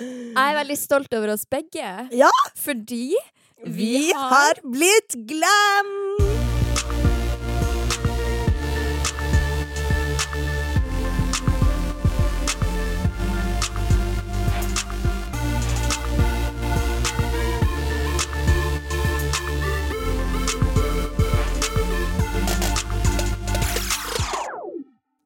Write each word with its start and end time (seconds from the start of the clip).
Jeg 0.00 0.46
er 0.46 0.56
veldig 0.60 0.78
stolt 0.78 1.14
over 1.18 1.34
oss 1.34 1.46
begge. 1.50 1.86
Ja. 2.16 2.30
Fordi 2.56 3.14
Vi 3.66 4.10
har 4.16 4.60
blitt 4.64 5.18
glam! 5.28 5.90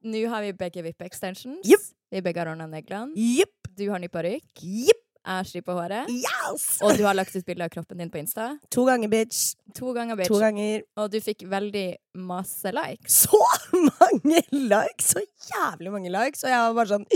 Nå 0.05 0.21
har 0.29 0.43
vi 0.45 0.53
begge 0.53 0.83
vippe-extensions. 0.85 1.65
Jupp. 1.65 1.94
Begge 2.23 2.43
har 2.43 2.53
ordna 2.53 2.69
neglene. 2.71 3.17
Yep. 3.17 3.73
Du 3.75 3.89
har 3.91 3.99
ny 3.99 4.11
parykk. 4.13 4.63
Yep. 4.63 5.01
Jeg 5.25 5.63
på 5.65 5.73
håret. 5.73 6.11
Yes! 6.13 6.83
Og 6.85 6.99
du 6.99 7.07
har 7.07 7.17
lagt 7.17 7.33
ut 7.33 7.47
bilde 7.47 7.65
av 7.65 7.73
kroppen 7.73 7.97
din 7.97 8.11
på 8.13 8.21
Insta. 8.21 8.59
To 8.75 8.85
ganger, 8.85 9.09
bitch. 9.09 9.55
To 9.79 9.95
ganger, 9.97 10.19
bitch. 10.21 10.29
To 10.29 10.37
ganger. 10.43 10.85
Og 11.01 11.09
du 11.15 11.17
fikk 11.25 11.47
veldig 11.49 11.87
masse 12.29 12.69
likes. 12.77 13.23
Så 13.25 13.41
mange 13.73 14.43
likes! 14.53 15.15
Så 15.15 15.25
jævlig 15.49 15.95
mange 15.97 16.13
likes. 16.13 16.45
Og 16.45 16.53
jeg 16.53 16.61
var 16.61 16.77
bare 16.77 16.93
sånn 16.93 17.09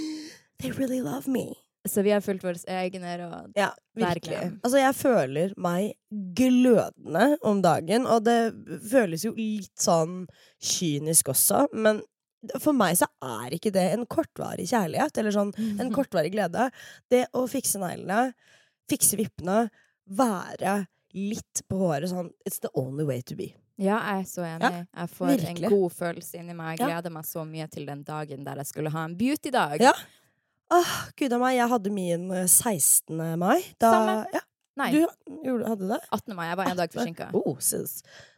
They 0.62 0.70
really 0.78 1.02
love 1.02 1.26
me. 1.26 1.48
Så 1.90 2.02
vi 2.02 2.14
har 2.14 2.22
fulgt 2.22 2.46
våre 2.46 2.58
egne 2.70 3.18
råd. 3.18 3.52
Ja, 3.58 3.72
virkelig. 3.94 4.30
Virkelig. 4.30 4.58
Altså, 4.62 4.78
jeg 4.80 4.94
føler 4.98 5.52
meg 5.58 5.92
glødende 6.38 7.26
om 7.46 7.62
dagen, 7.62 8.06
og 8.10 8.24
det 8.26 8.54
føles 8.90 9.26
jo 9.26 9.34
litt 9.36 9.74
sånn 9.78 10.24
kynisk 10.62 11.30
også, 11.34 11.66
men 11.74 12.00
for 12.62 12.72
meg 12.76 12.96
så 13.00 13.06
er 13.22 13.54
ikke 13.56 13.72
det 13.74 13.86
en 13.94 14.06
kortvarig 14.06 14.66
kjærlighet, 14.70 15.18
eller 15.18 15.34
sånn 15.34 15.52
en 15.80 15.92
kortvarig 15.94 16.32
glede. 16.34 16.70
Det 17.10 17.26
å 17.36 17.46
fikse 17.50 17.80
neglene, 17.82 18.32
fikse 18.90 19.16
vippene, 19.18 19.68
være 20.06 20.86
litt 21.16 21.62
på 21.70 21.78
håret 21.80 22.10
sånn 22.12 22.28
It's 22.46 22.60
the 22.62 22.70
only 22.78 23.04
way 23.08 23.22
to 23.26 23.34
be. 23.38 23.52
Ja, 23.76 23.98
jeg 24.14 24.22
er 24.22 24.28
så 24.30 24.44
enig. 24.46 24.86
jeg 24.96 25.08
får 25.12 25.26
virkelig. 25.34 25.64
en 25.68 25.70
god 25.74 25.92
følelse 25.92 26.38
inni 26.40 26.54
meg. 26.56 26.78
Jeg 26.78 26.88
Ja. 26.88 26.94
gleder 26.94 27.12
meg 27.12 27.24
så 27.28 27.42
mye 27.44 27.66
til 27.70 27.84
den 27.86 28.02
dagen 28.04 28.44
der 28.44 28.56
jeg 28.56 28.66
skulle 28.66 28.90
ha 28.90 29.04
en 29.04 29.16
beauty-dag. 29.16 29.80
Ja. 29.80 29.92
Åh, 30.70 31.10
gud 31.16 31.32
a 31.32 31.38
meg, 31.38 31.56
jeg 31.56 31.68
hadde 31.68 31.90
min 31.92 32.30
eh, 32.32 32.46
16. 32.46 33.36
mai. 33.38 33.62
Da, 33.78 33.90
Samme. 33.92 34.26
Ja, 34.32 34.40
Nei, 34.76 34.90
du 34.92 35.52
hadde 35.64 35.88
det? 35.88 36.00
18. 36.12 36.36
mai. 36.36 36.46
Jeg 36.50 36.60
var 36.60 36.70
en 36.70 36.80
dag 36.80 36.92
forsinka. 36.92 37.28
Oh. 37.32 37.56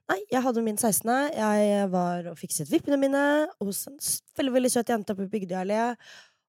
Nei, 0.08 0.20
jeg 0.33 0.45
hadde 0.45 0.64
min 0.64 0.78
16. 0.78 1.11
Jeg 1.34 1.91
var 1.92 2.30
og 2.30 2.39
fikset 2.41 2.70
vippene 2.70 2.97
mine 3.00 3.22
hos 3.61 3.84
en 3.91 3.98
veldig 4.39 4.55
veldig 4.55 4.72
søt 4.72 4.92
jente 4.95 5.17
på 5.19 5.28
Bygdøy 5.28 5.58
allé. 5.64 5.83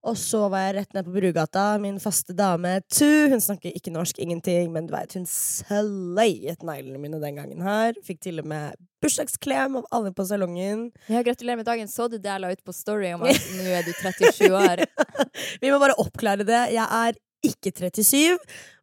Og 0.08 0.16
så 0.16 0.46
var 0.48 0.62
jeg 0.64 0.76
rett 0.78 0.94
ned 0.96 1.08
på 1.10 1.12
Brugata. 1.12 1.64
Min 1.84 1.98
faste 2.00 2.32
dame 2.38 2.78
Tu. 2.88 3.28
Hun 3.34 3.42
snakker 3.44 3.76
ikke 3.76 3.92
norsk, 3.92 4.22
ingenting, 4.24 4.72
men 4.72 4.88
du 4.88 4.94
vet, 4.96 5.18
hun 5.18 5.26
sløyet 5.28 6.64
neglene 6.64 7.02
mine 7.04 7.20
den 7.20 7.42
gangen 7.42 7.66
her. 7.66 7.98
Fikk 8.08 8.22
til 8.24 8.40
og 8.40 8.48
med 8.48 8.80
bursdagsklem 9.04 9.76
av 9.82 9.90
alle 9.96 10.14
på 10.16 10.24
salongen. 10.28 10.88
Ja, 11.12 11.24
gratulerer 11.26 11.60
med 11.60 11.68
dagen. 11.68 11.92
Så 11.92 12.08
du 12.08 12.16
det 12.16 12.32
jeg 12.32 12.44
la 12.46 12.54
ut 12.54 12.64
på 12.64 12.76
Story 12.76 13.12
om 13.18 13.26
at 13.28 13.52
nå 13.58 13.68
er 13.76 13.84
du 13.88 13.92
37 13.92 14.48
år? 14.48 14.86
Vi 15.64 15.74
må 15.74 15.82
bare 15.84 16.00
oppklare 16.00 16.48
det. 16.48 16.64
Jeg 16.78 16.88
er 16.88 17.20
ikke 17.46 17.72
37, 17.72 18.38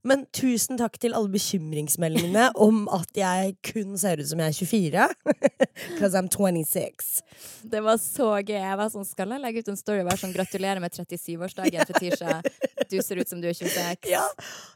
men 0.07 0.23
tusen 0.35 0.79
takk 0.79 1.01
til 1.03 1.17
alle 1.19 1.33
bekymringsmeldingene 1.33 2.51
om 2.67 2.85
at 2.95 3.11
jeg 3.19 3.57
kun 3.67 3.97
ser 3.98 4.21
ut 4.23 4.29
som 4.31 4.43
jeg 4.43 4.53
er 4.53 4.59
24. 4.61 5.07
Because 5.97 6.15
I'm 6.21 6.29
26. 6.31 7.11
Det 7.67 7.83
var 7.83 7.98
så 8.01 8.29
gøy. 8.39 8.55
Jeg 8.55 8.79
var 8.79 8.93
sånn, 8.95 9.09
Skal 9.09 9.35
jeg 9.35 9.43
legge 9.43 9.65
ut 9.65 9.73
en 9.73 9.81
story 9.81 10.05
og 10.05 10.11
være 10.11 10.23
sånn 10.23 10.35
'Gratulerer 10.37 10.83
med 10.85 10.95
37-årsdagen, 10.95 11.91
Fetisha'. 11.91 12.39
Du 12.87 12.97
ser 13.03 13.19
ut 13.19 13.29
som 13.29 13.43
du 13.43 13.48
er 13.51 13.57
26. 13.59 14.07
Ja. 14.13 14.23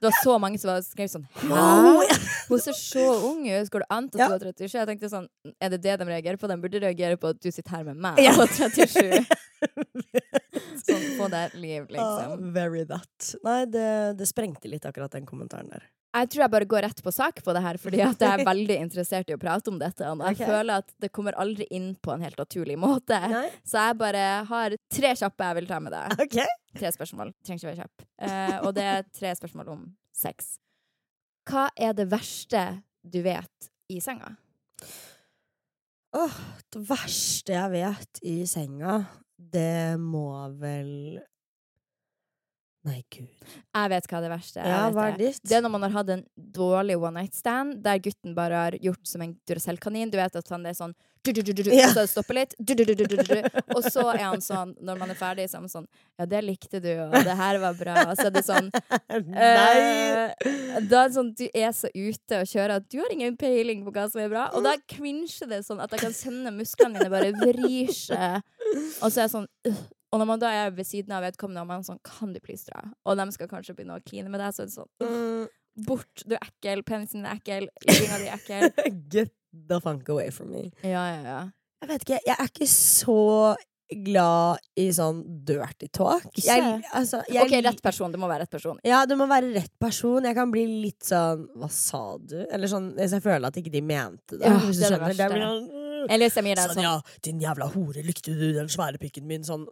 Det 0.03 0.11
var 0.11 0.19
så 0.25 0.37
mange 0.43 0.59
som 0.59 0.75
skrev 0.83 1.13
sånn. 1.13 1.29
Hæ? 1.39 2.19
Hun 2.51 2.59
ser 2.59 2.75
så 2.75 3.07
ung 3.31 3.47
ut. 3.47 3.71
Går 3.71 3.87
det 3.87 3.91
an 3.91 4.11
at 4.11 4.19
du 4.19 4.51
er 4.51 4.53
37? 4.59 4.79
Jeg 4.81 4.91
tenkte 4.91 5.13
sånn, 5.13 5.31
Er 5.61 5.71
det 5.71 5.83
det 5.87 5.99
de 6.01 6.11
reagerer 6.11 6.41
på? 6.41 6.51
De 6.51 6.59
burde 6.59 6.83
reagere 6.83 7.17
på 7.21 7.31
at 7.31 7.39
du 7.41 7.51
sitter 7.51 7.71
her 7.79 7.85
med 7.93 8.03
meg 8.03 8.19
og 8.35 8.45
er 8.49 8.55
37. 8.59 9.25
sånn, 10.87 11.07
på 11.19 11.31
det 11.33 11.47
liv, 11.55 11.87
liksom. 11.89 12.35
liksom. 12.35 12.53
very 12.55 12.85
that. 12.89 13.33
Nei, 13.47 13.63
det, 13.71 13.89
det 14.19 14.29
sprengte 14.29 14.71
litt, 14.71 14.87
akkurat 14.89 15.13
den 15.17 15.29
kommentaren 15.29 15.71
der. 15.73 15.89
Jeg 16.11 16.27
tror 16.33 16.43
jeg 16.43 16.51
bare 16.51 16.67
går 16.67 16.83
rett 16.89 17.01
på 17.07 17.13
sak 17.15 17.39
på 17.47 17.53
det 17.55 17.61
her, 17.63 17.79
fordi 17.79 18.01
at 18.03 18.23
jeg 18.25 18.41
er 18.41 18.47
veldig 18.51 18.77
interessert 18.83 19.29
i 19.31 19.37
å 19.37 19.41
prate 19.41 19.71
om 19.71 19.79
dette. 19.79 20.03
Og 20.11 20.25
jeg 20.27 20.41
okay. 20.41 20.49
føler 20.49 20.83
at 20.83 20.91
det 21.03 21.13
kommer 21.15 21.39
aldri 21.39 21.69
inn 21.71 21.93
på 22.03 22.15
en 22.15 22.25
helt 22.27 22.41
naturlig 22.41 22.75
måte. 22.83 23.19
Nei? 23.31 23.45
Så 23.63 23.85
jeg 23.85 23.99
bare 24.01 24.25
har 24.49 24.75
tre 24.91 25.13
kjappe 25.23 25.51
jeg 25.51 25.59
vil 25.61 25.71
ta 25.71 25.79
med 25.85 25.95
deg. 25.95 26.17
OK. 26.27 26.41
Tre 26.81 26.93
spørsmål. 26.99 27.31
Trenger 27.47 27.63
ikke 27.63 27.71
være 27.71 27.85
kjapp. 27.85 28.05
Uh, 28.27 28.57
og 28.67 28.75
det 28.75 28.89
er 28.91 29.07
tre 29.21 29.37
spørsmål 29.39 29.73
om 29.77 29.87
sex. 30.17 30.57
Hva 31.51 31.69
er 31.79 31.95
det 31.97 32.11
verste 32.11 32.65
du 33.07 33.23
vet 33.25 33.71
i 33.91 34.03
senga? 34.03 34.35
Åh, 36.19 36.39
det 36.75 36.83
verste 36.89 37.55
jeg 37.55 37.71
vet 37.71 38.21
i 38.27 38.37
senga, 38.51 38.99
det 39.53 39.97
må 40.01 40.29
vel 40.61 41.21
Nei, 42.81 43.03
gud. 43.13 43.29
Jeg 43.77 43.91
vet 43.93 44.07
hva 44.09 44.21
det 44.25 44.29
verste 44.33 44.61
er. 44.63 44.71
Ja, 44.73 44.85
hva 44.95 45.11
er 45.11 45.19
ditt? 45.21 45.43
Det 45.45 45.59
er 45.59 45.61
når 45.61 45.73
man 45.75 45.83
har 45.85 45.93
hatt 45.99 46.13
en 46.15 46.23
dårlig 46.57 46.95
one 46.97 47.21
night 47.21 47.37
stand, 47.37 47.83
der 47.85 48.01
gutten 48.01 48.33
bare 48.37 48.57
har 48.57 48.77
gjort 48.81 49.05
som 49.05 49.21
en 49.21 49.35
Duracell-kanin. 49.45 50.09
Du 50.09 50.17
vet 50.17 50.39
at 50.41 50.53
han 50.55 50.65
er 50.65 50.79
sånn 50.79 50.95
du, 51.21 51.33
du, 51.37 51.53
Ja. 51.77 51.91
Så 51.93 52.07
stopper 52.09 52.39
litt. 52.39 52.55
Og 53.77 53.85
så 53.85 54.07
er 54.15 54.23
han 54.25 54.41
sånn, 54.41 54.73
når 54.81 55.01
man 55.03 55.13
er 55.13 55.19
ferdig, 55.19 55.45
så 55.51 55.59
er 55.59 55.67
han 55.67 55.73
sånn 55.73 55.89
Ja, 56.17 56.25
det 56.25 56.41
likte 56.47 56.81
du, 56.81 56.89
og 57.05 57.13
det 57.27 57.35
her 57.37 57.59
var 57.61 57.77
bra. 57.77 58.07
Og 58.09 58.15
så 58.17 58.31
er 58.31 58.33
det 58.39 58.45
sånn 58.47 58.71
Nei! 59.29 59.75
eh, 59.77 60.81
Da 60.89 61.03
er 61.05 61.11
det 61.11 61.19
sånn 61.19 61.35
Du 61.37 61.45
er 61.53 61.75
så 61.77 61.91
ute 61.93 62.41
og 62.41 62.49
kjører 62.49 62.79
at 62.79 62.89
du 62.89 62.97
har 63.03 63.13
ingen 63.13 63.37
peiling 63.41 63.85
på 63.85 63.93
hva 63.93 64.07
som 64.09 64.25
er 64.25 64.33
bra. 64.33 64.47
Og 64.57 64.65
da 64.65 64.73
cringer 64.89 65.53
det 65.53 65.61
sånn 65.69 65.85
at 65.85 65.93
jeg 65.93 66.07
kan 66.07 66.17
kjenne 66.17 66.55
musklene 66.57 66.97
mine 66.97 67.13
bare 67.13 67.35
vrir 67.37 67.93
seg. 67.93 68.41
Og 69.03 69.09
så 69.09 69.21
er 69.21 69.25
jeg 69.27 69.35
sånn 69.37 69.49
«Ugh». 69.71 69.81
Og 70.11 70.19
når 70.19 70.27
man 70.27 70.41
da 70.43 70.49
er 70.51 70.73
ved 70.75 70.87
siden 70.89 71.13
av 71.15 71.23
vedkommende, 71.23 71.63
og 71.63 71.69
man 71.71 71.85
er 71.85 71.87
sånn 71.87 72.01
Kan 72.03 72.33
du 72.35 72.41
please 72.43 72.67
dra? 72.67 72.81
Og 73.07 73.15
de 73.21 73.27
skal 73.37 73.47
kanskje 73.51 73.77
begynne 73.79 73.95
å 73.95 74.03
kline 74.03 74.27
med 74.33 74.43
deg, 74.43 74.51
så 74.57 74.65
er 74.65 74.71
det 74.71 74.75
sånn 74.79 74.91
«Ugh, 75.07 75.47
Mm, 75.81 75.85
Bort, 75.87 76.25
du 76.27 76.35
er 76.35 76.43
ekkel, 76.43 76.83
penisen 76.85 77.21
din 77.23 77.29
er 77.31 77.39
ekkel, 77.39 77.69
ligginga 77.87 78.17
di 78.19 78.27
er 78.27 78.41
ekkel. 78.41 78.91
Get 79.15 79.31
the 79.55 79.79
funk 79.81 80.09
away 80.11 80.29
from 80.35 80.51
me. 80.51 80.65
Ja, 80.83 81.05
ja, 81.15 81.21
ja. 81.25 81.41
Jeg 81.81 81.89
vet 81.93 82.03
ikke, 82.05 82.19
jeg 82.27 82.35
er 82.37 82.51
ikke 82.51 82.67
så 82.69 83.55
glad 84.05 84.61
i 84.79 84.89
sånn 84.95 85.23
dirty 85.47 85.89
talk. 85.95 86.27
Jeg, 86.39 86.83
altså, 86.95 87.23
jeg, 87.31 87.43
OK, 87.47 87.55
rett 87.65 87.81
person. 87.83 88.13
Det 88.13 88.21
må 88.21 88.29
være 88.31 88.45
rett 88.45 88.53
person. 88.53 88.79
Ja, 88.87 89.01
det 89.09 89.17
må 89.19 89.27
være 89.31 89.51
rett 89.55 89.73
person. 89.83 90.27
Jeg 90.29 90.37
kan 90.37 90.53
bli 90.53 90.63
litt 90.85 91.07
sånn 91.07 91.47
Hva 91.59 91.71
sa 91.75 92.03
du? 92.19 92.37
Eller 92.51 92.71
sånn 92.71 92.93
hvis 92.99 93.17
jeg 93.17 93.25
føler 93.25 93.49
at 93.51 93.59
ikke 93.59 93.73
de 93.75 93.83
mente 93.83 94.39
det. 94.39 94.45
Ja, 94.47 94.59
det 94.61 94.75
det 94.77 94.91
skjønner. 94.91 95.17
blir 95.17 95.19
Eller 96.09 96.31
deg 96.31 96.47
en 96.47 96.63
sånn, 96.65 96.75
sånn 96.79 96.87
ja, 96.87 96.97
din 97.27 97.43
jævla 97.43 97.69
hore, 97.75 98.05
likte 98.07 98.33
du 98.37 98.53
den 98.57 98.71
svære 98.73 99.01
pikken 99.03 99.27
min? 99.29 99.45
Sånn 99.47 99.67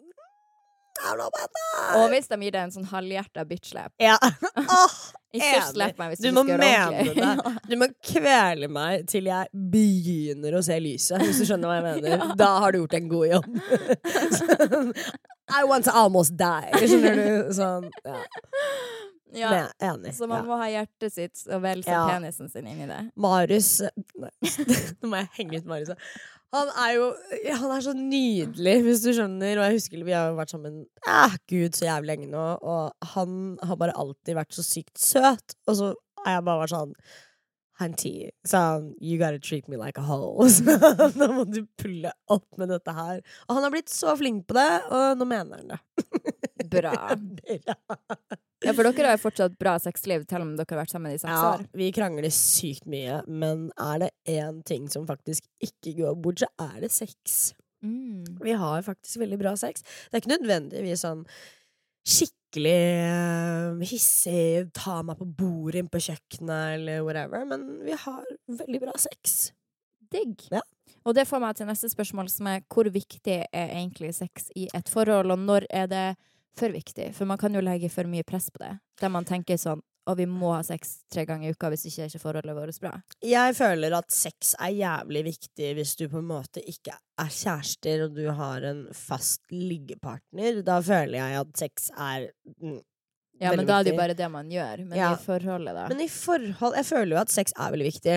Og 1.95 2.09
hvis 2.11 2.27
de 2.27 2.37
gir 2.43 2.55
deg 2.55 2.65
en 2.67 2.73
sånn 2.75 2.89
halvhjerta 2.91 3.45
bitch-slap. 3.49 3.93
Ja. 4.03 4.19
Oh, 4.69 4.95
Ikke 5.33 5.47
Enig. 5.47 5.95
meg 6.01 6.11
hvis 6.13 6.21
Du 6.23 6.29
du, 6.29 6.35
må 6.37 6.43
mene 6.49 7.05
det. 7.17 7.53
Du 7.69 7.75
må 7.81 7.87
kvele 8.05 8.69
meg 8.73 9.07
til 9.09 9.29
jeg 9.29 9.49
begynner 9.73 10.57
å 10.59 10.63
se 10.65 10.77
lyset, 10.81 11.21
hvis 11.23 11.41
du 11.43 11.47
skjønner 11.49 11.69
hva 11.71 11.77
jeg 11.79 11.87
mener. 12.03 12.25
Da 12.41 12.49
har 12.65 12.73
du 12.75 12.81
gjort 12.83 12.97
en 12.99 13.09
god 13.13 13.27
jobb. 13.31 13.49
Sånn, 14.39 14.93
I 15.49 15.63
want 15.69 15.89
to 15.89 15.95
almost 15.97 16.37
die. 16.41 16.73
Skjønner 16.83 17.21
du? 17.21 17.53
Sånn, 17.57 17.89
ja. 18.09 18.19
Ja. 19.37 19.51
Men 19.53 19.69
enig. 19.91 20.15
Så 20.17 20.29
man 20.31 20.43
ja. 20.43 20.49
må 20.49 20.57
ha 20.61 20.71
hjertet 20.73 21.15
sitt 21.15 21.45
og 21.51 21.63
vel 21.65 21.83
se 21.85 21.93
Ja. 21.93 22.07
penisen 22.09 22.49
sin 22.53 22.67
inn 22.71 22.81
i 22.87 22.89
det. 22.89 23.01
Marius 23.17 23.83
nå 25.03 25.11
må 25.11 25.21
jeg 25.21 25.31
henge 25.39 25.61
ut 25.61 25.69
Marius. 25.69 25.93
Han 26.57 26.71
er 26.81 26.95
jo 26.97 27.07
Han 27.61 27.73
er 27.75 27.83
så 27.85 27.93
nydelig, 27.93 28.77
hvis 28.87 29.03
du 29.05 29.11
skjønner. 29.13 29.59
Og 29.59 29.67
jeg 29.67 29.79
husker 29.79 30.05
vi 30.07 30.17
har 30.17 30.33
vært 30.39 30.55
sammen 30.55 30.83
eh, 31.05 31.39
Gud, 31.51 31.77
så 31.77 31.91
jævlig 31.91 32.15
lenge 32.15 32.31
nå. 32.33 32.45
Og 32.65 33.11
han 33.15 33.59
har 33.69 33.81
bare 33.81 33.97
alltid 34.01 34.39
vært 34.39 34.57
så 34.57 34.65
sykt 34.65 34.97
søt. 35.03 35.59
Og 35.69 35.77
så 35.81 35.93
har 36.25 36.39
jeg 36.39 36.47
bare 36.49 36.63
vært 36.65 36.77
sånn 36.77 36.95
Hanti, 37.79 38.29
sånn 38.49 38.89
You 38.99 39.19
gotta 39.21 39.39
treat 39.39 39.69
me 39.71 39.77
like 39.79 40.01
a 40.01 40.03
hole. 40.03 40.49
Så 40.55 40.65
nå 41.15 41.29
må 41.37 41.45
du 41.47 41.61
pulle 41.79 42.11
opp 42.35 42.47
med 42.59 42.73
dette 42.75 42.95
her. 42.97 43.21
Og 43.47 43.55
han 43.59 43.67
har 43.67 43.75
blitt 43.75 43.93
så 43.93 44.17
flink 44.19 44.49
på 44.51 44.57
det, 44.59 44.71
og 44.91 45.21
nå 45.21 45.29
mener 45.31 45.61
han 45.63 45.75
det. 45.77 45.81
Bra. 46.75 46.93
Bra. 47.15 47.77
Ja, 48.67 48.73
for 48.75 48.83
dere 48.83 49.07
har 49.13 49.15
jo 49.15 49.23
fortsatt 49.23 49.55
bra 49.61 49.77
sexliv, 49.81 50.25
selv 50.29 50.43
om 50.45 50.57
dere 50.59 50.67
har 50.75 50.81
vært 50.83 50.91
sammen 50.93 51.15
i 51.15 51.21
seks 51.21 51.31
Ja, 51.31 51.53
år. 51.55 51.63
vi 51.79 51.93
krangler 51.95 52.27
sykt 52.35 52.89
mye, 52.91 53.21
men 53.31 53.69
er 53.79 54.03
det 54.03 54.09
én 54.35 54.59
ting 54.67 54.89
som 54.91 55.07
faktisk 55.09 55.47
ikke 55.65 55.95
går 56.01 56.19
bort, 56.25 56.43
så 56.43 56.51
er 56.67 56.83
det 56.83 56.91
sex. 56.93 57.39
Mm. 57.87 58.27
Vi 58.43 58.57
har 58.59 58.83
faktisk 58.83 59.23
veldig 59.23 59.39
bra 59.39 59.55
sex. 59.57 59.87
Det 60.11 60.19
er 60.19 60.25
ikke 60.25 60.35
nødvendigvis 60.35 61.07
sånn 61.07 61.23
skikkelig 62.09 62.35
eh, 62.57 63.85
hissig, 63.85 64.71
ta 64.73 65.03
meg 65.03 65.19
på 65.21 65.27
bordet 65.27 65.83
inn 65.83 65.91
på 65.93 66.01
kjøkkenet 66.01 66.79
eller 66.79 67.03
whatever, 67.05 67.45
men 67.45 67.67
vi 67.85 67.93
har 67.93 68.25
veldig 68.49 68.81
bra 68.87 68.95
sex. 68.97 69.53
Digg. 70.09 70.47
Ja. 70.51 70.63
Og 71.05 71.15
det 71.15 71.27
får 71.29 71.43
meg 71.43 71.57
til 71.57 71.69
neste 71.69 71.91
spørsmål, 71.93 72.31
som 72.33 72.49
er 72.49 72.65
hvor 72.73 72.89
viktig 72.93 73.43
er 73.45 73.75
egentlig 73.77 74.15
sex 74.17 74.49
i 74.57 74.69
et 74.75 74.89
forhold, 74.89 75.31
og 75.35 75.39
når 75.39 75.69
er 75.69 75.87
det 75.91 76.07
for 76.59 76.73
viktig. 76.75 77.13
For 77.15 77.29
man 77.29 77.39
kan 77.39 77.55
jo 77.55 77.63
legge 77.63 77.91
for 77.93 78.09
mye 78.09 78.27
press 78.27 78.49
på 78.51 78.63
det. 78.63 78.73
Der 79.01 79.13
man 79.13 79.29
tenker 79.29 79.61
sånn 79.61 79.85
og 80.09 80.17
vi 80.17 80.25
må 80.31 80.55
ha 80.55 80.63
sex 80.65 80.95
tre 81.13 81.27
ganger 81.29 81.51
i 81.51 81.53
uka 81.53 81.69
hvis 81.73 81.83
ikke 81.91 82.03
er 82.07 82.11
ikke 82.13 82.23
forholdet 82.23 82.55
vårt 82.57 82.79
bra. 82.81 82.93
Jeg 83.25 83.57
føler 83.59 83.97
at 83.99 84.11
sex 84.15 84.55
er 84.59 84.73
jævlig 84.73 85.25
viktig 85.29 85.73
hvis 85.77 85.93
du 86.01 86.07
på 86.09 86.23
en 86.23 86.31
måte 86.31 86.63
ikke 86.65 86.95
er 87.21 87.33
kjærester 87.35 88.07
og 88.07 88.15
du 88.17 88.25
har 88.39 88.65
en 88.71 88.87
fast 88.97 89.43
liggepartner. 89.53 90.63
Da 90.67 90.79
føler 90.85 91.19
jeg 91.21 91.43
at 91.43 91.61
sex 91.61 91.91
er 91.95 92.31
mm, 92.63 92.79
Ja, 93.39 93.53
men 93.55 93.69
da 93.69 93.77
er 93.79 93.85
det 93.87 93.93
jo 93.93 93.99
bare 94.01 94.17
det 94.19 94.27
man 94.35 94.49
gjør. 94.51 94.81
Men 94.89 94.99
Ja. 94.99 95.13
i 95.15 95.21
forholdet, 95.23 95.77
da. 95.77 95.85
Men 95.93 96.01
i 96.03 96.09
forhold 96.11 96.75
Jeg 96.81 96.87
føler 96.89 97.13
jo 97.15 97.21
at 97.21 97.31
sex 97.31 97.53
er 97.55 97.71
veldig 97.77 97.87
viktig. 97.93 98.17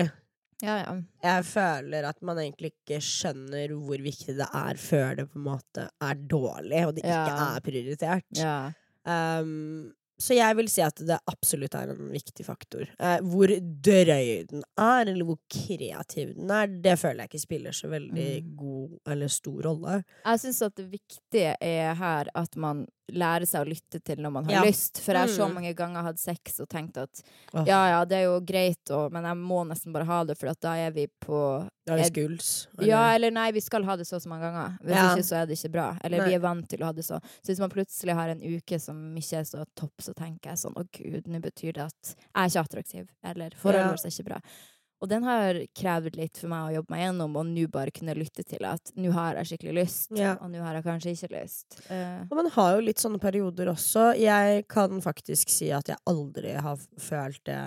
ja, 0.62 0.76
ja. 0.82 0.96
Jeg 1.22 1.44
føler 1.52 2.08
at 2.08 2.22
man 2.22 2.38
egentlig 2.42 2.72
ikke 2.72 2.98
skjønner 3.04 3.76
hvor 3.76 4.02
viktig 4.02 4.34
det 4.40 4.48
er 4.48 4.74
før 4.80 5.16
det 5.20 5.28
på 5.30 5.38
en 5.38 5.44
måte 5.52 5.88
er 6.00 6.14
dårlig, 6.14 6.86
og 6.86 6.94
det 6.96 7.04
ikke 7.04 7.40
er 7.48 7.60
prioritert. 7.68 8.30
ja. 8.40 8.72
Um, 9.04 9.92
så 10.20 10.34
jeg 10.36 10.56
vil 10.56 10.68
si 10.70 10.82
at 10.84 10.96
det 11.06 11.18
absolutt 11.26 11.74
er 11.74 11.90
en 11.94 12.10
viktig 12.12 12.44
faktor. 12.46 12.84
Eh, 12.98 13.18
hvor 13.26 13.48
drøy 13.48 14.46
den 14.50 14.62
er, 14.78 15.06
eller 15.08 15.24
hvor 15.24 15.38
kreativ 15.50 16.34
den 16.36 16.50
er, 16.50 16.66
det 16.66 16.98
føler 17.00 17.24
jeg 17.24 17.32
ikke 17.32 17.40
spiller 17.46 17.72
så 17.72 17.88
veldig 17.92 18.28
Mm. 18.44 18.56
god 18.56 18.98
eller 19.14 19.28
stor 19.28 19.62
rolle. 19.62 20.04
Jeg 20.24 20.40
syns 20.44 20.62
at 20.62 20.74
det 20.76 20.90
viktige 20.92 21.56
er 21.60 21.94
her 21.94 22.28
at 22.34 22.56
man 22.56 22.86
lærer 23.10 23.44
seg 23.46 23.66
å 23.66 23.68
lytte 23.68 23.98
til 24.04 24.16
når 24.22 24.30
man 24.32 24.44
har 24.44 24.52
Ja. 24.52 24.62
lyst. 24.64 25.00
For 25.02 25.12
jeg 25.12 25.20
har 25.20 25.28
så 25.28 25.48
Mm. 25.48 25.54
mange 25.54 25.74
ganger 25.74 26.02
hatt 26.02 26.18
sex 26.18 26.60
og 26.60 26.68
tenkt 26.68 26.96
at 26.96 27.22
oh. 27.52 27.64
ja, 27.66 27.88
ja, 27.98 28.04
det 28.04 28.16
er 28.18 28.22
jo 28.24 28.40
greit, 28.40 28.90
og, 28.90 29.10
men 29.12 29.24
jeg 29.24 29.36
må 29.36 29.66
nesten 29.66 29.92
bare 29.92 30.04
ha 30.06 30.24
det, 30.24 30.38
for 30.38 30.48
at 30.48 30.60
da 30.60 30.74
er 30.76 30.90
vi 30.92 31.06
på 31.20 31.68
Da 31.84 31.94
er 31.94 31.96
vi 31.98 32.04
skuls? 32.04 32.68
Eller? 32.78 32.88
Ja, 32.88 33.14
eller 33.14 33.30
nei, 33.32 33.50
vi 33.52 33.60
skal 33.60 33.82
ha 33.84 33.96
det 33.96 34.06
så 34.06 34.16
og 34.16 34.22
så 34.22 34.28
mange 34.28 34.42
ganger. 34.42 34.78
Hvis 34.84 34.94
Ja. 34.94 35.14
ikke, 35.16 35.24
så 35.26 35.42
er 35.42 35.46
det 35.46 35.58
ikke 35.58 35.72
bra. 35.72 35.98
Eller 36.04 36.18
Nei. 36.18 36.28
vi 36.28 36.34
er 36.34 36.38
vant 36.38 36.68
til 36.68 36.78
å 36.78 36.84
ha 36.84 36.92
det 36.92 37.04
så. 37.04 37.18
Så 37.42 37.46
hvis 37.52 37.58
man 37.58 37.70
plutselig 37.70 38.14
har 38.14 38.28
en 38.28 38.40
uke 38.40 38.80
som 38.80 39.14
ikke 39.16 39.38
er 39.40 39.44
så 39.44 39.64
topp, 39.74 39.92
så 40.00 40.14
tenker 40.14 40.50
jeg 40.50 40.58
sånn 40.58 40.74
å 40.74 40.86
gud, 40.92 41.26
nå 41.26 41.40
betyr 41.42 41.72
det 41.74 41.82
at 41.82 42.14
jeg 42.14 42.16
er 42.36 42.46
ikke 42.48 42.64
attraktiv. 42.68 43.08
Eller 43.24 43.50
forholdet 43.50 43.82
Ja. 43.82 43.90
vårt 43.90 44.04
er 44.06 44.10
ikke 44.10 44.24
bra. 44.24 44.40
Og 45.02 45.08
den 45.10 45.24
har 45.26 45.58
krevd 45.74 46.14
litt 46.16 46.38
for 46.38 46.48
meg 46.52 46.68
å 46.68 46.74
jobbe 46.76 46.94
meg 46.94 47.00
gjennom, 47.02 47.36
og 47.40 47.48
nå 47.50 47.64
bare 47.74 47.90
kunne 47.94 48.14
lytte 48.14 48.44
til 48.46 48.62
at 48.68 48.92
nå 48.94 49.10
har 49.16 49.40
jeg 49.40 49.50
skikkelig 49.52 49.74
lyst, 49.80 50.12
Ja. 50.14 50.36
og 50.40 50.50
nå 50.52 50.62
har 50.62 50.78
jeg 50.78 50.84
kanskje 50.86 51.14
ikke 51.16 51.32
lyst. 51.42 51.80
Uh. 51.90 52.22
Og 52.30 52.36
man 52.38 52.50
har 52.54 52.76
jo 52.76 52.84
litt 52.86 53.02
sånne 53.02 53.18
perioder 53.22 53.72
også. 53.72 54.12
Jeg 54.20 54.68
kan 54.70 55.00
faktisk 55.02 55.50
si 55.50 55.72
at 55.74 55.90
jeg 55.90 55.98
aldri 56.06 56.54
har 56.54 56.78
følt 57.02 57.42
det 57.50 57.58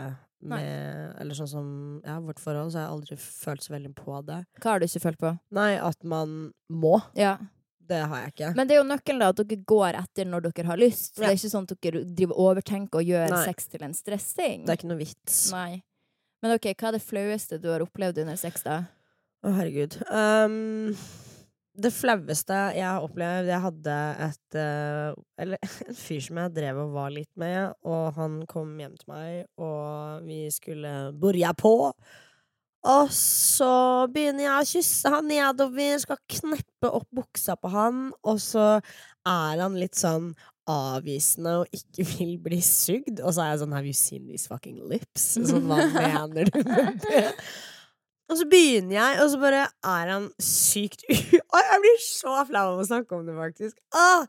med 0.46 1.16
Eller 1.20 1.34
sånn 1.34 1.48
som 1.50 1.68
ja, 2.06 2.20
vårt 2.22 2.40
forhold, 2.40 2.72
så 2.72 2.78
har 2.78 2.86
jeg 2.86 2.94
aldri 2.94 3.16
følt 3.18 3.64
så 3.66 3.74
veldig 3.74 3.96
på 3.98 4.20
det. 4.28 4.46
hva 4.62 4.72
har 4.76 4.80
du 4.80 4.86
ikke 4.86 5.02
følt 5.08 5.18
på? 5.24 5.32
Nei, 5.58 5.72
at 5.82 6.04
man 6.04 6.54
må. 6.70 7.02
Ja. 7.18 7.38
Det 7.86 8.02
har 8.10 8.22
jeg 8.24 8.34
ikke. 8.34 8.52
Men 8.56 8.68
det 8.68 8.76
er 8.76 8.80
jo 8.82 8.88
nøkkelen 8.90 9.20
da, 9.22 9.32
at 9.34 9.42
dere 9.42 9.66
går 9.70 9.98
etter 10.00 10.26
når 10.30 10.48
dere 10.48 10.68
har 10.70 10.78
lyst. 10.82 11.18
Ja. 11.18 11.26
Det 11.26 11.32
er 11.32 11.40
ikke 11.40 11.52
sånn 11.54 11.68
at 11.70 11.82
dere 11.82 12.04
driver 12.18 12.40
overtenker 12.48 13.02
og 13.02 13.10
gjør 13.10 13.30
Nei. 13.34 13.42
sex 13.46 13.68
til 13.74 13.84
en 13.86 13.94
stressing. 13.94 14.64
Det 14.66 14.74
er 14.74 14.80
ikke 14.80 14.90
noe 14.90 15.02
vits. 15.02 15.52
Nei. 15.54 15.84
Men 16.46 16.60
ok, 16.60 16.68
hva 16.78 16.92
er 16.92 17.00
det 17.00 17.02
flaueste 17.02 17.58
du 17.58 17.72
har 17.72 17.82
opplevd 17.82 18.20
under 18.22 18.36
sex, 18.38 18.62
da? 18.62 18.84
Å, 19.42 19.50
herregud. 19.56 19.96
Um, 20.14 20.92
det 21.82 21.90
flaueste 21.90 22.60
jeg 22.78 22.86
har 22.86 23.04
opplevd 23.04 23.50
Jeg 23.50 23.64
hadde 23.66 23.96
et 24.28 24.58
uh, 24.62 25.18
Eller 25.42 25.74
en 25.90 25.98
fyr 25.98 26.22
som 26.22 26.38
jeg 26.44 26.54
drev 26.54 26.84
og 26.84 26.94
var 26.94 27.16
litt 27.16 27.32
med, 27.42 27.74
og 27.82 28.14
han 28.20 28.38
kom 28.52 28.76
hjem 28.78 28.94
til 29.00 29.10
meg, 29.10 29.34
og 29.58 30.30
vi 30.30 30.44
skulle 30.54 30.94
borja 31.18 31.56
på. 31.58 31.74
Og 32.94 33.10
så 33.18 33.74
begynner 34.14 34.46
jeg 34.46 34.54
å 34.54 34.70
kysse 34.70 35.16
han 35.18 35.30
nedover, 35.34 35.98
skal 36.06 36.22
kneppe 36.30 36.94
opp 36.94 37.10
buksa 37.10 37.58
på 37.58 37.74
han, 37.74 38.12
og 38.22 38.38
så 38.38 38.76
er 39.26 39.64
han 39.66 39.82
litt 39.82 39.98
sånn 39.98 40.36
avvisende 40.72 41.60
og 41.62 41.76
ikke 41.76 42.08
vil 42.16 42.36
bli 42.42 42.60
sugd. 42.66 43.22
Og 43.22 43.36
så 43.36 43.46
er 43.46 43.54
jeg 43.54 43.64
sånn 43.64 43.78
Have 43.78 43.90
you 43.90 43.98
seen 43.98 44.28
these 44.30 44.50
fucking 44.52 44.82
lips? 44.90 45.36
Sånn, 45.52 45.70
hva 45.70 45.86
mener 45.94 46.52
du 46.52 46.60
med 46.66 47.00
det? 47.06 47.30
Og 48.26 48.40
så 48.40 48.48
begynner 48.50 48.96
jeg, 48.96 49.18
og 49.22 49.30
så 49.30 49.38
bare 49.38 49.62
er 49.86 50.10
han 50.10 50.24
sykt 50.42 51.04
u... 51.06 51.14
Oi, 51.56 51.62
jeg 51.62 51.82
blir 51.84 52.00
så 52.02 52.40
flau 52.50 52.64
av 52.72 52.82
å 52.82 52.86
snakke 52.88 53.14
om 53.20 53.28
det, 53.28 53.36
faktisk. 53.38 53.78
Åh! 53.94 54.26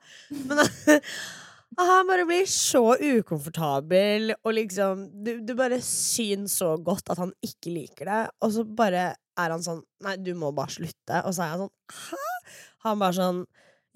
Men 1.77 1.88
han 1.88 2.09
bare 2.09 2.27
blir 2.29 2.44
så 2.49 2.83
ukomfortabel, 3.00 4.35
og 4.37 4.55
liksom 4.56 5.06
du, 5.25 5.38
du 5.44 5.55
bare 5.56 5.81
syns 5.85 6.59
så 6.61 6.75
godt 6.77 7.09
at 7.12 7.21
han 7.21 7.33
ikke 7.44 7.73
liker 7.73 8.09
det, 8.09 8.21
og 8.44 8.53
så 8.53 8.65
bare 8.69 9.11
er 9.17 9.53
han 9.53 9.65
sånn 9.65 9.83
Nei, 10.05 10.17
du 10.21 10.33
må 10.38 10.53
bare 10.56 10.73
slutte. 10.73 11.23
Og 11.25 11.33
så 11.37 11.44
er 11.44 11.55
jeg 11.55 11.65
sånn 11.65 11.73
Hæ? 11.97 12.23
Han 12.87 13.00
bare 13.00 13.17
sånn 13.17 13.43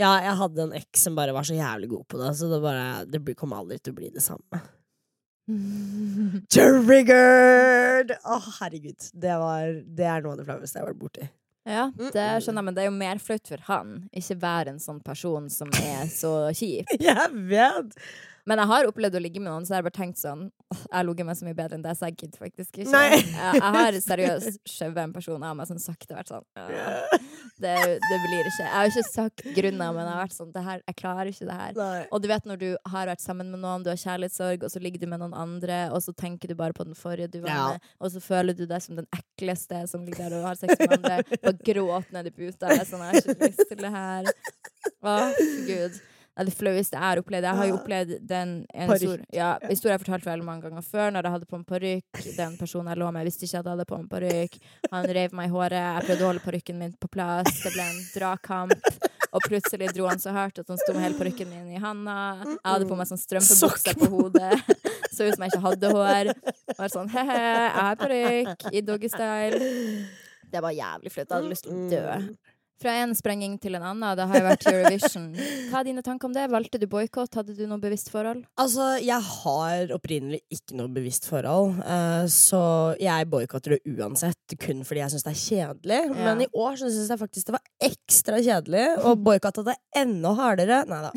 Ja, 0.00 0.14
jeg 0.24 0.36
hadde 0.40 0.64
en 0.64 0.76
eks 0.78 1.02
som 1.06 1.16
bare 1.18 1.34
var 1.36 1.44
så 1.44 1.56
jævlig 1.56 1.90
god 1.90 2.06
på 2.08 2.20
det, 2.20 2.30
så 2.38 2.48
det 2.48 2.60
bare 2.64 2.84
Det 3.04 3.34
kom 3.38 3.52
aldri 3.56 3.76
til 3.78 3.92
å 3.92 3.98
bli 4.00 4.08
det 4.14 4.22
samme. 4.24 4.62
Triggered! 6.54 8.14
Å, 8.24 8.38
herregud. 8.60 9.10
Det, 9.12 9.36
var, 9.42 9.76
det 9.84 10.08
er 10.08 10.24
noe 10.24 10.36
av 10.36 10.40
det 10.40 10.48
flaueste 10.48 10.78
jeg 10.78 10.84
har 10.84 10.92
vært 10.92 11.02
borti. 11.02 11.28
Ja, 11.68 11.90
det 11.92 12.26
skjønner 12.40 12.62
jeg, 12.62 12.66
men 12.66 12.76
det 12.76 12.82
er 12.82 12.88
jo 12.88 12.96
mer 12.96 13.20
flaut 13.22 13.50
for 13.52 13.62
han. 13.66 13.92
Ikke 14.16 14.38
være 14.40 14.72
en 14.72 14.80
sånn 14.82 15.02
person 15.04 15.50
som 15.52 15.68
er 15.76 16.08
så 16.10 16.32
kjip. 16.56 16.88
Jeg 17.10 17.42
vet! 17.50 17.98
Men 18.50 18.58
jeg 18.64 18.70
har 18.72 18.88
opplevd 18.90 19.14
å 19.14 19.22
ligge 19.22 19.40
med 19.42 19.46
noen, 19.52 19.62
så 19.66 19.76
jeg 19.76 19.78
har 19.80 19.86
bare 19.86 19.94
tenkt 20.00 20.18
sånn 20.18 20.48
Jeg 20.74 20.94
har 20.96 21.04
ligget 21.06 21.26
med 21.28 21.38
så 21.38 21.46
mye 21.46 21.56
bedre 21.58 21.76
enn 21.78 21.84
det, 21.84 21.92
så 21.98 22.08
jeg 22.10 22.16
gidder 22.24 22.42
faktisk 22.44 22.78
ikke. 22.82 23.02
Jeg, 23.10 23.24
jeg 23.60 23.72
har 23.76 23.98
seriøst 24.04 24.58
skjøvet 24.70 25.00
en 25.04 25.12
person 25.14 25.44
av 25.46 25.54
meg 25.58 25.68
sånn 25.70 25.80
sakte 25.82 26.16
vært 26.18 26.30
sånn 26.32 26.46
det, 27.60 27.74
det 28.10 28.18
blir 28.24 28.48
ikke 28.48 28.64
Jeg 28.64 28.72
har 28.74 28.90
ikke 28.90 29.04
sagt 29.10 29.44
grunnen, 29.56 29.80
men 29.94 30.02
jeg 30.02 30.12
har 30.14 30.22
vært 30.24 30.36
sånn 30.36 30.52
det 30.54 30.62
her, 30.66 30.82
Jeg 30.88 30.98
klarer 31.00 31.30
ikke 31.30 31.48
det 31.48 31.56
her. 31.60 31.74
Nei. 31.78 32.02
Og 32.10 32.22
du 32.24 32.28
vet 32.30 32.46
når 32.48 32.60
du 32.62 32.68
har 32.94 33.10
vært 33.10 33.22
sammen 33.24 33.50
med 33.52 33.62
noen, 33.62 33.84
du 33.86 33.90
har 33.92 34.00
kjærlighetssorg, 34.00 34.64
og 34.66 34.72
så 34.72 34.82
ligger 34.82 35.02
du 35.04 35.08
med 35.12 35.22
noen 35.22 35.34
andre, 35.36 35.80
og 35.94 36.02
så 36.04 36.14
tenker 36.16 36.50
du 36.50 36.56
bare 36.58 36.76
på 36.76 36.86
den 36.88 36.96
forrige 36.98 37.30
du 37.34 37.40
var 37.44 37.50
Ja. 37.50 37.66
med, 37.74 37.90
og 38.00 38.12
så 38.14 38.22
føler 38.24 38.56
du 38.56 38.64
deg 38.70 38.82
som 38.84 38.96
den 38.98 39.08
ekleste 39.16 39.82
som 39.90 40.04
ligger 40.06 40.30
der 40.30 40.38
og 40.40 40.48
har 40.50 40.60
sex 40.60 40.74
med 40.80 40.96
andre, 40.98 41.20
bare 41.42 41.58
gråter 41.70 42.16
ned 42.16 42.30
i 42.30 42.34
puta. 42.34 42.72
Sånn, 42.88 43.04
jeg 43.04 43.10
har 43.10 43.20
ikke 43.20 43.50
lyst 43.50 43.66
til 43.68 43.84
det 43.84 43.92
her. 43.96 44.32
Å, 45.04 45.18
gud. 45.68 46.00
Det 46.40 46.50
det 46.50 46.56
flaueste 46.58 46.96
jeg 46.96 47.04
har 47.04 47.20
opplevd. 47.20 47.46
Jeg 47.46 47.58
har 47.58 47.68
jo 47.68 47.76
opplevd 47.78 48.12
den 48.28 48.52
en 48.74 48.92
stor, 48.96 49.22
ja, 49.34 49.50
historien 49.68 49.96
jeg 49.96 50.02
fortalte 50.04 50.30
veldig 50.30 50.46
mange 50.46 50.66
ganger 50.66 50.86
før, 50.86 51.12
når 51.14 51.28
jeg 51.28 51.34
hadde 51.36 51.48
på 51.50 51.58
en 51.58 51.66
parykk. 51.68 52.20
Den 52.36 52.56
personen 52.60 52.92
jeg 52.92 53.00
lå 53.02 53.10
med, 53.14 53.28
visste 53.28 53.46
ikke 53.46 53.60
at 53.60 53.68
jeg 53.68 53.74
hadde 53.76 53.88
på 53.90 53.98
en 54.00 54.08
parykk. 54.10 54.58
Han 54.94 55.08
rev 55.20 55.36
meg 55.36 55.50
i 55.50 55.54
håret. 55.54 55.78
Jeg 55.78 56.06
prøvde 56.08 56.24
å 56.24 56.30
holde 56.30 56.44
parykken 56.44 56.80
min 56.80 56.94
på 57.00 57.10
plass. 57.12 57.62
Det 57.64 57.74
ble 57.76 57.86
en 57.86 58.00
dragkamp. 58.14 58.90
Og 59.30 59.44
plutselig 59.46 59.92
dro 59.94 60.08
han 60.10 60.18
så 60.18 60.32
hardt 60.34 60.58
at 60.58 60.70
han 60.72 60.80
sto 60.80 60.94
med 60.96 61.04
hele 61.04 61.18
parykken 61.20 61.50
min 61.52 61.70
i 61.76 61.82
handa. 61.82 62.16
Jeg 62.42 62.58
hadde 62.66 62.88
på 62.90 62.98
meg 62.98 63.10
sånn 63.10 63.20
strømpebukse 63.20 63.94
på 64.00 64.10
hodet. 64.10 64.56
Så 65.10 65.28
ut 65.28 65.36
som 65.36 65.44
jeg 65.44 65.52
ikke 65.52 65.64
hadde 65.68 65.92
hår. 65.94 66.32
Var 66.80 66.94
sånn 66.96 67.12
he-he, 67.14 67.38
jeg 67.38 67.72
har 67.78 68.00
parykk 68.00 68.68
i 68.74 68.82
doggystyle. 68.82 69.60
Det 70.50 70.62
var 70.64 70.74
jævlig 70.74 71.12
flaut. 71.14 71.28
Jeg 71.28 71.36
hadde 71.36 71.52
lyst 71.52 71.68
til 71.68 71.76
å 71.76 71.90
dø. 71.92 72.18
Fra 72.80 72.94
en 73.02 73.10
sprenging 73.12 73.58
til 73.60 73.76
en 73.76 73.84
annen. 73.84 74.16
Det 74.16 74.24
har 74.30 74.38
jo 74.40 74.44
vært 74.46 74.66
Eurovision. 74.70 75.26
Hva 75.68 75.82
er 75.82 75.88
dine 75.90 76.04
tanker 76.04 76.30
om 76.30 76.32
det? 76.32 76.46
Valgte 76.48 76.78
du 76.80 76.86
boikott? 76.88 77.34
Hadde 77.36 77.52
du 77.58 77.66
noe 77.68 77.76
bevisst 77.82 78.08
forhold? 78.08 78.46
Altså, 78.60 78.94
jeg 79.04 79.20
har 79.20 79.92
opprinnelig 79.92 80.40
ikke 80.48 80.78
noe 80.78 80.88
bevisst 80.94 81.28
forhold, 81.28 81.76
uh, 81.84 82.24
så 82.32 82.62
jeg 83.00 83.28
boikotter 83.28 83.76
det 83.76 83.98
uansett, 83.98 84.56
kun 84.64 84.80
fordi 84.88 85.02
jeg 85.02 85.12
syns 85.12 85.26
det 85.26 85.34
er 85.34 85.42
kjedelig. 85.42 86.00
Ja. 86.08 86.24
Men 86.24 86.44
i 86.46 86.48
år 86.56 86.80
så 86.80 86.88
syns 86.88 87.12
jeg 87.12 87.20
faktisk 87.20 87.50
det 87.50 87.56
var 87.58 87.90
ekstra 87.90 88.40
kjedelig, 88.40 88.86
og 89.04 89.26
boikotta 89.28 89.66
det 89.66 89.76
enda 90.00 90.32
hardere. 90.40 90.80
Nei 90.88 91.02
da. 91.04 91.12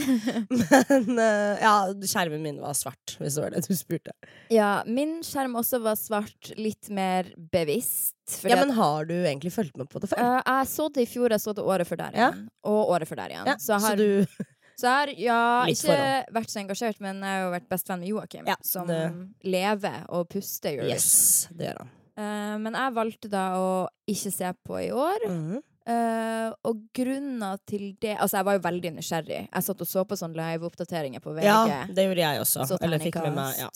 Men 0.92 1.22
uh, 1.24 1.64
ja, 1.64 1.76
skjermen 2.12 2.44
min 2.44 2.60
var 2.64 2.76
svart, 2.76 3.16
hvis 3.22 3.40
det 3.40 3.46
var 3.46 3.56
det 3.56 3.64
du 3.70 3.72
spurte. 3.78 4.18
Ja, 4.52 4.74
min 4.84 5.22
skjerm 5.24 5.56
også 5.64 5.80
var 5.86 5.96
svart, 6.00 6.52
litt 6.60 6.92
mer 6.92 7.32
bevisst. 7.56 8.18
Ja, 8.48 8.56
men 8.56 8.72
har 8.72 9.06
du 9.06 9.14
egentlig 9.14 9.52
fulgt 9.54 9.78
med 9.78 9.90
på 9.92 10.00
det 10.00 10.10
før? 10.12 10.20
Uh, 10.20 10.42
jeg 10.46 10.68
så 10.72 10.90
det 10.96 11.04
i 11.04 11.10
fjor, 11.10 11.34
jeg 11.36 11.44
så 11.44 11.54
det 11.56 11.64
året 11.64 11.88
før 11.90 11.98
der 12.06 12.12
Ja. 12.16 12.30
Igjen. 12.32 12.46
Og 12.64 12.92
året 12.96 13.08
før 13.10 13.20
der 13.24 13.34
igjen. 13.36 13.48
Ja, 13.48 13.56
så 13.60 13.80
har, 13.80 13.90
så 13.90 13.96
du 13.98 14.46
så 14.80 14.88
har 14.88 15.08
ja, 15.30 15.42
ikke 15.70 15.90
foran. 15.92 16.32
vært 16.38 16.54
så 16.54 16.62
engasjert, 16.64 17.02
men 17.04 17.20
jeg 17.20 17.36
har 17.36 17.44
jo 17.46 17.52
vært 17.54 17.68
bestevenn 17.70 18.00
med 18.00 18.10
Joakim, 18.10 18.48
Ja, 18.48 18.56
som 18.64 18.88
det- 18.88 19.12
lever 19.44 20.00
og 20.10 20.30
puster 20.30 20.72
Eurovision. 20.72 20.96
Yes, 20.96 21.48
det 21.52 21.70
gjør 21.70 21.84
han. 21.84 21.92
Uh, 22.14 22.58
men 22.62 22.74
jeg 22.78 22.94
valgte 22.94 23.30
da 23.30 23.44
å 23.58 23.70
ikke 24.08 24.32
se 24.32 24.50
på 24.66 24.80
i 24.84 24.92
år. 24.92 25.28
Mm 25.28 25.40
-hmm. 25.52 25.62
uh, 25.90 26.54
og 26.64 26.84
grunner 26.94 27.58
til 27.66 27.96
det 28.00 28.18
Altså, 28.20 28.38
jeg 28.38 28.46
var 28.46 28.54
jo 28.54 28.60
veldig 28.60 28.92
nysgjerrig. 28.94 29.50
Jeg 29.54 29.64
satt 29.64 29.82
og 29.82 29.88
så 29.88 30.06
på 30.06 30.16
sånne 30.16 30.36
live-oppdateringer 30.38 31.20
på 31.20 31.34
VG. 31.34 31.44
Ja, 31.44 31.86
det 31.90 32.06
gjorde 32.06 32.22
jeg 32.22 32.40
også. 32.40 32.68
så 32.68 32.78
Eller 32.82 33.00
fikk 33.00 33.16
med 33.16 33.36
meg 33.36 33.58
ja. 33.58 33.70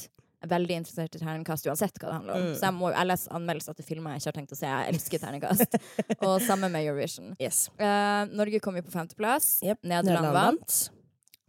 Veldig 0.45 0.75
interessert 0.81 1.15
i 1.15 1.21
terningkast 1.21 1.65
uansett 1.67 1.97
hva 1.97 2.09
det 2.09 2.17
handler 2.19 2.35
om. 2.35 2.43
Mm. 2.49 2.57
Så 2.57 2.67
jeg, 2.67 2.77
må, 2.77 2.91
jo 2.93 3.05
leser 3.09 3.37
anmeldelser 3.39 3.77
til 3.77 3.87
filmer 3.87 4.15
jeg 4.15 4.23
ikke 4.23 4.31
har 4.31 4.37
tenkt 4.41 4.53
å 4.53 4.59
se. 4.59 4.73
Jeg 4.73 4.93
elsker 4.93 5.23
terningkast. 5.23 5.79
og 6.27 6.35
sammen 6.45 6.73
med 6.73 6.85
Eurovision. 6.85 7.33
Yes. 7.41 7.65
Uh, 7.79 8.27
Norge 8.37 8.61
kom 8.63 8.77
jo 8.77 8.85
på 8.85 8.93
femteplass. 8.93 9.57
Yep. 9.65 9.81
Nederland 9.81 10.29
Nederland 10.29 10.59
vant. 10.59 10.77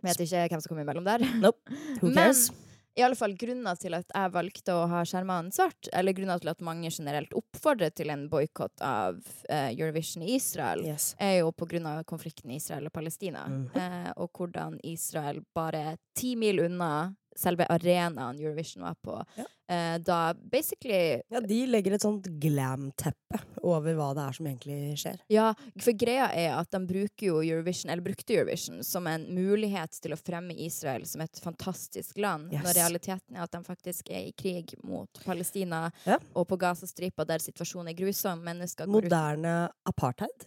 Vet 0.07 0.25
ikke 0.25 0.47
hvem 0.53 0.63
som 0.63 0.73
kom 0.73 0.81
imellom 0.85 1.07
der. 1.07 1.27
Nope. 1.43 1.79
Who 2.01 2.15
Men- 2.15 2.65
i 2.99 3.03
alle 3.03 3.15
fall 3.15 3.37
grunnen 3.39 3.79
til 3.79 3.95
at 3.95 4.09
jeg 4.11 4.31
valgte 4.35 4.75
å 4.75 4.87
ha 4.91 5.05
skjermene 5.07 5.55
svart, 5.55 5.87
eller 5.95 6.17
grunnen 6.17 6.41
til 6.43 6.51
at 6.51 6.65
mange 6.67 6.91
generelt 6.91 7.31
oppfordrer 7.39 7.93
til 7.95 8.11
en 8.11 8.25
boikott 8.31 8.83
av 8.83 9.21
uh, 9.23 9.69
Eurovision 9.71 10.25
i 10.27 10.33
Israel, 10.35 10.83
Yes. 10.83 11.13
er 11.23 11.37
jo 11.45 11.53
på 11.55 11.69
grunn 11.71 11.87
av 11.87 12.03
konflikten 12.11 12.51
Israel 12.57 12.89
og 12.91 12.97
Palestina. 12.97 13.45
Mhm. 13.47 13.71
Uh, 13.77 14.11
og 14.25 14.33
hvordan 14.35 14.81
Israel 14.83 15.45
bare 15.55 15.95
ti 16.19 16.35
mil 16.35 16.65
unna 16.67 17.15
selve 17.39 17.67
arenaen 17.71 18.41
Eurovision 18.43 18.83
var 18.83 18.97
på, 19.05 19.15
Ja. 19.39 19.45
eh, 19.71 19.99
da 20.03 20.35
basically 20.35 21.21
Ja, 21.31 21.41
de 21.41 21.67
legger 21.71 21.95
et 21.95 22.03
sånt 22.03 22.27
glam-teppe 22.41 23.39
over 23.63 23.95
hva 23.95 24.09
det 24.17 24.25
er 24.25 24.33
som 24.39 24.47
egentlig 24.51 24.79
skjer. 24.99 25.19
Ja, 25.31 25.53
for 25.79 25.93
greia 25.99 26.29
er 26.35 26.57
at 26.59 26.71
de 26.75 26.81
bruker 26.89 27.27
jo 27.31 27.37
Eurovision, 27.43 27.91
eller 27.93 28.03
brukte 28.03 28.35
Eurovision, 28.35 28.83
som 28.85 29.07
en 29.07 29.27
mulighet 29.35 30.01
til 30.03 30.13
å 30.17 30.19
fremme 30.21 30.57
Israel 30.59 31.05
som 31.07 31.21
et 31.23 31.41
fantastisk 31.45 32.19
land, 32.19 32.53
Yes. 32.53 32.65
når 32.65 32.75
realiteten 32.83 33.37
er 33.37 33.43
at 33.47 33.53
de 33.53 33.63
faktisk 33.63 34.11
er 34.11 34.27
i 34.29 34.33
krig 34.33 34.75
mot 34.85 35.09
Palestina 35.25 35.93
Ja. 36.07 36.19
og 36.35 36.49
på 36.49 36.59
Gazastripa, 36.59 37.25
der 37.27 37.39
situasjonen 37.39 37.91
er 37.91 37.95
grusom. 37.95 38.43
Mennesker 38.43 38.87
Moderne 38.89 39.69
apartheid. 39.87 40.47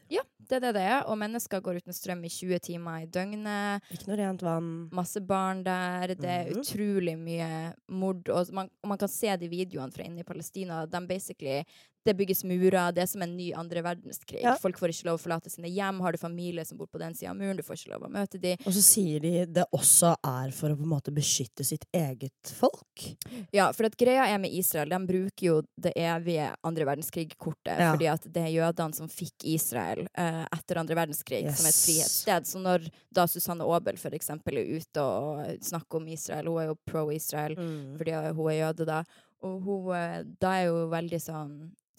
Det 0.51 0.58
er 0.60 0.63
det 0.67 0.74
det 0.75 0.84
er, 0.84 1.01
og 1.08 1.17
mennesker 1.17 1.62
går 1.63 1.79
uten 1.81 1.96
strøm 1.96 2.24
i 2.27 2.29
20 2.29 2.60
timer 2.67 3.05
i 3.05 3.08
døgnet. 3.08 3.86
Ikke 3.96 4.10
noe 4.10 4.17
rent 4.20 4.43
vann. 4.43 4.67
Masse 4.91 5.22
barn 5.24 5.63
der. 5.63 6.13
Det 6.13 6.27
er 6.27 6.50
Mhm. 6.50 6.60
utrolig 6.60 7.15
mye 7.17 7.74
mord. 7.88 8.27
Og 8.29 8.51
man, 8.53 8.70
og 8.84 8.89
man 8.89 8.98
kan 8.98 9.08
se 9.08 9.31
de 9.38 9.48
videoene 9.48 9.91
fra 9.96 10.03
inne 10.03 10.20
i 10.20 10.27
Palestina. 10.27 10.86
De 10.86 11.00
basically, 11.08 11.63
det 12.05 12.15
bygges 12.17 12.43
murer. 12.48 12.91
Det 12.96 13.03
er 13.03 13.10
som 13.12 13.22
en 13.22 13.36
ny 13.38 13.51
andre 13.58 13.84
verdenskrig. 13.86 14.41
Ja. 14.43 14.55
Folk 14.62 14.79
får 14.81 14.89
ikke 14.93 15.08
lov 15.10 15.20
å 15.20 15.22
forlate 15.22 15.51
sine 15.53 15.70
hjem. 15.70 16.00
Har 16.01 16.12
du 16.15 16.17
familie 16.22 16.65
som 16.65 16.77
bor 16.79 16.88
på 16.89 16.98
den 17.01 17.13
sida 17.17 17.29
av 17.31 17.38
muren, 17.38 17.58
du 17.60 17.63
får 17.63 17.77
ikke 17.77 17.91
lov 17.93 18.08
å 18.08 18.12
møte 18.12 18.39
dem. 18.41 18.58
Og 18.65 18.74
så 18.74 18.81
sier 18.86 19.20
de 19.24 19.34
det 19.46 19.65
også 19.75 20.15
er 20.25 20.51
for 20.55 20.74
å 20.74 20.77
på 20.79 20.86
en 20.88 20.93
måte 20.96 21.13
beskytte 21.13 21.65
sitt 21.67 21.86
eget 21.93 22.53
folk. 22.58 23.05
Ja, 23.53 23.70
for 23.77 23.86
at 23.89 23.98
greia 24.00 24.25
er 24.34 24.41
med 24.41 24.53
Israel, 24.58 24.89
de 24.89 25.00
bruker 25.08 25.46
jo 25.46 25.58
det 25.81 25.93
evige 26.00 26.50
andre 26.67 26.88
verdenskrig-kortet. 26.89 27.77
Ja. 27.77 27.91
Fordi 27.93 28.10
at 28.12 28.25
det 28.34 28.46
er 28.48 28.53
jødene 28.55 28.98
som 28.98 29.10
fikk 29.12 29.46
Israel 29.53 30.05
eh, 30.17 30.43
etter 30.51 30.81
andre 30.81 30.98
verdenskrig 31.03 31.43
som 31.51 31.65
et 31.67 31.72
Yes. 31.72 31.86
frihetssted. 31.86 32.48
Så 32.50 32.60
når 32.62 32.89
da 33.13 33.27
Susanne 33.29 33.63
Aabel 33.63 33.98
for 34.01 34.12
eksempel 34.17 34.58
er 34.62 34.74
ute 34.79 35.01
og 35.03 35.62
snakker 35.63 36.01
om 36.01 36.08
Israel, 36.12 36.48
hun 36.50 36.62
er 36.63 36.72
jo 36.72 36.77
pro-Israel, 36.89 37.55
fordi 37.98 38.15
hun 38.36 38.50
er 38.51 38.58
jøde 38.60 38.86
da. 38.89 39.03
Og 39.41 39.62
hun 39.65 39.93
eh, 39.98 40.24
da 40.41 40.51
er 40.60 40.67
jo 40.70 40.88
veldig 40.91 41.20
sånn 41.22 41.53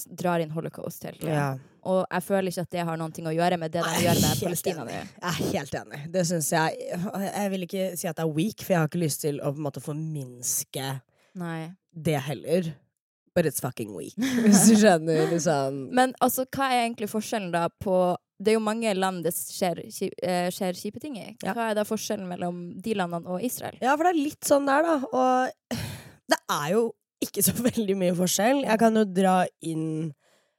Drar 0.09 0.43
inn 0.43 0.53
holocaust-helt. 0.55 1.23
Ja. 1.27 1.53
Og 1.89 2.05
jeg 2.07 2.23
føler 2.23 2.53
ikke 2.53 2.63
at 2.63 2.75
det 2.75 2.85
har 2.87 2.99
noe 3.01 3.31
å 3.31 3.35
gjøre 3.35 3.59
med 3.59 3.73
det 3.75 3.83
de 3.83 4.05
gjør 4.05 4.21
med 4.23 4.43
Palestina 4.45 4.85
nå. 4.87 4.93
Jeg 4.95 5.31
er 5.31 5.39
helt 5.57 5.75
enig. 5.81 6.03
Det 6.15 6.23
syns 6.29 6.53
jeg 6.55 6.93
Jeg 7.25 7.51
vil 7.55 7.67
ikke 7.67 7.89
si 7.99 8.11
at 8.11 8.21
det 8.21 8.27
er 8.27 8.37
weak, 8.37 8.63
for 8.63 8.75
jeg 8.75 8.83
har 8.85 8.91
ikke 8.91 9.03
lyst 9.03 9.25
til 9.27 9.41
å 9.43 9.51
på 9.51 9.59
en 9.59 9.67
måte 9.67 9.83
forminske 9.83 10.89
Nei. 11.43 11.73
det 11.91 12.21
heller. 12.29 12.73
But 13.35 13.49
it's 13.49 13.63
fucking 13.65 13.95
weak, 13.97 14.15
hvis 14.17 14.67
du 14.69 14.75
skjønner. 14.77 15.25
Liksom. 15.31 15.87
Men 15.99 16.13
altså, 16.21 16.45
hva 16.53 16.69
er 16.69 16.85
egentlig 16.85 17.09
forskjellen 17.09 17.51
da 17.55 17.65
på 17.81 17.97
Det 18.43 18.53
er 18.53 18.59
jo 18.59 18.65
mange 18.65 18.93
land 18.99 19.23
det 19.25 19.33
skjer, 19.37 19.81
eh, 19.87 20.49
skjer 20.53 20.77
kjipe 20.77 21.01
ting 21.01 21.17
i. 21.21 21.29
Ja. 21.45 21.55
Hva 21.55 21.71
er 21.71 21.79
da 21.79 21.87
forskjellen 21.87 22.27
mellom 22.29 22.65
de 22.83 22.97
landene 22.99 23.31
og 23.31 23.45
Israel? 23.47 23.79
Ja, 23.81 23.95
for 23.97 24.07
det 24.07 24.17
er 24.17 24.19
litt 24.19 24.49
sånn 24.49 24.67
der, 24.67 24.83
da. 24.83 24.97
Og 25.15 25.79
det 26.33 26.39
er 26.51 26.73
jo 26.75 26.89
ikke 27.25 27.45
så 27.45 27.55
veldig 27.71 27.97
mye 27.99 28.19
forskjell. 28.19 28.65
Jeg 28.67 28.83
kan 28.83 28.99
jo 28.99 29.07
dra 29.09 29.43
inn 29.65 30.13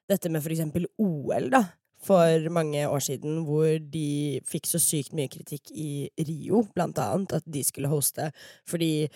dette 0.10 0.32
med 0.32 0.44
for 0.44 0.54
eksempel 0.56 0.90
OL, 1.02 1.50
da. 1.54 1.64
For 2.04 2.50
mange 2.52 2.82
år 2.84 3.00
siden, 3.00 3.46
hvor 3.48 3.78
de 3.94 4.42
fikk 4.44 4.68
så 4.68 4.82
sykt 4.84 5.14
mye 5.16 5.32
kritikk 5.32 5.72
i 5.72 6.10
Rio, 6.28 6.66
blant 6.76 7.00
annet, 7.00 7.38
at 7.40 7.48
de 7.48 7.62
skulle 7.64 7.92
hoste. 7.92 8.28
Fordi 8.68 9.08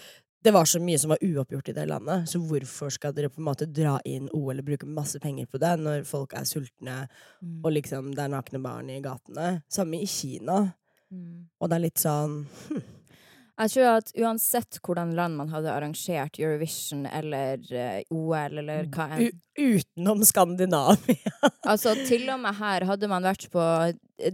det 0.47 0.53
var 0.55 0.69
så 0.69 0.79
mye 0.79 0.99
som 1.01 1.11
var 1.11 1.23
uoppgjort 1.25 1.73
i 1.73 1.75
det 1.75 1.83
landet. 1.89 2.29
Så 2.31 2.39
hvorfor 2.39 2.93
skal 2.93 3.11
dere 3.15 3.27
på 3.33 3.41
en 3.41 3.49
måte 3.49 3.67
dra 3.67 3.97
inn 4.07 4.29
OL 4.31 4.61
og 4.61 4.69
bruke 4.69 4.87
masse 4.87 5.19
penger 5.19 5.49
på 5.51 5.59
det, 5.59 5.73
når 5.83 6.05
folk 6.07 6.37
er 6.39 6.47
sultne, 6.47 7.01
og 7.59 7.73
liksom 7.75 8.13
det 8.15 8.23
er 8.23 8.31
nakne 8.31 8.61
barn 8.63 8.93
i 8.93 9.01
gatene? 9.03 9.57
Samme 9.67 9.99
i 9.99 10.07
Kina. 10.07 10.61
Mm. 11.11 11.49
Og 11.59 11.67
det 11.67 11.75
er 11.75 11.85
litt 11.89 11.99
sånn 11.99 12.39
Jeg 13.57 13.71
tror 13.73 13.87
at 13.97 14.11
uansett 14.21 14.77
hvordan 14.85 15.15
land 15.17 15.37
man 15.39 15.49
hadde 15.49 15.71
arrangert 15.73 16.37
Eurovision 16.37 17.07
eller 17.09 17.57
uh, 17.73 18.01
OL 18.13 18.59
eller 18.61 18.85
hva 18.93 19.07
enn 19.17 19.31
Utenom 19.57 20.21
Skandinavia. 20.27 21.31
Altså, 21.67 21.95
til 22.07 22.27
og 22.31 22.39
med 22.39 22.55
her 22.55 22.85
hadde 22.87 23.07
man 23.11 23.25
vært 23.25 23.47
på 23.51 23.63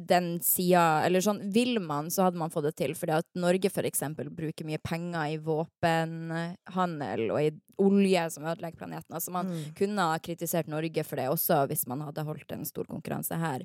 den 0.07 0.27
sida 0.45 1.01
Eller 1.07 1.23
sånn, 1.23 1.39
vil 1.51 1.79
man, 1.81 2.11
så 2.13 2.27
hadde 2.27 2.37
man 2.39 2.51
fått 2.53 2.67
det 2.69 2.75
til. 2.79 2.93
Fordi 2.95 3.15
at 3.17 3.27
Norge 3.39 3.71
for 3.73 3.87
eksempel 3.87 4.29
bruker 4.31 4.67
mye 4.67 4.79
penger 4.83 5.33
i 5.33 5.39
våpenhandel 5.43 7.25
og 7.31 7.39
i 7.41 7.49
olje 7.83 8.27
som 8.35 8.45
ødelegger 8.45 8.77
planeten. 8.83 9.15
Altså, 9.15 9.31
man 9.33 9.47
Mm. 9.49 9.73
kunne 9.75 10.07
ha 10.11 10.19
kritisert 10.19 10.67
Norge 10.67 11.03
for 11.03 11.15
det 11.17 11.27
også, 11.29 11.65
hvis 11.67 11.87
man 11.87 12.01
hadde 12.01 12.23
holdt 12.23 12.51
en 12.51 12.65
stor 12.65 12.85
konkurranse 12.85 13.35
her. 13.39 13.63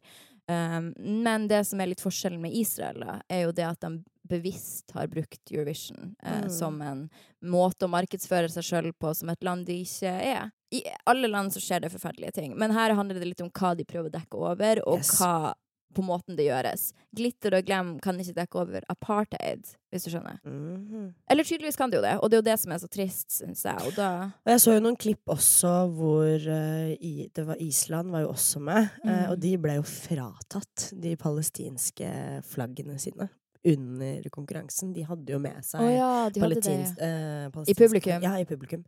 Um, 0.49 0.95
men 0.97 1.47
det 1.51 1.67
som 1.69 1.81
er 1.81 1.91
litt 1.91 2.01
forskjellen 2.01 2.41
med 2.41 2.55
Israel, 2.57 3.03
da, 3.05 3.19
er 3.29 3.43
jo 3.45 3.53
det 3.53 3.67
at 3.69 3.81
de 3.85 3.91
bevisst 4.29 4.93
har 4.97 5.07
brukt 5.13 5.51
Eurovision 5.53 6.15
eh, 6.23 6.43
Mm. 6.45 6.51
som 6.53 6.81
en 6.83 7.11
måte 7.45 7.85
å 7.85 7.89
markedsføre 7.93 8.49
seg 8.53 8.65
sjøl 8.65 8.93
på 8.93 9.15
som 9.17 9.29
et 9.33 9.43
land 9.45 9.67
de 9.69 9.79
ikke 9.85 10.09
er. 10.09 10.51
I 10.73 10.83
alle 11.09 11.29
land 11.29 11.53
så 11.53 11.61
skjer 11.65 11.81
det 11.85 11.93
forferdelige 11.93 12.33
ting, 12.37 12.57
men 12.57 12.73
her 12.77 12.93
handler 12.97 13.21
det 13.21 13.29
litt 13.31 13.41
om 13.45 13.49
hva 13.51 13.75
de 13.77 13.85
prøver 13.89 14.11
å 14.11 14.17
dekke 14.19 14.37
over, 14.51 14.83
og 14.87 14.99
Yes. 14.99 15.15
hva 15.21 15.55
på 15.95 16.05
måten 16.05 16.37
det 16.39 16.49
gjøres. 16.49 16.91
Glitter 17.17 17.57
og 17.59 17.67
glem 17.69 17.95
kan 18.05 18.19
ikke 18.21 18.37
dekke 18.37 18.61
over 18.61 18.85
apartheid, 18.93 19.65
hvis 19.93 20.05
du 20.05 20.11
skjønner. 20.13 20.39
Mhm. 20.45 21.09
Eller 21.31 21.49
tydeligvis 21.49 21.79
kan 21.81 21.91
det 21.91 22.01
jo 22.01 22.05
det, 22.05 22.15
og 22.21 22.31
det 22.31 22.39
er 22.39 22.43
jo 22.43 22.49
det 22.51 22.59
som 22.61 22.75
er 22.75 22.83
så 22.83 22.91
trist, 22.93 23.31
syns 23.39 23.65
jeg. 23.65 23.89
Og 23.89 23.97
da 23.97 24.11
Og 24.45 24.53
jeg 24.53 24.61
så 24.65 24.77
jo 24.77 24.85
noen 24.85 25.01
klipp 25.01 25.33
også 25.33 25.75
hvor 25.97 26.37
uh, 26.37 26.93
i, 26.95 27.29
det 27.35 27.47
var 27.49 27.61
Island 27.65 28.13
var 28.15 28.27
jo 28.27 28.31
også 28.35 28.61
med, 28.61 28.89
mm. 29.03 29.11
uh, 29.11 29.27
og 29.33 29.37
de 29.43 29.57
ble 29.59 29.79
jo 29.81 29.89
fratatt 29.89 30.91
de 30.93 31.17
palestinske 31.17 32.13
flaggene 32.49 32.99
sine 33.01 33.31
under 33.69 34.29
konkurransen. 34.31 34.93
De 34.95 35.05
hadde 35.07 35.33
jo 35.35 35.41
med 35.43 35.65
seg 35.67 35.83
oh, 35.83 35.91
ja, 35.93 36.13
de 36.33 36.41
hadde 36.43 36.55
det. 36.55 36.63
palestins- 36.63 36.97
eh, 37.03 37.69
I 37.69 37.75
publikum? 37.75 38.23
Ja, 38.23 38.37
i 38.39 38.47
publikum. 38.49 38.85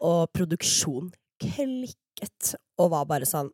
Og 0.00 0.26
produksjon 0.34 1.12
klikket 1.42 2.54
og 2.80 2.92
var 2.94 3.08
bare 3.08 3.28
sånn 3.28 3.50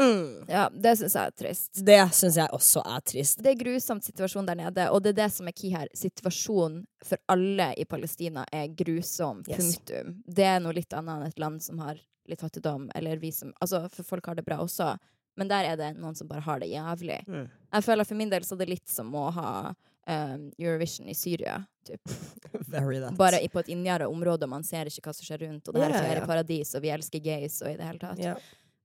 mm. 0.00 0.48
Ja, 0.50 0.66
det 0.72 0.96
syns 1.00 1.16
jeg 1.16 1.30
er 1.30 1.36
trist. 1.42 1.82
Det 1.86 2.00
syns 2.16 2.38
jeg 2.40 2.54
også 2.56 2.82
er 2.82 3.04
trist. 3.12 3.42
Det 3.44 3.52
er 3.52 3.60
grusomt 3.60 4.06
situasjon 4.06 4.48
der 4.48 4.58
nede, 4.62 4.88
og 4.90 5.02
det 5.04 5.14
er 5.14 5.18
det 5.22 5.30
som 5.36 5.50
er 5.50 5.56
key 5.56 5.72
her. 5.74 5.90
Situasjonen 5.96 6.82
for 7.04 7.20
alle 7.32 7.70
i 7.80 7.86
Palestina 7.88 8.46
er 8.52 8.68
grusom. 8.76 9.44
Yes. 9.48 9.60
Punktum. 9.60 10.16
Det 10.26 10.48
er 10.48 10.60
noe 10.64 10.76
litt 10.76 10.96
annet 10.96 11.20
enn 11.20 11.30
et 11.32 11.42
land 11.42 11.62
som 11.64 11.82
har 11.84 12.00
litt 12.30 12.42
fattigdom, 12.42 12.90
eller 12.94 13.20
vi 13.22 13.32
som 13.34 13.54
Altså, 13.60 13.84
for 13.92 14.06
folk 14.06 14.26
har 14.30 14.38
det 14.38 14.46
bra 14.46 14.60
også, 14.62 14.94
men 15.40 15.48
der 15.50 15.64
er 15.70 15.78
det 15.78 15.94
noen 15.98 16.16
som 16.18 16.28
bare 16.28 16.44
har 16.44 16.60
det 16.60 16.68
jævlig. 16.70 17.22
Mm. 17.28 17.46
Jeg 17.48 17.86
føler 17.86 18.06
for 18.06 18.18
min 18.18 18.30
del 18.32 18.44
så 18.44 18.56
er 18.56 18.64
det 18.64 18.74
litt 18.74 18.90
som 18.90 19.14
å 19.16 19.28
ha 19.34 19.50
um, 19.70 20.50
Eurovision 20.58 21.08
i 21.08 21.14
Syria. 21.14 21.64
Typ. 21.86 22.10
Very 22.68 23.00
that. 23.00 23.16
Bare 23.18 23.40
på 23.48 23.62
et 23.62 23.70
inngjerda 23.72 24.08
område, 24.08 24.46
og 24.46 24.52
man 24.52 24.66
ser 24.66 24.90
ikke 24.90 25.08
hva 25.08 25.14
som 25.16 25.26
skjer 25.26 25.46
rundt. 25.46 25.68
Og 25.68 25.76
det 25.76 25.86
her 25.86 25.94
yeah, 25.96 26.10
er 26.12 26.22
ja. 26.22 26.26
paradis, 26.28 26.74
og 26.76 26.84
vi 26.84 26.92
elsker 26.94 27.24
gays, 27.24 27.60
og 27.64 27.72
i 27.72 27.78
det 27.78 27.88
hele 27.88 28.02
tatt. 28.02 28.20
ja. 28.22 28.36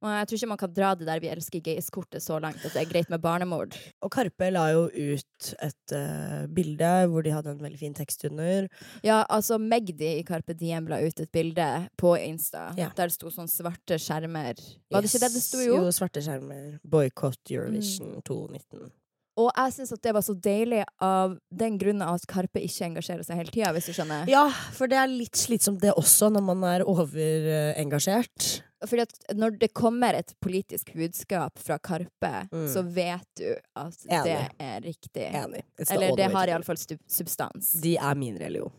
Og 0.04 0.12
jeg 0.12 0.28
tror 0.28 0.38
ikke 0.40 0.50
man 0.52 0.60
kan 0.62 0.74
dra 0.76 0.90
det 1.00 1.08
der 1.08 1.22
vi 1.24 1.30
elsker 1.32 1.62
gays-kortet 1.66 2.24
så 2.24 2.38
langt 2.44 2.64
at 2.66 2.74
det 2.76 2.82
er 2.84 2.90
greit 2.90 3.10
med 3.10 3.22
barnemord. 3.24 3.78
Og 4.04 4.12
Karpe 4.14 4.50
la 4.52 4.66
jo 4.74 4.84
ut 4.92 5.52
et 5.66 5.96
uh, 5.96 6.44
bilde 6.52 6.92
hvor 7.12 7.26
de 7.26 7.34
hadde 7.34 7.54
en 7.56 7.64
veldig 7.64 7.80
fin 7.80 7.96
tekst 7.98 8.26
under. 8.30 8.68
Ja, 9.06 9.24
altså 9.30 9.58
Magdi 9.62 10.12
i 10.20 10.26
Karpe 10.28 10.54
Diem 10.58 10.90
la 10.92 11.00
ut 11.06 11.20
et 11.24 11.32
bilde 11.36 11.70
på 12.02 12.16
Insta 12.20 12.68
Ja. 12.78 12.90
der 12.96 13.10
det 13.10 13.16
sto 13.16 13.32
sånn 13.34 13.50
svarte 13.52 13.98
skjermer. 14.02 14.60
Var 14.92 15.02
det 15.02 15.10
ikke 15.14 15.24
det 15.26 15.34
det 15.38 15.44
sto, 15.46 15.64
jo? 15.64 15.80
Jo, 15.80 15.96
svarte 15.96 16.22
skjermer. 16.26 16.78
Boikott 16.84 17.52
Eurovision 17.56 18.20
2019. 18.28 18.92
Og 19.38 19.50
jeg 19.52 19.74
syns 19.76 19.92
at 19.92 20.00
det 20.06 20.14
var 20.16 20.24
så 20.24 20.34
deilig 20.40 20.84
av 21.04 21.34
den 21.52 21.76
grunnen 21.82 22.06
at 22.08 22.24
Karpe 22.32 22.62
ikke 22.64 22.86
engasjerer 22.88 23.26
seg 23.28 23.36
hele 23.42 23.52
tida, 23.52 23.74
hvis 23.76 23.90
du 23.90 23.96
skjønner. 23.98 24.30
Ja, 24.32 24.46
for 24.72 24.88
det 24.88 24.96
er 25.02 25.12
litt 25.12 25.36
slitsomt 25.36 25.82
det 25.84 25.92
også, 26.00 26.30
når 26.32 26.46
man 26.54 26.64
er 26.70 26.86
overengasjert. 26.88 28.62
Fordi 28.86 29.02
at 29.06 29.36
når 29.40 29.56
det 29.60 29.70
kommer 29.74 30.14
et 30.20 30.34
politisk 30.44 30.92
budskap 30.96 31.58
fra 31.60 31.78
Karpe, 31.82 32.32
Mm. 32.52 32.68
så 32.72 32.84
vet 32.84 33.28
du 33.40 33.56
at 33.76 33.98
det 34.08 34.38
er 34.60 34.82
riktig. 34.82 35.26
Enig. 35.34 35.64
Eller 35.90 36.16
det 36.16 36.32
har 36.32 36.48
iallfall 36.48 36.78
substans. 37.08 37.74
De 37.82 37.96
er 37.98 38.16
min 38.16 38.38
religion. 38.40 38.72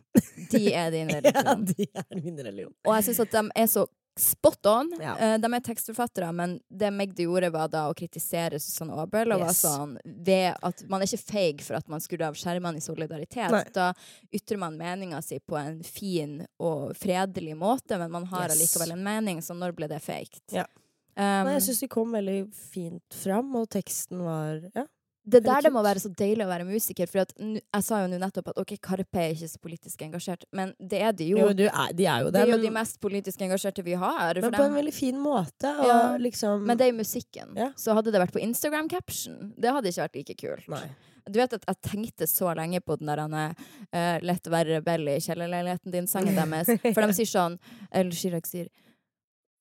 De 0.51 0.73
er 0.73 0.91
din 0.91 1.09
religion. 1.17 1.35
Ja, 1.35 1.55
de 1.55 1.87
er 1.93 2.23
min 2.23 2.39
religion. 2.39 2.73
Og 2.87 2.95
jeg 2.97 3.05
syns 3.11 3.21
at 3.21 3.31
de 3.33 3.45
er 3.57 3.67
så 3.67 3.87
spot 4.19 4.67
on. 4.67 4.91
Ja. 5.01 5.15
Eh, 5.19 5.35
de 5.39 5.51
er 5.55 5.61
tekstforfattere, 5.61 6.31
men 6.33 6.57
det 6.73 6.89
Magdi 6.95 7.27
gjorde, 7.27 7.51
var 7.53 7.69
da 7.69 7.83
å 7.91 7.95
kritisere 7.97 8.59
Susanne 8.63 8.97
Aabel. 8.97 9.35
Og 9.37 9.43
var 9.45 9.53
sånn 9.57 9.99
ved 10.05 10.57
at 10.65 10.83
Man 10.89 11.03
er 11.05 11.11
ikke 11.11 11.33
feig 11.33 11.61
for 11.67 11.77
at 11.77 11.89
man 11.93 12.01
skrudde 12.01 12.29
av 12.31 12.39
skjermene 12.39 12.81
i 12.81 12.85
solidaritet. 12.85 13.51
Nei. 13.53 13.65
Da 13.77 13.91
ytrer 14.33 14.59
man 14.63 14.79
meninga 14.81 15.21
si 15.25 15.39
på 15.39 15.59
en 15.61 15.83
fin 15.85 16.41
og 16.59 16.95
fredelig 16.97 17.57
måte, 17.61 17.99
men 18.01 18.11
man 18.11 18.25
har 18.33 18.49
Yes. 18.49 18.57
allikevel 18.57 18.93
en 18.97 19.05
mening, 19.05 19.39
så 19.45 19.55
når 19.55 19.75
ble 19.77 19.89
det 19.89 20.01
fake? 20.03 20.41
Ja. 20.53 20.65
Um, 21.17 21.47
Nei, 21.49 21.55
jeg 21.57 21.63
syns 21.71 21.81
de 21.81 21.89
kom 21.89 22.11
veldig 22.13 22.53
fint 22.53 23.15
fram, 23.17 23.55
og 23.57 23.69
teksten 23.73 24.21
var 24.25 24.61
Ja, 24.75 24.85
Det 25.27 25.41
der 25.43 25.65
det 25.67 25.73
må 25.75 25.83
være 25.83 25.99
så 25.99 26.11
deilig 26.15 26.45
å 26.45 26.49
være 26.49 26.65
musiker. 26.69 27.09
For 27.11 27.25
at, 27.25 27.33
jeg 27.43 27.83
sa 27.83 27.99
jo 28.05 28.11
nettopp 28.13 28.53
at 28.53 28.61
ok, 28.63 28.77
Karpe 28.83 29.23
er 29.25 29.35
ikke 29.35 29.49
så 29.51 29.63
politisk 29.63 30.05
engasjert, 30.07 30.47
men 30.55 30.71
det 30.79 31.01
er 31.03 31.17
de 31.19 31.33
jo. 31.33 31.41
Jo, 31.43 31.49
du 31.57 31.65
er, 31.67 31.97
de 31.99 32.07
er 32.07 32.23
jo 32.23 32.31
det 32.31 32.37
det, 32.37 32.45
er 32.45 32.53
jo 32.53 32.59
men, 32.61 32.67
de 32.69 32.73
mest 32.77 33.01
politisk 33.03 33.43
engasjerte 33.49 33.83
vi 33.87 33.97
har. 33.99 34.39
men 34.45 34.55
på 34.55 34.69
en 34.69 34.79
veldig 34.79 34.95
fin 34.95 35.19
måte. 35.19 35.73
Og 35.83 35.91
Ja, 35.91 35.99
liksom 36.23 36.63
Men 36.67 36.79
det 36.79 36.87
er 36.87 36.95
i 36.95 36.97
musikken. 36.97 37.57
Ja. 37.59 37.73
Så 37.77 37.97
hadde 37.99 38.15
det 38.15 38.23
vært 38.23 38.37
på 38.37 38.43
Instagram 38.45 38.89
caption, 38.93 39.53
det 39.59 39.75
hadde 39.75 39.91
ikke 39.91 40.07
vært 40.07 40.19
like 40.23 40.39
kult. 40.47 40.71
Nei. 40.71 40.87
Du 41.27 41.41
vet 41.41 41.57
at 41.57 41.65
jeg 41.67 41.83
tenkte 41.83 42.27
så 42.31 42.53
lenge 42.55 42.79
på 42.87 42.95
den 43.01 43.11
der 43.11 43.19
han 43.25 43.35
er 43.35 43.55
eh, 43.91 44.23
lett 44.23 44.47
å 44.47 44.53
være 44.55 44.79
rebell 44.79 45.09
i 45.11 45.19
kjellerleiligheten 45.25 45.91
din-sangen 45.91 46.39
deres. 46.41 46.71
For 46.87 47.03
de 47.03 47.17
sier 47.19 47.31
sånn 47.33 47.59
Eller 47.91 48.15
Chirag 48.15 48.47
sier 48.47 48.71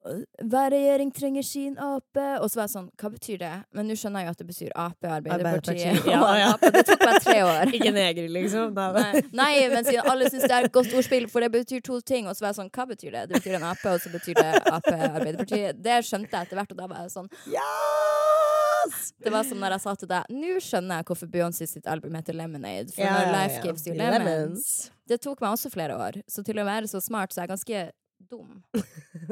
hver 0.05 0.69
regjering 0.73 1.09
trenger 1.15 1.43
sin 1.43 1.77
ape. 1.81 2.25
Og 2.41 2.49
så 2.51 2.59
var 2.59 2.67
jeg 2.67 2.73
sånn, 2.75 2.89
hva 3.01 3.09
betyr 3.13 3.39
det? 3.41 3.51
Men 3.75 3.87
nå 3.89 3.95
skjønner 3.97 4.21
jeg 4.23 4.27
jo 4.29 4.33
at 4.35 4.41
det 4.41 4.47
betyr 4.51 4.75
Ap, 4.85 5.07
Arbeiderpartiet. 5.17 6.05
Ja, 6.15 6.21
ja. 6.39 6.51
Det 6.61 6.83
tok 6.87 7.05
meg 7.07 7.19
tre 7.25 7.37
år. 7.45 7.71
Ikke 7.79 7.93
negre, 7.95 8.27
liksom. 8.31 8.75
Nei, 8.77 9.23
Nei, 9.35 9.51
men 9.73 9.87
siden 9.87 10.05
alle 10.11 10.29
syns 10.29 10.45
det 10.45 10.53
er 10.59 10.67
et 10.69 10.75
godt 10.75 10.93
ordspill, 10.93 11.25
for 11.31 11.41
det 11.45 11.51
betyr 11.55 11.81
to 11.85 11.99
ting. 12.05 12.29
Og 12.29 12.37
så 12.37 12.45
var 12.45 12.53
jeg 12.53 12.59
sånn, 12.61 12.71
hva 12.75 12.85
betyr 12.93 13.17
det? 13.17 13.23
Det 13.31 13.39
betyr 13.41 13.57
en 13.59 13.67
ape, 13.71 13.95
og 13.97 14.03
så 14.05 14.13
betyr 14.13 14.37
det 14.39 14.47
Ap, 14.69 14.87
Arbeiderpartiet. 14.93 15.81
Det 15.85 15.99
skjønte 16.05 16.31
jeg 16.37 16.49
etter 16.49 16.61
hvert, 16.61 16.75
og 16.75 16.81
da 16.83 16.89
var 16.93 17.03
jeg 17.05 17.15
sånn 17.17 17.31
Yes! 17.49 19.11
Det 19.17 19.31
var 19.33 19.43
som 19.49 19.57
når 19.61 19.75
jeg 19.75 19.81
sa 19.81 19.93
til 19.97 20.09
deg, 20.11 20.27
nå 20.29 20.59
skjønner 20.61 20.99
jeg 21.01 21.07
hvorfor 21.09 21.29
Beyoncé 21.33 21.65
sitt 21.69 21.87
album 21.89 22.13
heter 22.19 22.37
Lemonade. 22.37 22.93
For 22.93 23.01
Ja, 23.01 23.15
når 23.17 23.31
Life 23.33 23.61
gives 23.63 23.85
you 23.87 23.95
Lemons. 23.97 24.25
lemons. 24.29 24.67
Det 25.09 25.17
tok 25.25 25.41
meg 25.41 25.55
også 25.55 25.71
flere 25.73 25.97
år. 25.97 26.19
Så 26.29 26.43
til 26.45 26.59
å 26.61 26.65
være 26.67 26.89
så 26.91 27.01
smart, 27.01 27.33
så 27.33 27.41
er 27.41 27.47
jeg 27.47 27.55
ganske 27.55 27.81
dum. 28.19 28.61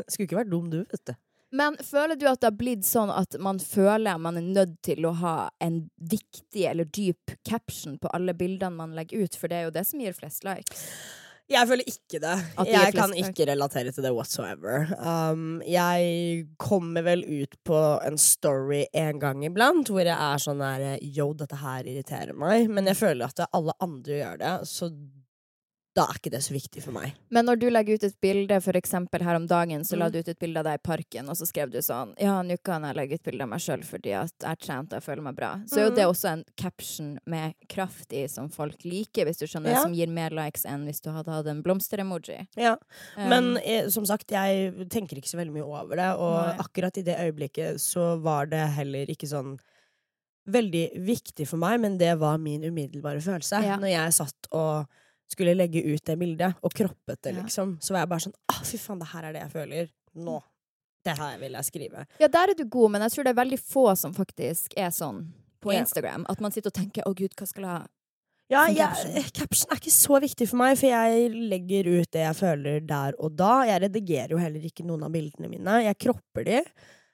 Skulle 0.08 0.28
ikke 0.28 0.42
vært 0.42 0.52
dum, 0.54 0.70
du, 0.74 0.84
vet 0.90 1.12
du. 1.12 1.16
Men 1.54 1.76
føler 1.86 2.18
du 2.18 2.26
at 2.26 2.42
det 2.42 2.50
har 2.50 2.58
blitt 2.58 2.86
sånn 2.88 3.12
at 3.14 3.36
man 3.42 3.60
føler 3.62 4.18
man 4.22 4.40
er 4.40 4.46
nødt 4.56 4.80
til 4.86 5.06
å 5.06 5.12
ha 5.20 5.36
en 5.62 5.84
viktig 6.02 6.64
eller 6.66 6.90
dyp 6.90 7.36
caption 7.46 8.00
på 8.02 8.10
alle 8.10 8.34
bildene 8.34 8.74
man 8.74 8.96
legger 8.98 9.28
ut, 9.28 9.38
for 9.38 9.52
det 9.52 9.60
er 9.60 9.68
jo 9.68 9.76
det 9.76 9.84
som 9.86 10.02
gir 10.02 10.18
flest 10.18 10.48
likes? 10.48 10.88
Jeg 11.52 11.68
føler 11.70 11.90
ikke 11.92 12.20
det. 12.24 12.34
At 12.56 12.66
det 12.66 12.74
Jeg 12.74 12.96
kan 12.96 13.12
flest 13.12 13.30
ikke 13.30 13.48
relatere 13.52 13.92
til 13.94 14.06
det 14.08 14.14
whatsoever. 14.16 14.88
Um, 14.98 15.62
jeg 15.68 16.48
kommer 16.58 17.06
vel 17.06 17.22
ut 17.28 17.58
på 17.68 17.82
en 18.02 18.18
story 18.18 18.86
en 18.90 19.20
gang 19.22 19.44
iblant 19.46 19.92
hvor 19.92 20.08
jeg 20.08 20.16
er 20.16 20.42
sånn 20.42 20.64
der 20.64 21.04
Yo, 21.04 21.34
dette 21.38 21.60
her 21.62 21.86
irriterer 21.86 22.34
meg. 22.34 22.66
Men 22.72 22.90
jeg 22.90 22.98
føler 22.98 23.28
at 23.28 23.44
alle 23.52 23.76
andre 23.84 24.24
gjør 24.24 24.42
det, 24.42 24.56
så 24.72 24.90
da 25.96 26.08
er 26.10 26.18
ikke 26.18 26.32
det 26.34 26.40
så 26.42 26.54
viktig 26.56 26.82
for 26.82 26.92
meg. 26.92 27.14
Men 27.30 27.46
når 27.46 27.60
du 27.62 27.68
legger 27.70 27.94
ut 28.00 28.04
et 28.08 28.16
bilde, 28.20 28.56
for 28.66 28.74
eksempel 28.74 29.22
her 29.22 29.36
om 29.38 29.44
dagen, 29.46 29.84
så 29.86 29.96
la 29.96 30.08
Mm. 30.08 30.12
du 30.12 30.18
ut 30.20 30.28
et 30.30 30.40
bilde 30.40 30.58
av 30.58 30.64
deg 30.66 30.80
i 30.80 30.82
parken, 30.88 31.30
og 31.30 31.36
så 31.38 31.46
skrev 31.46 31.70
du 31.70 31.78
sånn 31.86 32.16
Ja, 32.20 32.42
nå 32.42 32.58
kan 32.64 32.82
jeg 32.82 32.96
legge 32.96 33.14
ut 33.14 33.24
bilde 33.24 33.44
av 33.44 33.50
meg 33.50 33.60
sjøl 33.60 33.84
fordi 33.86 34.12
at 34.18 34.34
jeg 34.42 34.48
har 34.50 34.56
trent 34.56 34.92
og 34.94 34.98
jeg 34.98 35.04
føler 35.04 35.22
meg 35.22 35.36
bra. 35.36 35.52
Så 35.68 35.78
er 35.78 35.84
jo 35.86 35.90
Mm. 35.92 35.96
det 35.96 36.06
også 36.08 36.30
en 36.32 36.44
caption 36.58 37.20
med 37.28 37.54
kraft 37.70 38.12
i 38.12 38.26
som 38.28 38.50
folk 38.50 38.82
liker, 38.84 39.26
hvis 39.26 39.38
du 39.38 39.46
skjønner, 39.46 39.70
Ja. 39.70 39.82
som 39.84 39.94
gir 39.94 40.08
mer 40.08 40.32
likes 40.32 40.66
enn 40.66 40.86
hvis 40.88 41.00
du 41.02 41.12
hadde 41.12 41.30
hatt 41.32 41.46
en 41.46 41.62
blomster-emoji. 41.62 42.48
Ja. 42.58 42.76
Um, 43.16 43.30
Men 43.30 43.58
eh, 43.58 43.88
som 43.90 44.04
sagt, 44.06 44.28
jeg 44.32 44.90
tenker 44.90 45.18
ikke 45.18 45.30
så 45.30 45.38
veldig 45.38 45.54
mye 45.54 45.64
over 45.64 45.96
det, 45.96 46.18
og 46.18 46.48
Nei. 46.48 46.58
akkurat 46.58 46.98
i 46.98 47.04
det 47.04 47.18
øyeblikket 47.20 47.76
så 47.80 48.20
var 48.20 48.48
det 48.48 48.68
heller 48.70 49.06
ikke 49.06 49.28
sånn 49.30 49.60
veldig 50.50 51.06
viktig 51.06 51.48
for 51.48 51.58
meg, 51.58 51.80
men 51.80 51.98
det 51.98 52.18
var 52.20 52.38
min 52.38 52.64
umiddelbare 52.64 53.22
følelse. 53.24 53.64
Ja. 53.64 53.78
Når 53.78 53.90
jeg 53.94 54.12
satt 54.18 54.48
og 54.52 54.88
skulle 55.34 55.56
legge 55.58 55.84
ut 55.84 56.04
det 56.06 56.16
bildet, 56.22 56.58
og 56.62 56.74
kroppet 56.76 57.22
det, 57.26 57.36
liksom, 57.42 57.78
så 57.84 57.96
var 57.96 58.04
jeg 58.04 58.12
bare 58.14 58.26
sånn 58.28 58.36
Å, 58.54 58.58
fy 58.66 58.80
faen, 58.82 59.02
det 59.02 59.12
her 59.12 59.30
er 59.30 59.36
det 59.36 59.46
jeg 59.46 59.54
føler 59.54 59.94
nå. 60.24 60.40
Det 61.04 61.18
her 61.20 61.40
vil 61.42 61.58
jeg 61.58 61.68
skrive. 61.68 62.06
Ja, 62.22 62.30
der 62.32 62.54
er 62.54 62.56
du 62.56 62.64
god, 62.72 62.94
men 62.94 63.04
jeg 63.04 63.12
tror 63.12 63.26
det 63.28 63.34
er 63.34 63.42
veldig 63.42 63.60
få 63.60 63.90
som 64.00 64.14
faktisk 64.16 64.78
er 64.80 64.94
sånn 64.96 65.26
på. 65.64 65.74
Instagram. 65.76 66.26
At 66.32 66.40
man 66.44 66.52
sitter 66.52 66.72
og 66.72 66.78
tenker 66.78 67.04
'Å, 67.04 67.16
gud, 67.16 67.36
hva 67.36 67.48
skal 67.48 67.64
jeg 67.64 67.72
ha?' 67.72 67.92
Ja, 68.52 68.66
jeg, 68.68 68.78
caption. 68.78 69.30
caption 69.34 69.72
er 69.72 69.80
ikke 69.80 69.94
så 69.96 70.20
viktig 70.22 70.48
for 70.50 70.60
meg, 70.60 70.76
for 70.78 70.92
jeg 70.92 71.30
legger 71.32 71.88
ut 71.90 72.10
det 72.12 72.26
jeg 72.26 72.38
føler 72.38 72.84
der 72.86 73.16
og 73.18 73.38
da. 73.40 73.64
Jeg 73.66 73.82
redigerer 73.86 74.36
jo 74.36 74.42
heller 74.42 74.66
ikke 74.68 74.86
noen 74.86 75.06
av 75.08 75.14
bildene 75.16 75.50
mine. 75.50 75.78
Jeg 75.88 75.98
kropper 76.06 76.46
de. 76.46 76.60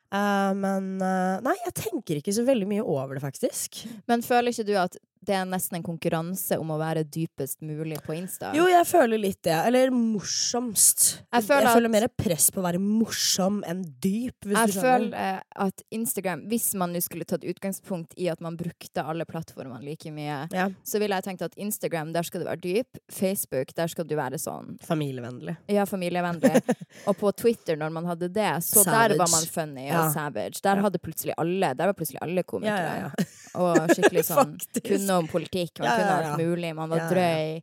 Uh, 0.10 0.52
men 0.58 0.98
uh, 0.98 1.38
nei, 1.46 1.54
jeg 1.68 1.76
tenker 1.78 2.18
ikke 2.18 2.34
så 2.34 2.44
veldig 2.48 2.68
mye 2.72 2.84
over 2.84 3.16
det, 3.16 3.24
faktisk. 3.24 3.84
Men 4.10 4.26
føler 4.26 4.52
ikke 4.52 4.68
du 4.68 4.74
at 4.82 4.98
det 5.26 5.36
er 5.36 5.46
nesten 5.46 5.76
en 5.80 5.84
konkurranse 5.84 6.58
om 6.60 6.70
å 6.72 6.78
være 6.80 7.04
dypest 7.04 7.60
mulig 7.62 7.98
på 8.06 8.14
Insta? 8.16 8.54
Jo, 8.56 8.68
jeg 8.72 8.86
føler 8.88 9.20
litt 9.20 9.42
det. 9.44 9.52
Eller 9.68 9.92
morsomst. 9.92 11.22
Jeg 11.34 11.44
føler 11.44 11.66
jeg 11.68 11.76
føler 11.76 11.90
at- 11.90 11.92
mer 11.92 12.08
press 12.18 12.50
på 12.52 12.62
å 12.62 12.64
være 12.66 12.80
morsom 12.80 13.62
enn 13.68 13.84
dyp, 14.02 14.46
Jeg 14.46 14.74
føler 14.76 15.14
eh, 15.14 15.42
at 15.56 15.82
Instagram, 15.92 16.46
hvis 16.48 16.74
man 16.76 16.94
nå 16.94 17.02
skulle 17.04 17.26
tatt 17.26 17.44
utgangspunkt 17.44 18.14
i 18.18 18.30
at 18.30 18.40
man 18.42 18.56
brukte 18.58 19.04
alle 19.04 19.26
plattformene 19.26 19.84
like 19.84 20.10
mye, 20.12 20.48
Ja, 20.54 20.70
så 20.84 21.00
ville 21.00 21.16
jeg 21.16 21.24
tenkt 21.28 21.42
at 21.42 21.54
Instagram, 21.58 22.14
der 22.14 22.24
skal 22.24 22.42
du 22.42 22.46
være 22.48 22.62
dyp. 22.62 22.98
Facebook, 23.12 23.74
der 23.76 23.88
skal 23.88 24.06
du 24.06 24.16
være 24.16 24.40
sånn 24.40 24.78
familievennlig. 24.82 25.58
ja, 25.68 25.86
familievennlig. 25.86 26.62
og 27.08 27.18
på 27.18 27.32
Twitter, 27.36 27.76
når 27.76 27.92
man 27.92 28.06
hadde 28.06 28.30
det, 28.32 28.50
så 28.64 28.84
der 28.86 29.18
var 29.18 29.28
man 29.30 29.46
funny 29.46 29.88
Ja. 29.90 30.06
og 30.08 30.14
savage. 30.14 30.62
Der 30.62 30.76
hadde 30.82 31.00
plutselig 31.00 31.34
alle 31.38 31.74
Der 31.76 31.86
var 31.88 31.94
plutselig 31.94 32.20
alle 32.22 32.44
komikere. 32.44 33.12
ja. 33.12 33.26
Og 33.56 33.76
skikkelig 33.90 34.24
sånn. 34.30 34.58
Kunne 34.86 35.09
om 35.18 35.28
politikk, 35.30 35.80
man 35.80 35.90
Ja, 35.90 35.98
kunne 36.00 36.16
alt 36.18 36.42
mulig. 36.42 36.72
Man 36.78 36.94
var 36.94 37.10
drøy. 37.12 37.60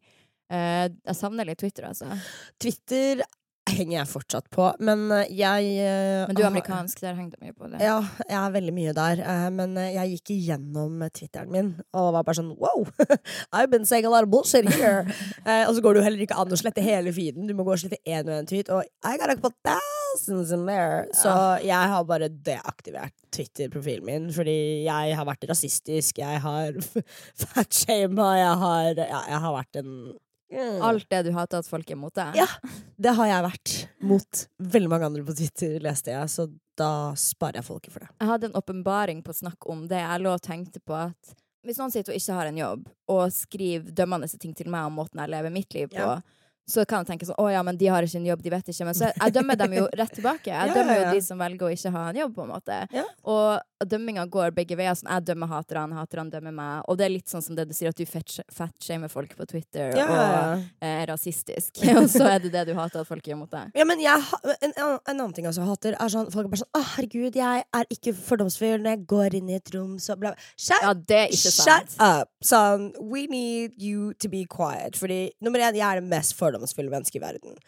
Uh, 0.47 0.87
jeg 0.87 1.19
savner 1.19 1.49
litt 1.49 1.59
Twitter, 1.59 1.89
altså. 1.89 2.07
Twitter 2.63 3.25
henger 3.67 3.97
jeg 3.97 4.09
fortsatt 4.13 4.47
på, 4.55 4.69
men 4.87 5.09
eh, 5.11 5.33
jeg 5.35 5.73
uh, 5.83 6.29
Men 6.29 6.37
du 6.39 6.43
er 6.45 6.49
amerikansk, 6.53 7.01
der 7.03 7.17
henger 7.19 7.35
du 7.35 7.49
mye 7.49 7.57
på 7.57 7.67
det. 7.73 7.81
Ja, 7.83 7.97
jeg 8.23 8.39
er 8.39 8.55
veldig 8.55 8.75
mye 8.77 8.95
der. 8.95 9.23
Uh, 9.27 9.49
Men 9.59 9.75
jeg 9.83 10.15
gikk 10.15 10.37
igjennom 10.37 11.03
Twitteren 11.11 11.51
min 11.51 11.73
og 11.91 12.13
var 12.15 12.23
bare 12.29 12.39
sånn 12.39 12.55
wow! 12.63 12.87
I've 13.57 13.73
been 13.75 13.89
saying 13.89 14.07
a 14.07 14.13
lot 14.13 14.23
of 14.23 14.31
bullshit 14.31 14.71
here. 14.71 15.03
Og 15.67 15.75
så 15.75 15.83
går 15.83 15.97
det 15.97 16.03
jo 16.03 16.07
heller 16.07 16.27
ikke 16.29 16.39
an 16.39 16.55
å 16.55 16.63
slette 16.63 16.85
hele 16.85 17.15
feeden. 17.17 17.51
Du 17.51 17.59
må 17.59 17.67
gå 17.67 17.75
og 17.75 17.83
slette 17.83 17.99
én 18.07 18.27
og 18.29 18.39
én 18.39 18.49
tweet. 18.49 18.71
Og 18.71 18.87
I 19.03 19.19
gotta 19.19 19.35
put 19.35 19.51
couple 19.65 19.96
thousands 20.17 20.53
in 20.53 20.67
there. 20.67 21.07
Så 21.15 21.31
jeg 21.65 21.93
har 21.93 22.05
bare 22.09 22.29
deaktivert 22.29 23.15
Twitter-profilen 23.35 24.07
min 24.07 24.29
fordi 24.35 24.85
jeg 24.87 25.17
har 25.17 25.27
vært 25.29 25.47
rasistisk, 25.51 26.19
jeg 26.23 26.41
har 26.43 26.77
fatshama, 27.43 28.31
jeg 28.41 28.55
har 28.65 28.93
Ja, 29.03 29.23
jeg 29.29 29.41
har 29.45 29.57
vært 29.57 29.81
en 29.83 29.91
mm. 30.53 30.83
Alt 30.89 31.09
det 31.11 31.23
du 31.27 31.33
hater 31.37 31.63
at 31.63 31.69
folk 31.69 31.91
er 31.91 31.99
mot 32.01 32.15
deg. 32.17 32.37
Ja. 32.39 32.47
Det 32.97 33.17
har 33.19 33.33
jeg 33.33 33.47
vært 33.49 33.75
mot 34.01 34.45
veldig 34.77 34.93
mange 34.93 35.11
andre 35.11 35.25
på 35.27 35.37
Twitter, 35.37 35.79
leste 35.85 36.15
jeg, 36.15 36.31
så 36.33 36.49
da 36.77 36.93
sparer 37.17 37.61
jeg 37.61 37.69
folket 37.69 37.93
for 37.95 38.05
det. 38.05 38.13
Jeg 38.21 38.31
hadde 38.31 38.51
en 38.51 38.59
åpenbaring 38.61 39.23
på 39.25 39.33
å 39.33 39.41
snakke 39.45 39.73
om 39.73 39.87
det. 39.91 40.01
Jeg 40.03 40.23
lå 40.25 40.33
og 40.37 40.45
tenkte 40.45 40.81
på 40.85 40.97
at 40.97 41.37
hvis 41.67 41.81
noen 41.81 41.91
sitter 41.91 42.15
og 42.15 42.21
ikke 42.21 42.35
har 42.37 42.47
en 42.47 42.59
jobb, 42.61 42.83
og 43.11 43.23
skriver 43.35 43.95
dømmende 43.99 44.29
ting 44.39 44.53
til 44.55 44.69
meg 44.71 44.87
om 44.87 45.01
måten 45.01 45.19
jeg 45.19 45.33
lever 45.33 45.51
mitt 45.51 45.75
liv 45.75 45.89
på, 45.91 45.99
Ja. 45.99 46.21
Så 46.67 46.83
kan 46.89 47.05
jeg 47.05 47.13
tenke 47.13 47.27
sånn 47.29 47.39
Å 47.39 47.47
ja, 47.53 47.61
men 47.63 47.77
de 47.79 47.87
har 47.87 48.03
ikke 48.03 48.19
en 48.19 48.27
jobb, 48.27 48.41
de 48.43 48.51
vet 48.51 48.71
ikke. 48.73 48.87
Men 48.89 48.97
så 48.99 49.07
jeg, 49.07 49.15
jeg 49.21 49.35
dømmer 49.37 49.59
dem 49.61 49.77
jo 49.77 49.85
rett 50.01 50.15
tilbake. 50.19 50.51
Jeg 50.51 50.73
dømmer 50.77 50.99
jo 50.99 51.05
de 51.15 51.21
som 51.23 51.39
velger 51.39 51.69
å 51.69 51.73
ikke 51.77 51.93
ha 51.95 52.05
en 52.11 52.19
jobb, 52.25 52.33
på 52.35 52.47
en 52.47 52.51
måte. 52.51 52.79
Og 53.31 53.76
dømminga 53.85 54.25
går 54.33 54.55
begge 54.57 54.77
veier. 54.79 54.97
Sånn, 54.97 55.11
jeg 55.13 55.27
dømmer 55.29 55.51
haterne, 55.51 55.97
haterne 55.99 56.33
dømmer 56.33 56.55
meg. 56.55 56.87
Og 56.89 56.99
det 56.99 57.07
er 57.07 57.13
litt 57.13 57.31
sånn 57.33 57.45
som 57.45 57.59
det 57.59 57.67
du 57.69 57.75
sier, 57.77 57.93
at 57.93 57.99
du 57.99 58.07
fatshamer 58.07 59.13
folk 59.13 59.35
på 59.37 59.47
Twitter 59.51 59.97
Ja, 59.99 60.07
og 60.09 60.65
er 60.85 61.05
rasistisk. 61.11 61.83
og 61.99 62.09
så 62.13 62.27
er 62.31 62.45
det 62.45 62.53
det 62.55 62.67
du 62.71 62.75
hater 62.79 63.03
at 63.03 63.09
folk 63.09 63.27
gjør 63.27 63.43
mot 63.43 63.53
deg. 63.53 63.75
Ja, 63.77 63.87
men 63.89 64.03
jeg, 64.03 64.23
en, 64.57 64.75
en 64.77 64.99
annen 65.13 65.35
ting 65.37 65.49
jeg 65.49 65.69
hater, 65.69 65.97
er 65.99 66.13
sånn 66.13 66.31
Folk 66.33 66.49
er 66.49 66.53
bare 66.53 66.63
sånn 66.63 66.77
Å, 66.77 66.83
herregud, 66.97 67.37
jeg 67.39 67.65
er 67.79 67.91
ikke 67.93 68.13
fordomsfull 68.17 68.83
når 68.83 68.97
jeg 68.97 69.03
går 69.13 69.37
inn 69.39 69.51
i 69.53 69.59
et 69.59 69.73
rom, 69.75 69.97
så 70.03 70.17
bla, 70.19 70.33
bla. 70.35 70.49
Shut, 70.57 70.83
Ja, 70.83 70.93
det 70.97 71.21
er 71.25 71.35
ikke 71.35 71.53
shut 71.55 71.97
up! 72.03 72.33
Sånn, 72.45 72.91
we 73.01 73.27
need 73.31 73.77
you 73.81 74.13
to 74.23 74.31
be 74.33 74.45
quiet. 74.51 74.99
Fordi 75.01 75.21
nummer 75.45 75.63
én, 75.63 75.77
jeg 75.77 75.87
er 75.87 76.01
det 76.01 76.11
mest 76.11 76.37
fordomsfulle 76.39 76.93
mennesket 76.93 77.21
i 77.21 77.25
verden. 77.25 77.59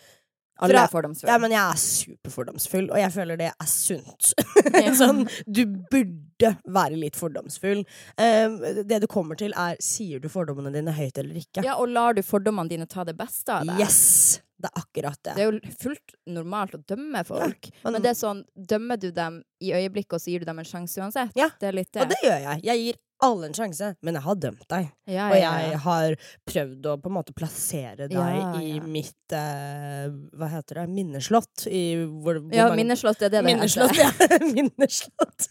Alle 0.58 0.74
Fra- 0.74 0.84
er 0.84 0.90
fordomsfulle. 0.90 1.30
Ja, 1.32 1.38
men 1.38 1.52
jeg 1.54 1.60
er 1.62 1.78
superfordomsfull, 1.82 2.88
og 2.90 2.98
jeg 2.98 3.12
føler 3.14 3.38
det 3.38 3.50
er 3.52 3.68
sunt. 3.70 4.32
Sånn, 4.98 5.22
du 5.46 5.62
burde 5.92 6.50
være 6.66 6.98
litt 6.98 7.16
fordomsfull. 7.18 7.84
Um, 8.18 8.58
det 8.88 9.00
du 9.04 9.06
kommer 9.10 9.38
til, 9.38 9.54
er 9.58 9.78
sier 9.82 10.18
du 10.22 10.28
fordommene 10.32 10.72
dine 10.74 10.94
høyt 10.96 11.18
eller 11.22 11.38
ikke. 11.38 11.62
Ja, 11.66 11.76
og 11.78 11.88
lar 11.94 12.14
du 12.18 12.22
fordommene 12.26 12.68
dine 12.72 12.86
ta 12.90 13.04
det 13.06 13.14
beste 13.18 13.54
av 13.60 13.66
deg? 13.70 13.80
Yes! 13.84 14.40
Det 14.58 14.66
er 14.72 14.80
akkurat 14.80 15.18
det. 15.22 15.32
Det 15.36 15.42
er 15.44 15.52
jo 15.52 15.74
fullt 15.78 16.14
normalt 16.34 16.72
å 16.74 16.80
dømme 16.90 17.20
folk. 17.28 17.68
man- 17.84 17.92
Men 17.94 18.02
det 18.02 18.10
er 18.10 18.16
sånn, 18.18 18.40
dømmer 18.58 18.98
du 18.98 19.12
dem 19.14 19.36
i 19.62 19.70
øyeblikket, 19.70 20.14
og 20.18 20.20
så 20.24 20.32
gir 20.32 20.40
du 20.42 20.46
dem 20.50 20.58
en 20.58 20.66
sjanse 20.66 20.98
uansett? 20.98 21.30
Ja, 21.38 21.46
det. 21.60 21.70
Og 21.94 22.08
det 22.10 22.18
gjør 22.24 22.40
jeg. 22.42 22.64
Jeg 22.66 22.82
gir 22.82 22.98
alle 23.24 23.48
en 23.48 23.54
sjanse, 23.56 23.88
men 24.06 24.14
jeg 24.14 24.22
har 24.22 24.36
dømt 24.38 24.64
deg. 24.70 24.88
ja, 25.10 25.24
Og 25.32 25.36
ja, 25.40 25.52
jeg 25.66 25.78
har 25.84 26.14
prøvd 26.46 26.86
å 26.86 26.96
på 27.02 27.10
en 27.10 27.14
måte 27.16 27.34
plassere 27.34 28.06
deg 28.06 28.12
Ja, 28.14 28.52
i 28.62 28.78
mitt 28.84 29.34
eh, 29.34 30.06
Hva 30.38 30.48
heter 30.52 30.82
det? 30.82 30.86
Minneslott. 30.94 31.66
I 31.66 31.82
hvor, 32.06 32.38
hvor 32.38 32.54
ja 32.54 32.68
mange- 32.68 32.78
minneslott 32.84 33.22
er 33.22 33.32
det 33.32 33.40
det 33.40 33.44
Minneslott, 33.48 33.96
heter. 33.98 34.36
ja. 34.38 34.52
Minneslott. 34.54 35.48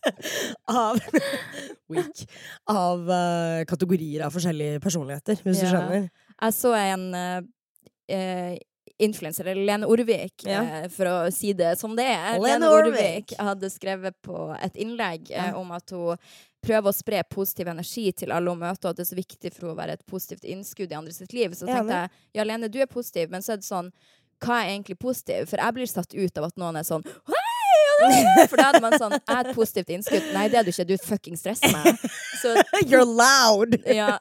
av 0.72 1.00
Weak. 1.92 2.24
Av 2.72 3.08
uh, 3.10 3.64
kategorier 3.68 4.24
av 4.26 4.32
forskjellige 4.34 4.80
personligheter, 4.84 5.40
hvis 5.44 5.60
du 5.60 5.66
skjønner. 5.68 6.08
Jeg 6.40 6.56
så 6.56 6.72
en 6.78 7.04
uh, 7.12 8.56
influenser, 9.04 9.48
Lene 9.58 9.88
Orvik, 9.90 10.44
Ja. 10.46 10.60
eh, 10.62 10.88
for 10.92 11.08
å 11.10 11.14
si 11.34 11.52
det 11.56 11.72
som 11.80 11.96
det 11.98 12.04
er. 12.06 12.36
Lene 12.38 12.60
Lene. 12.62 12.68
Orvik 12.70 13.32
hadde 13.42 13.70
skrevet 13.72 14.14
på 14.22 14.52
et 14.62 14.76
innlegg 14.78 15.30
eh, 15.32 15.48
Ja. 15.50 15.56
om 15.58 15.72
at 15.74 15.90
hun 15.90 16.14
prøver 16.64 16.90
å 16.90 16.96
spre 16.96 17.20
positiv 17.30 17.68
energi 17.72 18.06
til 18.16 18.32
alle 18.34 18.50
hun 18.52 18.60
møter, 18.64 18.88
og 18.88 18.94
at 18.94 19.00
det 19.00 19.06
er 19.06 19.10
så 19.12 19.18
viktig 19.20 19.52
for 19.52 19.66
henne 19.66 19.76
å 19.76 19.80
være 19.82 19.96
et 19.98 20.04
positivt 20.10 20.44
innskudd 20.48 20.92
i 20.92 20.98
andre 20.98 21.12
sitt 21.16 21.32
liv. 21.36 21.54
Så 21.56 21.68
tenkte 21.68 22.02
jeg 22.04 22.10
ja, 22.40 22.44
Lene, 22.48 22.68
du 22.72 22.80
er 22.82 22.90
positiv, 22.90 23.30
men 23.32 23.44
så 23.44 23.54
er 23.54 23.62
det 23.62 23.68
sånn 23.68 23.92
Hva 24.44 24.62
er 24.64 24.74
egentlig 24.74 24.98
positiv? 25.00 25.46
For 25.52 25.60
jeg 25.62 25.76
blir 25.76 25.88
satt 25.88 26.14
ut 26.16 26.38
av 26.40 26.48
at 26.50 26.56
noen 26.60 26.80
er 26.80 26.86
sånn 26.88 27.04
Hei! 27.30 27.42
ja, 27.84 28.08
det 28.08 28.16
er-» 28.42 28.48
For 28.50 28.58
da 28.60 28.64
hadde 28.70 28.80
man 28.82 28.96
sånn 28.98 29.14
Jeg 29.14 29.36
er 29.36 29.48
et 29.48 29.56
positivt 29.56 29.92
innskudd. 29.94 30.24
Nei, 30.34 30.48
det 30.52 30.58
er 30.60 30.66
du 30.66 30.72
ikke. 30.72 30.86
Du 30.88 30.96
fucking 31.04 31.38
stresser 31.38 31.70
meg. 31.72 32.00
Så 32.42 32.54
You're 32.90 33.06
loud! 33.06 33.76
ja. 34.00 34.16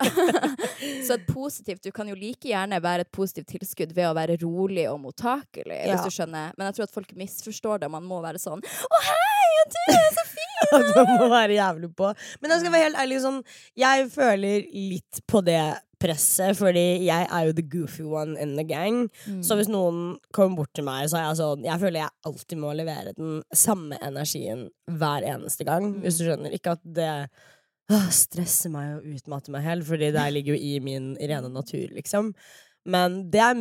Så 1.08 1.18
et 1.18 1.26
positivt 1.28 1.84
Du 1.84 1.92
kan 1.96 2.08
jo 2.12 2.16
like 2.20 2.48
gjerne 2.52 2.80
være 2.84 3.08
et 3.08 3.12
positivt 3.16 3.50
tilskudd 3.56 3.96
ved 3.98 4.08
å 4.12 4.14
være 4.18 4.38
rolig 4.44 4.86
og 4.92 5.02
mottakelig, 5.04 5.80
Ja. 5.88 5.96
hvis 5.98 6.06
du 6.08 6.20
skjønner. 6.22 6.54
Men 6.58 6.70
jeg 6.70 6.78
tror 6.80 6.88
at 6.92 6.96
folk 7.02 7.16
misforstår 7.20 7.84
det. 7.84 7.92
Man 7.92 8.06
må 8.08 8.22
være 8.24 8.40
sånn 8.42 8.62
Å, 8.64 9.02
hei, 9.10 9.33
og 9.62 9.74
du 9.74 9.80
er 9.96 10.12
så 10.18 10.28
fin! 10.32 10.52
At 10.74 11.10
må 11.20 11.30
være 11.32 11.58
jævlig 11.58 11.90
på. 11.98 12.12
Men 12.42 12.54
jeg 12.54 12.64
skal 12.64 12.76
være 12.76 12.88
helt 12.88 13.02
ærlig, 13.04 13.18
sånn 13.24 13.42
Jeg 13.80 14.06
føler 14.14 14.70
litt 14.74 15.24
på 15.30 15.42
det 15.46 15.64
presset, 16.04 16.58
fordi 16.60 17.06
jeg 17.06 17.28
er 17.32 17.48
jo 17.48 17.56
the 17.56 17.64
goofy 17.64 18.04
one 18.04 18.36
in 18.42 18.58
the 18.58 18.66
gang. 18.68 19.06
Så 19.46 19.56
hvis 19.60 19.72
noen 19.72 20.18
kommer 20.36 20.64
bort 20.64 20.74
til 20.76 20.88
meg, 20.88 21.08
så 21.12 21.20
er 21.20 21.30
jeg 21.30 21.40
sånn 21.40 21.66
Jeg 21.68 21.80
føler 21.84 22.04
jeg 22.04 22.30
alltid 22.30 22.62
må 22.64 22.74
levere 22.76 23.16
den 23.18 23.42
samme 23.56 24.00
energien 24.04 24.68
hver 24.92 25.26
eneste 25.36 25.68
gang, 25.68 25.94
hvis 26.04 26.20
du 26.20 26.28
skjønner. 26.28 26.56
Ikke 26.56 26.76
at 26.78 26.84
det 26.84 27.10
øh, 27.94 28.12
stresser 28.12 28.74
meg 28.74 28.98
og 28.98 29.10
utmatter 29.16 29.56
meg 29.56 29.68
helt, 29.68 29.88
fordi 29.88 30.12
det 30.16 30.30
ligger 30.36 30.58
jo 30.58 30.72
i 30.74 30.78
min 30.84 31.14
rene 31.20 31.52
natur, 31.54 31.88
liksom. 31.96 32.34
Men 32.84 33.22
det 33.32 33.44
er 33.44 33.60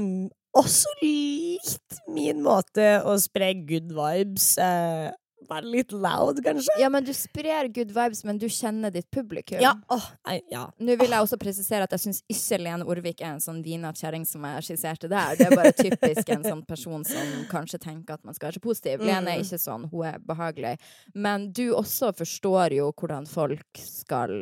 også 0.59 0.91
litt 1.01 2.01
min 2.13 2.43
måte 2.45 2.99
å 3.07 3.15
spre 3.23 3.53
good 3.69 3.93
vibes. 3.97 4.55
Eh, 4.61 5.13
være 5.49 5.69
litt 5.73 5.93
loud, 5.93 6.41
kanskje. 6.45 6.77
Ja, 6.81 6.89
men 6.93 7.05
du 7.07 7.13
sprer 7.17 7.69
good 7.75 7.93
vibes, 7.95 8.23
men 8.29 8.39
du 8.39 8.47
kjenner 8.53 8.93
ditt 8.95 9.09
publikum. 9.15 9.61
Ja, 9.63 9.75
åh, 9.93 10.07
nei, 10.29 10.41
ja. 10.53 10.65
Nå 10.79 10.97
vil 11.01 11.11
jeg 11.15 11.27
også 11.27 11.39
presisere 11.43 11.87
at 11.89 11.95
jeg 11.97 12.05
syns 12.07 12.23
ikke 12.33 12.59
Lene 12.63 12.87
Orvik 12.89 13.21
er 13.23 13.35
en 13.35 13.43
sånn 13.45 13.63
vinete 13.65 14.01
kjerring 14.03 14.27
som 14.29 14.45
jeg 14.49 14.67
skisserte 14.69 15.11
der. 15.13 15.37
Det 15.39 15.47
er 15.51 15.57
bare 15.57 15.73
typisk 15.79 16.29
en 16.37 16.45
sånn 16.47 16.65
person 16.69 17.05
som 17.09 17.33
kanskje 17.53 17.81
tenker 17.83 18.15
at 18.19 18.25
man 18.25 18.35
skal 18.37 18.51
være 18.51 18.61
så 18.61 18.65
positiv. 18.69 19.07
Lene 19.07 19.37
er 19.37 19.45
ikke 19.45 19.61
sånn, 19.63 19.89
hun 19.93 20.07
er 20.13 20.19
behagelig. 20.27 20.77
Men 21.15 21.51
du 21.53 21.71
også 21.79 22.13
forstår 22.17 22.79
jo 22.79 22.91
hvordan 22.93 23.27
folk 23.31 23.81
skal 23.83 24.37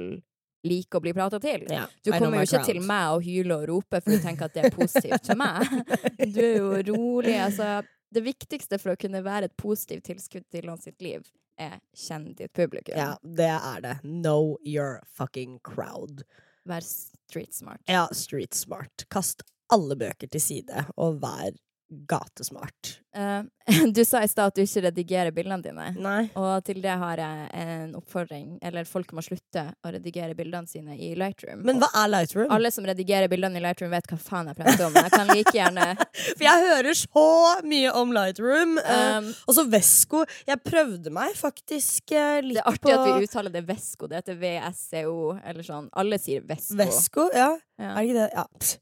like 0.69 0.93
å 0.93 1.01
bli 1.01 1.15
prata 1.17 1.39
til. 1.41 1.63
Ja, 1.73 1.87
Du 2.05 2.11
kommer 2.13 2.43
jo 2.43 2.45
ikke 2.45 2.59
crowd. 2.61 2.67
til 2.69 2.83
meg 2.85 3.15
og 3.15 3.23
hyler 3.25 3.63
og 3.63 3.69
roper 3.71 4.03
for 4.05 4.13
du 4.13 4.21
tenker 4.21 4.45
at 4.51 4.53
det 4.59 4.67
er 4.69 4.75
positivt 4.77 5.25
til 5.31 5.39
meg. 5.41 5.65
Du 6.35 6.41
er 6.45 6.59
jo 6.59 6.75
rolig. 6.93 7.37
Altså, 7.41 7.79
det 8.11 8.23
viktigste 8.27 8.79
for 8.81 8.95
å 8.95 9.01
kunne 9.01 9.23
være 9.25 9.51
et 9.51 9.57
positivt 9.61 10.09
tilskudd 10.11 10.47
til 10.53 10.67
noen 10.69 10.83
sitt 10.83 11.01
liv, 11.05 11.27
er 11.61 11.79
kjenn 11.97 12.31
ditt 12.39 12.53
publikum. 12.57 12.97
Ja, 12.97 13.15
det 13.23 13.51
er 13.53 13.83
det. 13.85 13.97
Know 14.03 14.57
your 14.65 15.01
fucking 15.07 15.59
crowd. 15.67 16.25
Vær 16.69 16.85
street 16.85 17.55
smart. 17.55 17.83
Ja, 17.89 18.07
street 18.17 18.57
smart. 18.57 19.07
Kast 19.13 19.45
alle 19.71 19.97
bøker 19.97 20.31
til 20.31 20.43
side, 20.43 20.87
og 20.97 21.21
vær 21.23 21.55
gatesmart. 21.91 23.01
Uh, 23.17 23.43
du 23.95 24.05
sa 24.05 24.23
i 24.23 24.29
stad 24.31 24.53
at 24.53 24.57
du 24.57 24.63
ikke 24.63 24.83
redigerer 24.85 25.35
bildene 25.35 25.63
dine. 25.65 25.87
Nei. 25.99 26.29
Og 26.39 26.63
til 26.67 26.79
det 26.83 26.95
har 27.01 27.19
jeg 27.19 27.49
en 27.59 27.97
oppfordring. 27.99 28.59
Eller 28.63 28.87
folk 28.89 29.11
må 29.17 29.25
slutte 29.27 29.65
å 29.83 29.93
redigere 29.95 30.37
bildene 30.39 30.71
sine 30.71 30.95
i 30.95 31.11
Lightroom. 31.19 31.65
Men 31.67 31.83
hva 31.83 31.91
er 32.03 32.13
Lightroom? 32.13 32.51
Alle 32.55 32.71
som 32.75 32.87
redigerer 32.87 33.31
bildene 33.33 33.59
i 33.59 33.65
Lightroom, 33.65 33.91
vet 33.95 34.07
hva 34.11 34.21
faen 34.23 34.53
jeg 34.53 34.61
prater 34.61 34.87
om. 34.87 34.99
Jeg 35.01 35.15
kan 35.17 35.33
like 35.33 35.55
gjerne 35.57 35.89
For 36.39 36.47
jeg 36.47 36.67
hører 36.69 37.01
så 37.01 37.27
mye 37.67 37.95
om 37.99 38.15
Lightroom. 38.15 38.79
Um, 38.79 39.31
uh, 39.33 39.45
og 39.51 39.59
så 39.59 39.67
Vesco. 39.71 40.25
Jeg 40.49 40.63
prøvde 40.67 41.15
meg 41.15 41.35
faktisk 41.39 42.15
uh, 42.15 42.39
litt 42.45 42.61
Det 42.61 42.65
er 42.65 42.71
artig 42.71 42.87
på 42.87 42.97
at 42.97 43.07
vi 43.11 43.29
uttaler 43.31 43.55
det 43.59 43.67
Vesco. 43.69 44.11
Det 44.11 44.23
heter 44.23 44.39
VSCO, 44.41 45.19
eller 45.43 45.67
sånn. 45.67 45.91
Alle 45.99 46.21
sier 46.23 46.47
Vesco. 46.47 46.79
Vesco, 46.79 47.31
Ja, 47.35 47.57
Ja. 47.81 47.95
er 47.97 48.01
det 48.01 48.09
ikke 48.11 48.21
det? 48.21 48.31
Ja. 48.37 48.47
Pff. 48.61 48.79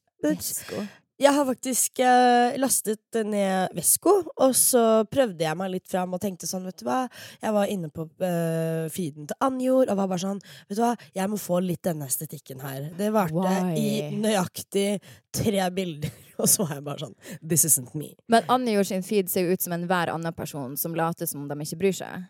Jeg 1.18 1.34
har 1.34 1.46
faktisk 1.48 1.98
eh, 1.98 2.56
lastet 2.62 3.16
ned 3.26 3.72
Vesko, 3.74 4.12
og 4.38 4.52
så 4.54 4.82
prøvde 5.10 5.42
jeg 5.42 5.58
meg 5.58 5.72
litt 5.72 5.90
fram 5.90 6.14
og 6.14 6.20
tenkte 6.22 6.46
sånn, 6.46 6.68
vet 6.68 6.78
du 6.78 6.86
hva 6.86 7.00
Jeg 7.42 7.54
var 7.56 7.72
inne 7.72 7.90
på 7.90 8.04
eh, 8.22 8.86
feeden 8.94 9.26
til 9.26 9.42
Anjor 9.42 9.90
og 9.90 9.98
var 9.98 10.12
bare 10.12 10.22
sånn 10.22 10.38
Vet 10.68 10.78
du 10.78 10.84
hva, 10.84 10.92
jeg 11.18 11.32
må 11.32 11.40
få 11.42 11.58
litt 11.64 11.82
denne 11.88 12.06
estetikken 12.06 12.62
her. 12.62 12.86
Det 12.98 13.10
varte 13.14 13.34
Why? 13.34 13.74
i 13.74 13.90
nøyaktig 14.14 14.86
tre 15.34 15.66
bilder, 15.74 16.14
og 16.40 16.46
så 16.46 16.68
var 16.68 16.78
jeg 16.78 16.86
bare 16.86 17.08
sånn 17.08 17.18
This 17.42 17.66
isn't 17.66 17.98
me. 17.98 18.12
Men 18.30 18.46
Anjord 18.54 18.86
sin 18.92 19.02
feed 19.06 19.32
ser 19.32 19.48
jo 19.48 19.58
ut 19.58 19.66
som 19.66 19.74
enhver 19.74 20.14
annen 20.14 20.38
person 20.38 20.78
som 20.78 20.94
later 20.98 21.26
som 21.26 21.42
om 21.42 21.50
de 21.50 21.58
ikke 21.66 21.82
bryr 21.82 21.98
seg 21.98 22.28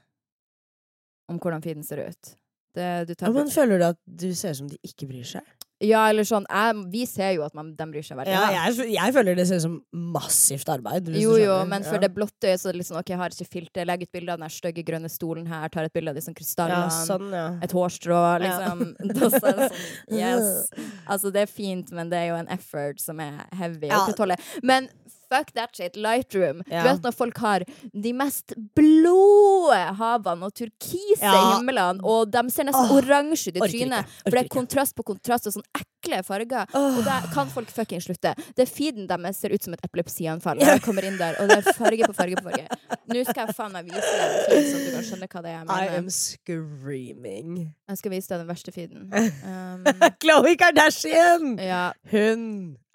om 1.28 1.36
hvordan 1.36 1.60
feeden 1.60 1.84
ser 1.84 2.06
ut. 2.08 2.34
Det, 2.72 2.88
du 3.04 3.12
tar 3.12 3.28
Ja, 3.28 3.36
men 3.36 3.52
føler 3.52 3.80
du 3.80 3.90
at 3.90 4.00
du 4.08 4.30
ser 4.32 4.56
ut 4.56 4.62
som 4.62 4.72
de 4.72 4.80
ikke 4.86 5.08
bryr 5.10 5.28
seg? 5.28 5.44
Ja, 5.84 6.08
eller 6.10 6.26
sånn 6.26 6.42
jeg, 6.50 6.78
Vi 6.90 7.04
ser 7.06 7.32
jo 7.36 7.44
at 7.46 7.54
man, 7.54 7.68
de 7.78 7.84
bryr 7.86 8.02
seg 8.02 8.18
veldig. 8.18 8.32
Ja, 8.34 8.48
jeg, 8.66 8.88
jeg 8.96 9.14
føler 9.14 9.36
det 9.38 9.44
ser 9.46 9.60
ut 9.60 9.64
som 9.68 9.76
massivt 9.92 10.68
arbeid. 10.74 11.10
Jo, 11.14 11.36
jo, 11.38 11.54
men 11.70 11.84
for 11.86 11.94
Ja. 12.00 12.02
det 12.06 12.10
blotte 12.16 12.50
øyet 12.50 12.58
så 12.62 12.70
er 12.72 12.78
det 12.80 12.86
sånn 12.88 12.98
OK, 12.98 13.12
jeg 13.14 13.20
har 13.20 13.30
ikke 13.36 13.46
filter. 13.52 13.86
Legg 13.86 14.02
ut 14.02 14.12
bilde 14.12 14.34
av 14.34 14.42
den 14.42 14.50
stygge 14.50 14.82
grønne 14.88 15.10
stolen 15.12 15.46
her. 15.46 15.68
Tar 15.70 15.86
et 15.86 15.94
bilde 15.94 16.10
av 16.10 16.18
disse 16.18 16.34
krystallene. 16.34 16.88
Ja, 16.90 17.04
sånn, 17.06 17.30
ja. 17.30 17.46
Et 17.62 17.74
hårstrå, 17.78 18.22
liksom. 18.42 18.84
Da 19.18 19.30
så 19.30 19.42
er 19.44 19.60
det 19.60 19.68
sånn, 19.70 20.18
yes. 20.18 20.70
Altså, 21.12 21.30
det 21.32 21.44
er 21.46 21.52
fint, 21.52 21.92
men 21.94 22.10
det 22.10 22.18
er 22.24 22.32
jo 22.32 22.40
en 22.42 22.50
effort 22.58 22.98
som 23.00 23.20
er 23.22 23.44
heavy 23.56 23.92
å 23.92 24.02
opprettholde. 24.02 24.36
Men 24.66 24.90
fuck 25.28 25.52
that 25.52 25.76
shit, 25.76 25.96
Lightroom. 25.96 26.62
Ja. 26.66 26.82
Du 26.82 26.88
vet 26.90 27.06
når 27.06 27.16
folk 27.16 27.38
har 27.42 27.64
de 27.92 28.12
mest 28.16 28.54
blå 28.78 29.72
havene 29.98 30.48
og 30.48 30.54
turkise 30.56 31.22
Ja. 31.22 31.56
himmelene, 31.56 32.02
og 32.04 32.30
de 32.32 32.44
ser 32.50 32.68
nesten 32.68 32.88
oh. 32.90 32.98
oransje 33.00 33.52
ut 33.52 33.60
i 33.60 33.68
trynet, 33.68 34.18
for 34.24 34.36
det 34.36 34.44
er 34.46 34.52
kontrast 34.52 34.96
på 34.96 35.06
kontrast 35.12 35.50
og 35.50 35.58
sånn 35.58 35.68
ekle 35.98 36.22
farger. 36.26 36.66
Oh. 36.74 36.98
Og 36.98 37.04
da 37.06 37.18
kan 37.32 37.48
folk 37.52 37.70
fucking 37.74 38.00
slutte. 38.02 38.34
Det 38.56 38.66
feeden 38.70 39.06
deres 39.10 39.38
ser 39.42 39.52
ut 39.54 39.62
som 39.64 39.74
et 39.74 39.82
epilepsianfall 39.84 40.60
jeg 40.62 40.82
kommer 40.84 41.04
inn 41.08 41.18
der, 41.18 41.36
og 41.42 41.48
det 41.50 41.58
er 41.62 41.72
farge 41.76 42.06
på 42.08 42.14
farge 42.16 42.38
på 42.38 42.44
farge. 42.48 42.66
Nå 43.08 43.22
skal 43.24 43.46
jeg 43.46 43.56
faen 43.56 43.72
meg 43.74 43.88
vise 43.88 44.02
deg 44.04 44.24
en 44.28 44.44
feed, 44.48 44.68
du 44.84 44.90
kan 44.94 45.06
skjønne 45.08 45.28
hva 45.32 45.42
det 45.44 45.52
er 45.52 45.58
jeg 45.58 45.92
I 45.94 45.98
am 45.98 46.08
screaming. 46.12 47.52
Jeg 47.88 48.00
skal 48.02 48.12
vise 48.12 48.30
deg 48.32 48.42
den 48.44 48.50
verste 48.52 48.74
feeden. 48.74 49.08
Um, 49.48 49.84
Khloe 50.20 50.54
Kardashian! 50.60 51.54
ja, 51.62 51.92
Hun 52.10 52.42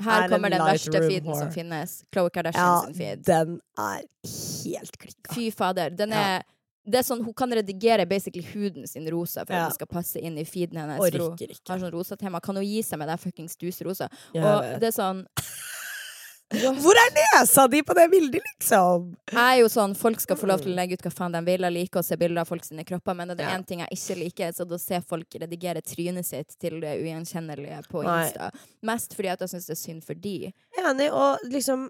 her 0.04 0.26
er 0.26 0.32
kommer 0.32 0.52
den 0.54 0.62
verste 0.66 1.02
feeden 1.02 1.36
som 1.38 1.50
finnes. 1.54 1.96
Khloe 2.14 2.30
Kardashian 2.34 2.66
Ja, 2.66 2.82
sin 2.86 2.98
feed. 2.98 3.24
den 3.28 3.56
er 3.80 4.04
helt 4.74 4.98
klikka. 5.02 5.34
Fy 5.34 5.50
fader. 5.56 5.90
Den 5.98 6.14
Ja. 6.14 6.42
Det 6.86 6.96
er 7.00 7.04
sånn, 7.04 7.24
Hun 7.24 7.34
kan 7.34 7.50
redigere 7.52 8.06
basically 8.08 8.44
huden 8.54 8.88
sin 8.88 9.06
rosa 9.10 9.46
for 9.46 9.54
Ja. 9.54 9.66
at 9.66 9.70
det 9.72 9.76
skal 9.76 9.88
passe 9.88 10.20
inn 10.20 10.38
i 10.38 10.44
feeden 10.44 10.78
hennes. 10.78 11.00
Og 11.00 11.12
hun 11.12 11.38
ikke. 11.38 11.60
har 11.70 11.80
sånn 11.80 11.92
rosa 11.94 12.16
tema. 12.18 12.42
Kan 12.42 12.56
hun 12.56 12.66
gi 12.66 12.82
seg 12.84 13.00
med 13.00 13.08
det 13.08 13.20
fuckings 13.20 13.56
dusrosa? 13.56 14.10
Ja, 14.34 14.58
Og 14.58 14.80
det 14.80 14.88
er 14.92 14.92
sånn 14.92 15.26
Hvor 16.54 16.94
er 16.94 17.10
nesa 17.16 17.64
di 17.68 17.80
på 17.82 17.96
det 17.98 18.04
bildet, 18.12 18.44
liksom? 18.46 19.16
Jeg 19.32 19.40
er 19.42 19.62
jo 19.64 19.70
sånn, 19.74 19.96
Folk 19.98 20.20
skal 20.22 20.38
få 20.38 20.46
lov 20.46 20.62
til 20.62 20.70
å 20.70 20.76
legge 20.76 20.94
ut 20.94 21.02
hva 21.02 21.10
faen 21.12 21.34
de 21.34 21.42
vil. 21.48 21.64
Jeg 21.66 21.74
liker 21.74 22.00
å 22.00 22.06
se 22.06 22.16
bilder 22.20 22.42
av 22.44 22.48
folk 22.52 22.64
sine 22.68 22.84
kropper, 22.86 23.16
men 23.18 23.30
det 23.30 23.40
er 23.40 23.50
Ja. 23.50 23.58
én 23.58 23.66
ting 23.66 23.80
jeg 23.80 23.90
ikke 23.90 24.18
liker, 24.20 24.52
så 24.54 24.68
da 24.68 24.78
ser 24.78 25.02
folk 25.02 25.28
redigere 25.34 25.82
trynet 25.82 26.26
sitt 26.26 26.54
til 26.60 26.80
det 26.80 27.02
ugjenkjennelige 27.02 27.88
på 27.90 28.04
Nei. 28.04 28.28
Insta. 28.30 28.52
Mest 28.84 29.16
fordi 29.16 29.30
at 29.32 29.40
jeg 29.40 29.50
syns 29.50 29.66
det 29.66 29.72
er 29.78 29.82
synd 29.82 30.04
for 30.04 30.14
de. 30.14 30.54
Enig, 30.84 31.10
og 31.16 31.44
liksom 31.52 31.88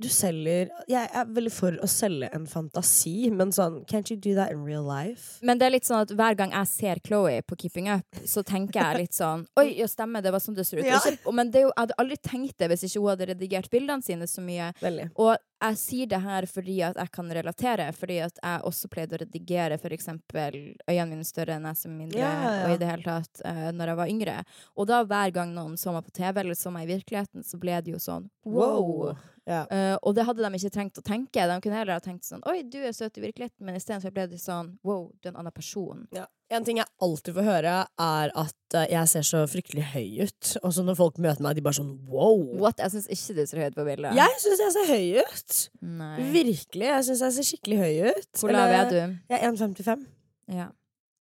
Du 0.00 0.08
selger 0.08 0.70
Jeg 0.88 1.10
er 1.12 1.28
veldig 1.28 1.52
for 1.52 1.76
å 1.84 1.88
selge 1.90 2.30
en 2.36 2.46
fantasi, 2.48 3.30
men 3.34 3.52
sånn 3.52 3.82
Can't 3.90 4.08
you 4.12 4.16
do 4.16 4.32
that 4.38 4.54
in 4.54 4.62
real 4.64 4.86
life? 4.86 5.38
Men 5.44 5.60
det 5.60 5.68
er 5.68 5.74
litt 5.76 5.88
sånn 5.88 6.06
at 6.06 6.14
hver 6.16 6.38
gang 6.38 6.54
jeg 6.56 6.70
ser 6.72 7.02
Chloé 7.04 7.40
på 7.44 7.58
Keeping 7.60 7.90
Up, 7.92 8.22
så 8.24 8.44
tenker 8.46 8.80
jeg 8.80 9.04
litt 9.04 9.18
sånn 9.18 9.44
Oi, 9.60 9.68
ja, 9.82 9.88
stemmer, 9.90 10.24
det 10.24 10.32
var 10.32 10.42
sånn 10.42 10.56
det 10.56 10.64
ser 10.68 10.80
ut. 10.80 10.88
Ja. 10.88 11.02
Og 11.28 11.36
Men 11.36 11.52
det 11.52 11.66
jo, 11.66 11.72
jeg 11.74 11.82
hadde 11.82 11.98
aldri 12.00 12.18
tenkt 12.24 12.56
det 12.62 12.70
hvis 12.72 12.86
ikke 12.88 13.04
hun 13.04 13.12
hadde 13.12 13.30
redigert 13.34 13.70
bildene 13.72 14.04
sine 14.04 14.28
så 14.30 14.44
mye. 14.44 14.72
Veldig. 14.80 15.10
Og 15.20 15.36
jeg 15.60 15.78
sier 15.80 16.08
det 16.10 16.20
her 16.24 16.46
fordi 16.48 16.78
at 16.86 16.98
jeg 17.00 17.12
kan 17.12 17.30
relatere, 17.36 17.90
fordi 17.96 18.18
at 18.24 18.38
jeg 18.40 18.64
også 18.68 18.88
pleide 18.92 19.16
å 19.16 19.20
redigere 19.20 19.78
eksempel 19.90 20.56
øynene 20.88 21.10
mine 21.10 21.26
større, 21.26 21.58
nesen 21.60 21.96
mindre, 21.98 22.20
ja, 22.20 22.30
ja. 22.44 22.54
og 22.64 22.74
i 22.74 22.78
det 22.80 22.88
hele 22.88 23.04
tatt 23.04 23.42
uh, 23.44 23.68
når 23.76 23.92
jeg 23.92 24.00
var 24.00 24.12
yngre. 24.14 24.36
Og 24.76 24.88
da 24.90 25.02
hver 25.04 25.34
gang 25.36 25.52
noen 25.56 25.76
så 25.80 25.92
meg 25.94 26.06
på 26.06 26.14
TV 26.16 26.42
eller 26.44 26.58
så 26.58 26.72
meg 26.74 26.88
i 26.88 26.94
virkeligheten, 26.94 27.44
så 27.46 27.60
ble 27.60 27.76
det 27.84 27.94
jo 27.94 28.00
sånn 28.00 28.30
wow. 28.48 29.12
Ja. 29.48 29.64
Uh, 29.66 29.96
og 30.06 30.14
det 30.16 30.26
hadde 30.28 30.44
de 30.44 30.60
ikke 30.60 30.72
trengt 30.72 31.00
å 31.00 31.04
tenke. 31.04 31.46
De 31.50 31.60
kunne 31.64 31.80
heller 31.80 31.98
ha 31.98 32.04
tenkt 32.04 32.28
sånn 32.28 32.44
Oi, 32.48 32.60
du 32.62 32.78
er 32.80 32.94
søt 32.96 33.18
i 33.18 33.24
virkeligheten, 33.24 33.64
men 33.66 33.76
istedenfor 33.78 34.14
ble 34.14 34.28
det 34.30 34.40
sånn 34.40 34.76
Wow, 34.86 35.10
du 35.18 35.28
er 35.28 35.34
en 35.34 35.42
annen 35.42 35.56
person. 35.56 36.06
Ja. 36.14 36.28
En 36.50 36.64
ting 36.66 36.80
jeg 36.80 36.88
alltid 37.04 37.36
får 37.36 37.46
høre, 37.46 37.74
er 38.02 38.32
at 38.42 38.74
eh, 38.74 38.88
jeg 38.90 39.10
ser 39.12 39.26
så 39.28 39.44
fryktelig 39.46 39.84
høy 39.92 40.24
ut. 40.26 40.48
Og 40.64 40.74
så 40.74 40.82
når 40.82 40.96
folk 40.98 41.20
møter 41.22 41.44
meg, 41.46 41.54
de 41.54 41.62
bare 41.62 41.78
sånn 41.78 41.92
wow. 42.10 42.40
What? 42.58 42.82
Jeg 42.82 42.90
syns 42.96 43.06
ikke 43.14 43.36
du 43.38 43.42
ser 43.46 43.62
høy 43.62 43.68
ut 43.70 43.78
på 43.78 43.86
bildet. 43.86 44.18
Jeg 44.18 44.42
syns 44.42 44.64
jeg 44.64 44.74
ser 44.74 44.90
høy 44.90 45.06
ut. 45.20 45.60
Nei. 46.00 46.16
Virkelig. 46.34 46.88
Jeg 46.90 47.06
syns 47.06 47.22
jeg 47.26 47.36
ser 47.38 47.48
skikkelig 47.52 47.78
høy 47.84 48.10
ut. 48.10 48.28
Hvor 48.42 48.54
lav 48.56 48.74
er 48.80 48.90
du? 48.90 49.00
Jeg 49.30 49.38
er 49.38 49.46
1,55. 49.52 50.04
Ja. 50.58 50.68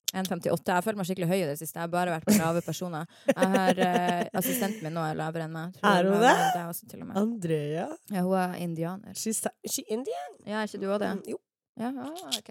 1,58. 0.09 0.73
Jeg 0.73 0.85
føler 0.87 0.97
meg 0.97 1.09
skikkelig 1.11 1.29
høy 1.29 1.37
i 1.37 1.47
det 1.51 1.55
siste. 1.59 1.77
Jeg 1.77 1.85
har 1.85 1.93
bare 1.93 2.15
vært 2.15 2.25
med 2.31 2.39
lave 2.41 2.65
personer. 2.65 3.05
Jeg 3.29 3.51
har 3.53 3.81
uh, 3.85 4.39
Assistenten 4.41 4.81
min 4.87 4.97
nå 4.97 5.03
er 5.05 5.19
lavere 5.19 5.45
enn 5.45 5.53
meg. 5.53 5.77
Er 5.85 6.09
hun 6.09 6.17
det? 6.23 6.33
det? 6.55 6.63
også. 6.65 6.89
Andrea. 7.21 7.85
Ja, 8.09 8.25
hun 8.25 8.37
er 8.41 8.57
indianer. 8.65 9.13
She's 9.13 9.43
she 9.69 9.85
Indian? 9.85 10.37
Ja, 10.41 10.63
er 10.63 10.71
ikke 10.71 10.81
du 10.81 10.89
òg 10.89 11.03
det? 11.05 11.13
Mm, 11.19 11.25
Jo. 11.35 11.41
Ja, 11.79 11.93
ah, 11.95 12.23
ok. 12.35 12.49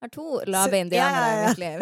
Har 0.00 0.08
to 0.08 0.40
lave 0.46 0.78
indianere 0.80 1.28
ja, 1.28 1.36
ja, 1.36 1.44
i 1.44 1.48
mitt 1.48 1.58
liv. 1.58 1.78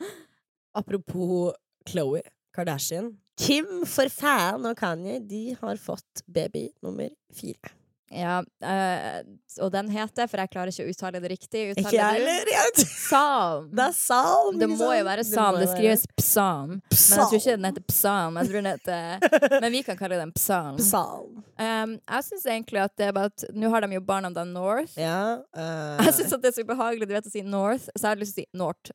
Apropos 0.80 1.54
Chloé 1.86 2.22
Kardashian. 2.54 3.12
Kim, 3.40 3.86
for 3.86 4.10
faen, 4.12 4.66
og 4.68 4.76
Kanye 4.78 5.20
de 5.24 5.56
har 5.60 5.78
fått 5.80 6.24
baby 6.26 6.68
nummer 6.84 7.08
fire. 7.34 7.72
Ja, 8.10 8.40
øh, 8.42 9.18
og 9.62 9.70
den 9.72 9.90
heter, 9.94 10.26
for 10.26 10.42
jeg 10.42 10.50
klarer 10.50 10.72
ikke 10.72 10.82
å 10.82 10.90
uttale 10.90 11.20
det 11.22 11.28
riktig 11.30 11.60
Ikke 11.78 11.92
jeg 11.94 12.16
heller. 12.16 12.48
Psalm. 12.74 13.68
Det 13.70 13.84
er 13.84 13.94
psalm. 13.94 14.58
Det 14.58 14.68
må 14.72 14.88
jo 14.98 15.04
være 15.06 15.22
Det 15.22 15.30
psalm. 15.30 15.54
må 15.54 15.62
Det 15.62 15.68
skrives 15.70 16.02
psalm. 16.18 16.72
Men 16.90 16.90
jeg 16.90 17.28
tror 17.30 17.38
ikke 17.38 17.54
den 17.54 17.68
heter 17.68 17.86
psalm. 17.92 18.40
Den 18.50 18.70
heter 18.72 19.60
Men 19.62 19.70
vi 19.72 19.84
kan 19.86 20.00
kalle 20.00 20.18
den 20.18 20.34
psalm. 20.34 20.82
psalm. 20.82 21.38
Um, 21.54 21.96
jeg 22.02 22.28
syns 22.32 22.46
egentlig 22.50 22.82
at 22.82 22.96
det 22.98 23.10
er 23.10 23.14
bare 23.14 23.30
at 23.30 23.46
Nå 23.54 23.70
har 23.70 23.86
de 23.86 23.94
jo 23.94 24.02
barnene 24.02 24.46
North. 24.50 24.98
Ja. 24.98 25.38
uh... 25.54 26.02
Jeg 26.02 26.18
syns 26.18 26.34
det 26.34 26.50
er 26.50 26.58
så 26.58 26.66
ubehagelig 26.66 27.06
du 27.06 27.14
vet 27.14 27.30
å 27.30 27.32
si 27.32 27.46
North, 27.46 27.86
så 27.94 28.08
jeg 28.08 28.10
har 28.10 28.22
lyst 28.24 28.38
til 28.38 28.42
å 28.42 28.50
si 28.50 28.58
Nort. 28.58 28.90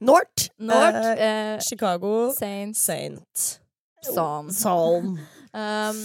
Nort. 0.00 0.48
North 0.56 1.02
uh, 1.04 1.26
uh, 1.28 1.56
Chicago. 1.60 2.30
Saint. 2.38 2.76
Saint. 2.76 3.58
Psalm. 4.00 4.48
Psalm. 4.48 5.18
Um, 5.52 5.98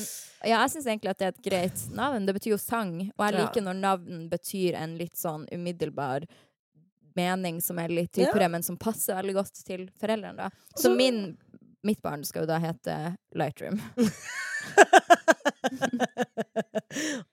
ja, 0.44 0.58
jeg 0.62 0.72
syns 0.74 0.88
egentlig 0.88 1.12
at 1.14 1.20
det 1.20 1.28
er 1.28 1.36
et 1.36 1.46
greit 1.46 1.84
navn. 1.96 2.26
Det 2.28 2.36
betyr 2.38 2.54
jo 2.56 2.62
sang, 2.62 2.96
og 3.16 3.26
jeg 3.28 3.38
liker 3.38 3.66
når 3.66 3.80
navn 3.80 4.26
betyr 4.32 4.78
en 4.80 4.98
litt 5.00 5.18
sånn 5.20 5.46
umiddelbar 5.52 6.28
mening 7.16 7.62
som 7.62 7.80
er 7.80 7.94
litt 7.94 8.14
dypere, 8.18 8.50
men 8.50 8.64
som 8.66 8.78
passer 8.80 9.16
veldig 9.16 9.36
godt 9.38 9.64
til 9.68 9.86
foreldrene. 10.02 10.48
da. 10.48 10.50
Så 10.80 10.92
min, 10.96 11.38
mitt 11.86 12.02
barn 12.02 12.26
skal 12.26 12.44
jo 12.44 12.50
da 12.50 12.60
hete 12.64 12.98
Lightroom. 13.38 13.82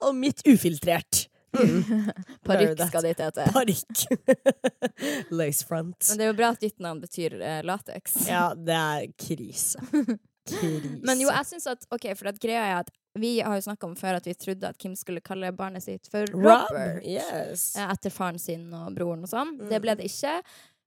Og 0.05 0.14
mitt 0.16 0.44
ufiltrert. 0.49 1.27
Mm. 1.59 2.11
Parykk 2.46 2.83
skal 2.87 3.07
ditt 3.09 3.20
hete. 3.20 3.46
Parykk. 3.53 4.05
Lace 5.40 5.66
front. 5.66 5.99
Men 6.09 6.18
det 6.18 6.25
er 6.25 6.31
jo 6.31 6.38
bra 6.38 6.53
at 6.55 6.62
ditt 6.62 6.79
navn 6.83 7.01
betyr 7.03 7.37
eh, 7.40 7.62
lateks. 7.66 8.20
Ja, 8.31 8.51
det 8.55 8.77
er 8.77 9.07
krise. 9.18 9.83
Krise. 10.51 11.01
Men 11.07 11.21
jo, 11.21 11.29
jeg 11.31 11.47
synes 11.47 11.67
at 11.71 11.87
Ok, 11.93 12.09
for 12.17 12.29
at 12.33 12.41
greia 12.43 12.65
er 12.71 12.79
at 12.81 12.91
vi 13.19 13.41
har 13.43 13.57
jo 13.59 13.65
snakka 13.67 13.89
om 13.89 13.97
før 13.99 14.17
at 14.21 14.27
vi 14.27 14.35
trodde 14.39 14.69
at 14.69 14.79
Kim 14.79 14.95
skulle 14.95 15.21
kalle 15.21 15.51
barnet 15.53 15.83
sitt 15.83 16.07
for 16.11 16.25
Rob. 16.33 16.69
Robert. 16.71 17.03
Yes. 17.05 17.73
eh, 17.77 17.89
Etter 17.91 18.11
faren 18.15 18.39
sin 18.39 18.69
og 18.73 18.95
broren 18.95 19.23
og 19.27 19.29
sånn. 19.33 19.57
Det 19.59 19.79
Mm. 19.81 19.83
ble 19.83 19.95
det 19.97 20.05
ikke. 20.11 20.43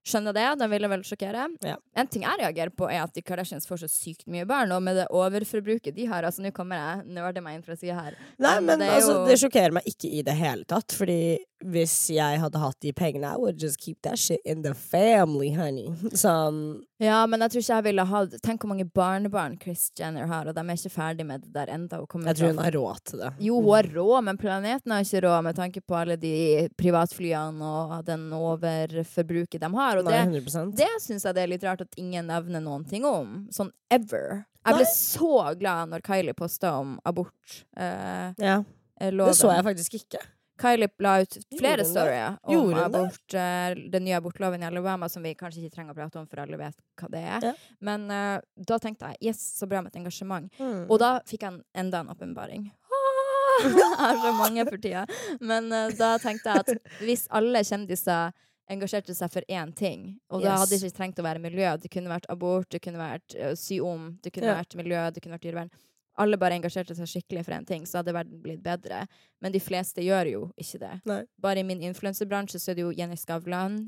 Skjønner 0.06 0.34
det, 0.36 0.58
de 0.60 0.66
ville 0.68 0.88
vel 0.88 1.00
sjokkere. 1.00 1.46
Ja. 1.64 1.76
En 1.96 2.06
ting 2.06 2.22
jeg 2.26 2.36
reagerer 2.38 2.68
på, 2.76 2.84
er 2.92 3.02
at 3.04 3.14
de 3.14 3.22
Kardashians 3.22 3.64
får 3.66 3.78
så 3.84 3.88
sykt 3.88 4.26
mye 4.28 4.44
barn, 4.44 4.70
og 4.72 4.82
med 4.82 4.96
det 4.96 5.06
overforbruket 5.08 5.94
de 5.96 6.04
har 6.04 6.22
Altså, 6.24 6.42
nå 6.44 6.50
kommer 6.52 6.76
jeg 6.76 7.06
nerder 7.14 7.40
meg 7.40 7.54
inn 7.56 7.62
fra 7.64 7.74
sida 7.74 7.94
her. 7.94 8.14
Nei, 8.38 8.54
Men 8.60 8.66
men 8.66 8.78
det 8.80 8.88
altså, 8.90 9.14
jo- 9.14 9.26
det 9.30 9.38
sjokkerer 9.40 9.72
meg 9.72 9.82
ikke 9.88 10.10
i 10.12 10.20
det 10.22 10.34
hele 10.36 10.64
tatt. 10.68 10.92
Fordi 10.92 11.38
hvis 11.64 12.10
jeg 12.12 12.38
hadde 12.38 12.58
hatt 12.60 12.78
de 12.80 12.92
pengene, 12.92 13.32
I 13.32 13.36
would 13.38 13.58
just 13.58 13.78
keep 13.80 13.96
that 14.02 14.18
shit 14.18 14.40
in 14.44 14.60
the 14.60 14.74
family, 14.74 15.52
honey. 15.54 15.88
Sånn 16.12 16.82
Ja, 17.02 17.24
men 17.26 17.42
jeg 17.42 17.50
tror 17.50 17.62
ikke 17.64 17.74
jeg 17.74 17.84
ville 17.88 18.02
hatt 18.06 18.34
Tenk 18.44 18.62
hvor 18.62 18.70
mange 18.70 18.84
barnebarn 18.86 19.56
Chris 19.58 19.88
Jenner 19.98 20.28
har, 20.30 20.46
og 20.46 20.54
de 20.54 20.62
er 20.62 20.76
ikke 20.78 20.92
ferdig 20.94 21.24
med 21.26 21.42
det 21.42 21.50
der 21.56 21.72
enda. 21.74 21.98
Jeg 21.98 22.36
tror 22.38 22.52
hun 22.52 22.60
har 22.62 22.76
råd 22.76 23.00
til 23.10 23.22
det. 23.24 23.30
Jo, 23.42 23.56
hun 23.58 23.74
har 23.74 23.88
råd, 23.96 24.18
men 24.28 24.38
planeten 24.38 24.94
har 24.94 25.02
ikke 25.02 25.24
råd 25.26 25.42
med 25.48 25.58
tanke 25.58 25.82
på 25.82 25.96
alle 25.98 26.16
de 26.22 26.34
privatflyene 26.78 27.72
og 27.80 27.96
den 28.06 28.28
overforbruket 28.38 29.60
de 29.64 29.72
har. 29.74 29.98
Og 29.98 30.06
Nei, 30.06 30.20
det, 30.22 30.44
100 30.44 30.70
det 30.78 30.90
syns 31.02 31.26
jeg 31.26 31.34
det 31.34 31.42
er 31.42 31.52
litt 31.56 31.66
rart 31.66 31.82
at 31.82 31.98
ingen 32.00 32.30
nevner 32.30 32.62
noen 32.62 32.86
ting 32.88 33.06
om. 33.08 33.44
Sånn 33.54 33.72
ever. 33.90 34.44
Jeg 34.64 34.78
ble 34.78 34.86
Nei. 34.86 34.94
så 34.94 35.32
glad 35.60 35.90
når 35.92 36.06
Kylie 36.06 36.36
posta 36.38 36.76
om 36.78 36.94
abort. 37.04 37.58
Eh, 37.76 38.30
Ja, 38.38 38.62
loven. 39.10 39.32
det 39.32 39.36
så 39.36 39.50
jeg 39.52 39.66
faktisk 39.66 39.98
ikke. 39.98 40.22
Kylie 40.60 40.88
la 41.02 41.16
ut 41.20 41.34
flere 41.58 41.82
Gjorde 41.82 41.88
storyer 41.90 42.36
om 42.44 42.74
abort, 42.78 43.34
eh, 43.34 43.74
den 43.90 44.04
nye 44.06 44.16
abortloven 44.20 44.62
i 44.62 44.66
Alabama, 44.68 45.08
som 45.08 45.22
vi 45.26 45.32
kanskje 45.34 45.64
ikke 45.64 45.74
trenger 45.74 45.94
å 45.94 45.98
prate 45.98 46.20
om, 46.20 46.28
for 46.30 46.44
alle 46.44 46.58
vet 46.60 46.76
hva 47.00 47.08
det 47.10 47.22
er. 47.26 47.46
Ja. 47.48 47.52
Men 47.82 48.04
uh, 48.10 48.38
da 48.56 48.78
tenkte 48.78 49.10
jeg 49.10 49.32
yes, 49.32 49.40
så 49.58 49.66
bra 49.66 49.82
med 49.82 49.90
et 49.90 49.98
engasjement. 49.98 50.46
Mm. 50.60 50.84
Og 50.86 50.98
da 51.02 51.16
fikk 51.26 51.42
jeg 51.42 51.52
en- 51.56 51.64
enda 51.84 52.04
en 52.04 52.12
åpenbaring. 52.14 52.68
Ah, 52.86 53.64
Jeg 53.64 53.98
har 53.98 54.16
så 54.22 54.32
mange 54.38 54.64
for 54.70 54.78
tida. 54.78 55.02
Men 55.40 55.66
uh, 55.74 55.88
da 55.98 56.12
tenkte 56.22 56.54
jeg 56.54 56.62
at 56.64 57.00
hvis 57.02 57.26
alle 57.34 57.64
kjendiser 57.66 58.32
engasjerte 58.70 59.12
seg 59.12 59.28
for 59.34 59.44
én 59.52 59.74
ting, 59.76 60.06
og 60.32 60.40
da 60.40 60.54
hadde 60.56 60.70
det 60.72 60.78
ikke 60.86 60.96
trengt 60.96 61.18
å 61.20 61.26
være 61.26 61.42
miljø, 61.42 61.66
det 61.82 61.90
kunne 61.92 62.08
vært 62.14 62.30
abort, 62.32 62.70
det 62.72 62.80
kunne 62.80 63.02
vært 63.02 63.34
sy 63.60 63.76
om, 63.84 64.14
det 64.24 64.32
kunne 64.32 64.54
Ja. 64.54 64.60
vært 64.62 64.78
miljø, 64.78 65.02
det 65.12 65.20
kunne 65.20 65.36
vært 65.36 65.44
dyrevern 65.50 65.74
Alle 66.16 66.38
bare 66.38 66.54
engasjerte 66.58 66.94
seg 66.94 67.08
skikkelig 67.10 67.44
for 67.44 67.56
en 67.56 67.64
ting, 67.66 67.86
så 67.90 67.98
hadde 68.00 68.12
verden 68.14 68.38
blitt 68.42 68.62
bedre. 68.62 69.04
Men 69.42 69.52
de 69.54 69.60
fleste 69.60 70.02
gjør 70.04 70.30
jo 70.30 70.42
ikke 70.60 70.78
det. 70.84 70.92
Nei. 71.10 71.20
Bare 71.42 71.60
i 71.60 71.66
min 71.66 71.82
influensebransje 71.82 72.60
så 72.62 72.70
er 72.70 72.78
det 72.78 72.84
jo 72.86 72.92
Jenny 72.94 73.16
Skavlan. 73.18 73.80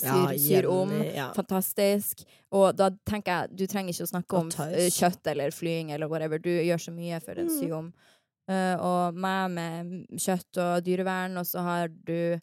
Ja, 0.00 0.14
Syr, 0.30 0.36
syr 0.38 0.68
om. 0.70 0.92
Ja. 1.02 1.32
Fantastisk. 1.34 2.22
Og 2.54 2.70
da 2.78 2.92
tenker 3.10 3.32
jeg, 3.48 3.56
du 3.58 3.64
trenger 3.66 3.90
ikke 3.92 4.06
å 4.06 4.12
snakke 4.12 4.38
om 4.38 4.52
eh, 4.70 4.86
kjøtt 4.94 5.26
eller 5.32 5.50
flying 5.50 5.90
eller 5.92 6.06
whatever. 6.08 6.38
Du 6.38 6.48
gjør 6.52 6.78
så 6.86 6.94
mye 6.94 7.18
for 7.24 7.34
en 7.42 7.50
Mm. 7.50 7.58
sy 7.58 7.70
om. 7.74 7.90
Uh, 8.50 8.76
og 8.82 9.14
meg 9.14 9.50
med 9.54 9.90
kjøtt 10.18 10.58
og 10.58 10.84
dyrevern, 10.86 11.36
og 11.38 11.44
så 11.46 11.62
har 11.62 11.88
du 11.90 12.38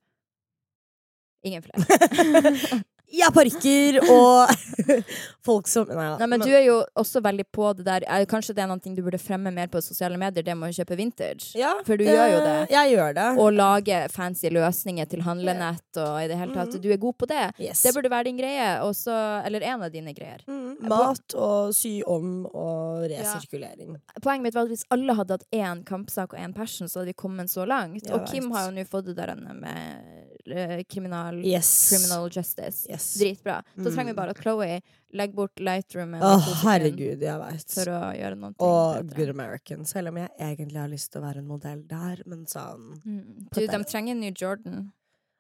ingen 1.48 1.64
flere. 1.64 2.84
Ja, 3.16 3.30
parykker 3.32 4.02
og 4.12 4.50
folk 5.48 5.70
som 5.72 5.88
Nei 5.88 6.08
da. 6.10 6.18
Nei, 6.20 6.28
men 6.28 6.42
du 6.44 6.50
er 6.52 6.66
jo 6.66 6.76
også 7.00 7.22
veldig 7.24 7.46
på 7.56 7.70
det 7.78 7.86
der 7.88 8.04
eh, 8.04 8.26
Kanskje 8.28 8.56
det 8.58 8.66
er 8.66 8.68
noe 8.68 8.94
du 8.98 9.00
burde 9.06 9.20
fremme 9.22 9.52
mer 9.54 9.70
på 9.72 9.80
sosiale 9.84 10.20
medier, 10.20 10.44
det 10.44 10.56
med 10.58 10.74
å 10.74 10.76
kjøpe 10.76 10.98
vintage? 11.00 11.54
ja, 11.56 11.74
for 11.88 12.00
du 12.00 12.04
gjør 12.04 12.34
jo 12.34 12.42
det. 12.44 12.56
Jeg 12.74 12.92
gjør 12.96 13.16
det. 13.16 13.28
Og 13.40 13.52
lage 13.56 14.00
fancy 14.12 14.52
løsninger 14.52 15.08
til 15.08 15.24
handlenett 15.24 16.02
og 16.02 16.20
i 16.20 16.28
det 16.30 16.40
hele 16.40 16.56
tatt. 16.56 16.76
Mm. 16.76 16.84
Du 16.84 16.90
er 16.92 17.00
god 17.02 17.18
på 17.24 17.30
det. 17.32 17.46
Yes. 17.64 17.84
Det 17.86 17.94
burde 17.96 18.12
være 18.12 18.28
din 18.30 18.40
greie, 18.40 18.68
også, 18.84 19.16
eller 19.48 19.66
en 19.72 19.86
av 19.88 19.94
dine 19.94 20.14
greier. 20.18 20.44
Mm, 20.50 20.76
mat 20.92 21.38
og 21.38 21.74
sy 21.78 21.98
om 22.08 22.46
og 22.52 23.08
resirkulering. 23.12 23.96
Poenget 24.20 24.50
mitt 24.50 24.58
var 24.58 24.68
at 24.68 24.74
hvis 24.74 24.88
alle 24.94 25.16
hadde 25.18 25.38
hatt 25.38 25.48
én 25.56 25.84
kampsak 25.88 26.36
og 26.36 26.42
én 26.42 26.56
passion, 26.58 26.92
så 26.92 27.02
hadde 27.02 27.14
vi 27.14 27.18
kommet 27.24 27.52
så 27.54 27.68
langt. 27.68 28.04
Jeg 28.04 28.16
og 28.16 28.28
Kim 28.28 28.50
vet. 28.50 28.58
har 28.58 28.68
jo 28.70 28.76
nå 28.78 28.88
fått 28.90 29.12
det 29.12 29.18
der 29.20 29.36
med 29.38 30.27
eh, 30.52 30.84
kriminal, 30.90 31.36
Yes. 31.46 31.90
criminal 31.90 32.30
justice. 32.30 32.86
Yes. 32.90 33.18
Dritbra. 33.18 33.62
Da 33.76 33.90
trenger 33.92 34.06
vi 34.06 34.12
Mm. 34.14 34.16
bare 34.16 34.30
at 34.30 34.38
Chloé 34.38 34.82
legger 35.14 35.34
bort 35.36 35.56
lightroomen 35.60 36.20
sekunder 36.22 36.62
herregud, 36.64 37.20
jeg 37.22 37.40
veit. 37.40 37.70
for 37.72 37.86
å 37.86 38.14
gjøre 38.18 38.38
noe 38.38 38.54
Og 38.60 39.06
bedre. 39.08 39.16
Good 39.16 39.30
American. 39.30 39.86
Selv 39.86 40.08
om 40.10 40.18
jeg 40.18 40.30
egentlig 40.40 40.78
har 40.80 40.88
lyst 40.90 41.12
til 41.12 41.22
å 41.22 41.26
være 41.26 41.38
en 41.38 41.48
modell 41.48 41.84
der, 41.88 42.22
men 42.26 42.46
sånn 42.46 43.02
Mm. 43.06 43.48
Du, 43.54 43.62
de 43.68 43.84
trenger 43.84 44.12
en 44.12 44.20
ny 44.20 44.32
Jordan. 44.32 44.92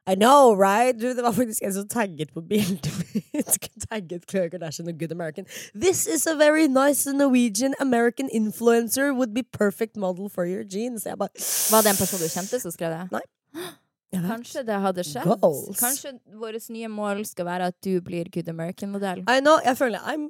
I 0.10 0.16
know, 0.16 0.54
right? 0.56 0.98
Du, 0.98 1.14
det 1.14 1.22
var 1.22 1.34
faktisk 1.34 1.62
en 1.64 1.74
som 1.74 1.86
tagget 1.86 2.32
på 2.34 2.42
bildet 2.48 2.88
mitt. 3.14 3.60
tagget 3.90 4.26
Khloe 4.26 4.50
Kardashian 4.50 4.88
og 4.88 4.98
Good 4.98 5.12
American. 5.12 5.46
This 5.76 6.08
is 6.08 6.26
a 6.26 6.34
very 6.34 6.66
nice 6.70 7.06
Norwegian 7.06 7.76
American 7.82 8.30
influencer. 8.30 9.14
Would 9.14 9.34
be 9.34 9.44
perfect 9.44 9.98
model 9.98 10.30
for 10.30 10.46
your 10.46 10.64
jeans. 10.64 11.04
Bare 11.04 11.28
Var 11.72 11.82
det 11.82 11.90
en 11.90 11.98
person 11.98 12.20
du 12.20 12.30
kjente 12.32 12.62
som 12.62 12.72
skrev 12.72 12.90
det? 12.96 13.12
Nei. 13.12 13.22
Kanskje 14.14 14.64
det 14.68 14.78
hadde 14.82 15.04
skjedd? 15.04 15.28
Goals. 15.28 15.80
Kanskje 15.80 16.14
vårt 16.40 16.70
nye 16.74 16.88
mål 16.92 17.26
skal 17.28 17.48
være 17.50 17.68
at 17.74 17.78
du 17.84 17.98
blir 18.02 18.30
Good 18.32 18.48
American-modell? 18.52 19.26
I 19.28 19.42
know, 19.44 19.58
jeg 19.66 19.76
føler 19.80 20.04
I'm, 20.08 20.30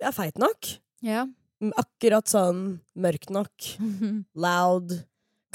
jeg 0.00 0.08
er 0.12 0.14
feit 0.14 0.38
nok. 0.38 0.70
Ja. 1.04 1.24
Mm, 1.62 1.72
Akkurat 1.80 2.30
sånn 2.30 2.62
mørk 2.94 3.30
nok. 3.34 3.70
Loud. 4.46 4.94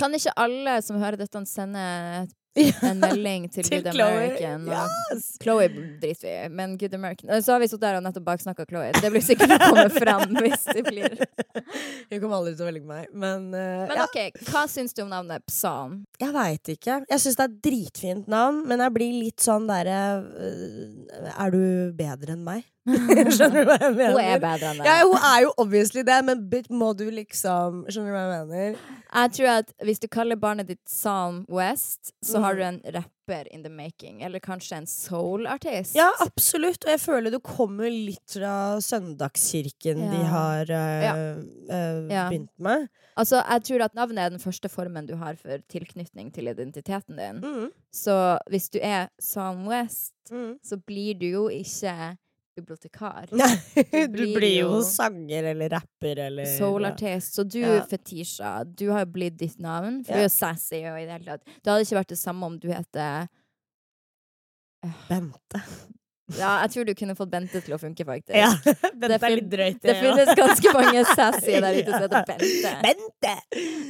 Kan 0.02 0.16
ikke 0.18 0.34
alle 0.40 0.80
som 0.84 1.00
hører 1.00 1.20
dette, 1.22 1.44
sende 1.48 1.84
en 2.56 3.00
melding 3.00 3.46
til, 3.54 3.64
Til 3.70 3.84
Good 3.84 3.94
Chloe. 3.96 4.12
American? 4.12 4.66
Yes! 4.68 5.28
Chloe 5.42 5.68
driter 6.02 6.26
vi 6.28 6.34
i, 6.34 6.50
men 6.52 6.74
Good 6.78 6.94
American 6.98 7.30
Eh, 7.32 7.42
Så 7.42 7.54
har 7.54 7.62
vi 7.64 7.68
sittet 7.72 7.86
der 7.86 8.00
og 8.00 8.04
nettopp 8.04 8.26
baksnakka 8.28 8.66
Chloe. 8.68 8.92
Det 8.98 9.12
blir 9.14 9.24
sikkert 9.24 9.54
å 9.56 9.60
komme 9.70 9.86
fram 10.04 10.36
hvis 10.42 10.66
det 10.74 10.84
blir 10.90 11.16
Hun 11.22 12.20
kommer 12.20 12.36
aldri 12.42 12.56
til 12.58 12.66
å 12.66 12.70
velge 12.72 12.86
meg, 12.90 13.08
men, 13.14 13.48
uh, 13.56 13.86
Men 13.88 14.02
ja, 14.02 14.08
ok, 14.10 14.42
hva 14.52 14.66
syns 14.72 14.94
du 14.98 15.04
om 15.06 15.12
navnet 15.14 15.46
Psalm? 15.48 16.02
Jeg 16.20 16.36
veit 16.36 16.74
ikke. 16.76 17.00
Jeg 17.10 17.24
syns 17.24 17.40
det 17.40 17.46
er 17.46 17.54
et 17.54 17.62
dritfint 17.70 18.28
navn, 18.32 18.64
men 18.68 18.84
jeg 18.84 18.96
blir 18.98 19.16
litt 19.24 19.40
sånn 19.44 19.70
derre 19.70 20.02
øh, 20.20 21.32
Er 21.38 21.56
du 21.56 21.62
bedre 21.98 22.36
enn 22.36 22.44
meg? 22.46 22.68
Skjønner 23.36 23.62
du 23.62 23.70
hva 23.70 23.78
jeg 23.82 23.94
mener? 23.94 24.16
Hun 24.16 24.26
er 24.26 24.40
bedre 24.42 24.70
enn 24.72 24.80
deg. 24.82 24.88
Ja, 24.90 24.96
hun 25.06 25.26
er 25.32 25.42
jo 25.46 25.52
obviously 25.62 26.02
det, 26.08 26.18
men 26.26 26.40
bitch, 26.50 26.72
må 26.74 26.94
du 26.98 27.04
liksom 27.14 27.84
Skjønner 27.92 28.10
du 28.10 28.16
hva 28.18 28.24
jeg 28.40 28.48
mener? 28.50 28.80
Jeg 29.12 29.34
tror 29.38 29.50
at 29.60 29.74
hvis 29.86 30.00
du 30.02 30.08
kaller 30.08 30.40
barnet 30.40 30.68
ditt 30.72 30.82
Psalm 30.88 31.44
West, 31.52 32.14
så 32.26 32.40
har 32.42 32.56
Mm. 32.56 32.58
du 32.58 32.64
en 32.64 32.82
rapper 32.96 33.48
in 33.54 33.64
the 33.64 33.70
making. 33.70 34.22
Eller 34.24 34.40
kanskje 34.40 34.78
en 34.78 34.88
soul-artist. 34.88 35.94
Ja, 35.96 36.10
absolutt. 36.24 36.84
Og 36.86 36.92
jeg 36.92 37.00
føler 37.00 37.32
du 37.32 37.40
kommer 37.40 37.90
litt 37.92 38.34
fra 38.34 38.80
søndagskirken 38.82 40.02
de 40.12 40.24
har 40.32 40.62
øh, 40.72 41.04
Ja. 41.06 41.14
øh, 41.36 42.08
begynt 42.08 42.50
med. 42.60 42.88
Altså, 43.18 43.44
jeg 43.50 43.64
tror 43.68 43.84
at 43.86 43.96
navnet 43.96 44.18
er 44.26 44.30
den 44.30 44.40
første 44.40 44.70
formen 44.70 45.06
du 45.08 45.16
har 45.20 45.36
for 45.36 45.58
tilknytning 45.70 46.32
til 46.34 46.48
identiteten 46.48 47.18
din. 47.20 47.42
Mm. 47.44 47.70
Så 47.94 48.38
hvis 48.50 48.70
du 48.72 48.80
er 48.82 49.08
Psalm 49.20 49.68
West, 49.68 50.14
Mm. 50.32 50.56
så 50.64 50.78
blir 50.88 51.20
du 51.20 51.26
jo 51.28 51.48
ikke 51.50 52.18
bibliotekar. 52.62 53.28
Nei, 53.36 53.50
du 53.76 54.08
blir 54.14 54.34
blir 54.38 54.56
jo 54.62 54.70
jo 54.78 54.82
sanger 54.88 55.50
eller 55.52 55.70
rapper 55.76 56.22
eller 56.30 56.46
Soul-artist. 56.58 57.36
Så 57.38 57.44
du, 57.50 57.60
Ja. 57.66 57.82
Fetisha, 57.90 58.54
du 58.66 58.88
har 58.94 59.06
jo 59.06 59.12
blitt 59.18 59.38
ditt 59.42 59.60
navn. 59.60 60.04
For 60.06 60.14
Ja. 60.14 60.18
du 60.18 60.24
er 60.24 60.30
jo 60.30 60.36
sassy 60.38 60.82
og 60.86 60.98
i 61.02 61.06
det 61.06 61.18
hele 61.18 61.26
tatt. 61.26 61.44
Det 61.64 61.72
hadde 61.74 61.86
ikke 61.88 62.00
vært 62.02 62.14
det 62.16 62.20
samme 62.22 62.46
om 62.46 62.58
du 62.60 62.70
heter 62.72 63.28
Bente. 65.10 65.62
Ja, 66.40 66.62
jeg 66.64 66.72
tror 66.72 66.86
du 66.88 66.94
kunne 66.96 67.14
fått 67.18 67.30
Bente 67.34 67.60
til 67.62 67.74
å 67.76 67.78
funke, 67.82 68.06
faktisk. 68.08 68.38
Ja, 68.40 68.50
Bente 69.02 69.18
er 69.28 69.34
litt 69.36 69.50
drøyt. 69.52 69.82
Det 69.84 69.96
finnes 70.02 70.32
ganske 70.40 70.72
mange 70.78 71.04
sassy 71.12 71.58
der 71.60 71.76
ute 71.82 71.92
som 71.92 72.02
heter 72.06 72.24
Bente. 72.30 72.72
Bente! 72.86 73.34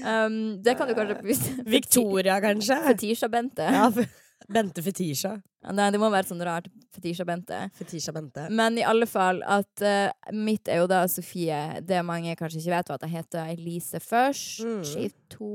Um, 0.01 0.39
det 0.65 0.73
kan 0.79 0.89
du 0.89 0.95
kanskje 0.97 1.62
Victoria, 1.69 2.39
kanskje? 2.43 2.79
Fetisha-Bente. 2.89 3.67
Ja, 3.77 3.86
f- 3.93 4.17
Bente 4.49 4.82
Fetisha. 4.82 5.36
Nei, 5.71 5.89
det 5.93 5.99
må 6.01 6.10
være 6.10 6.25
sånn 6.32 6.41
rart 6.45 6.65
Fetisha-Bente. 6.95 7.60
Fetisha 7.77 8.12
Bente. 8.15 8.47
Men 8.49 8.77
i 8.80 8.84
alle 8.88 9.06
fall 9.06 9.43
at 9.45 9.84
uh, 9.86 10.10
mitt 10.34 10.67
er 10.71 10.82
jo 10.82 10.88
da 10.89 11.04
Sofie. 11.12 11.60
Det 11.86 11.99
mange 12.06 12.34
kanskje 12.39 12.60
ikke 12.63 12.73
vet, 12.77 12.89
var 12.89 12.97
at 12.97 13.06
jeg 13.06 13.15
heter 13.19 13.51
Elise 13.54 14.01
først. 14.01 14.63
Mm. 14.65 14.82
I 15.06 15.10
to 15.30 15.51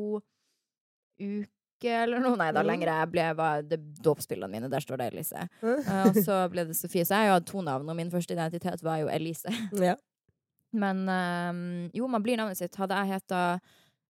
uker 1.21 2.03
eller 2.05 2.21
noe. 2.23 2.37
Nei 2.39 2.51
da, 2.53 2.63
Mm. 2.63 2.67
lenger. 2.71 2.87
Jeg 2.93 3.11
ble, 3.13 3.27
var 3.37 3.63
det 3.63 3.79
dåpsbildene 4.03 4.51
mine. 4.51 4.71
Der 4.71 4.81
står 4.81 4.99
det 5.03 5.13
Elise. 5.13 5.49
Mm. 5.63 5.81
uh, 5.87 6.07
og 6.09 6.15
så 6.25 6.41
ble 6.53 6.65
det 6.71 6.77
Sofie. 6.77 7.05
Så 7.05 7.15
jeg 7.15 7.25
har 7.27 7.27
jo 7.35 7.39
hatt 7.41 7.47
to 7.51 7.63
navn, 7.63 7.89
og 7.89 7.97
min 7.97 8.11
første 8.11 8.33
identitet 8.37 8.83
var 8.87 8.99
jo 9.03 9.09
Elise. 9.09 9.51
Ja. 9.73 9.97
Men 10.77 11.07
um, 11.09 11.91
jo, 11.95 12.07
man 12.11 12.23
blir 12.23 12.37
navnet 12.37 12.59
sitt. 12.59 12.75
Hadde 12.77 12.95
jeg 12.99 13.15
heta 13.17 13.43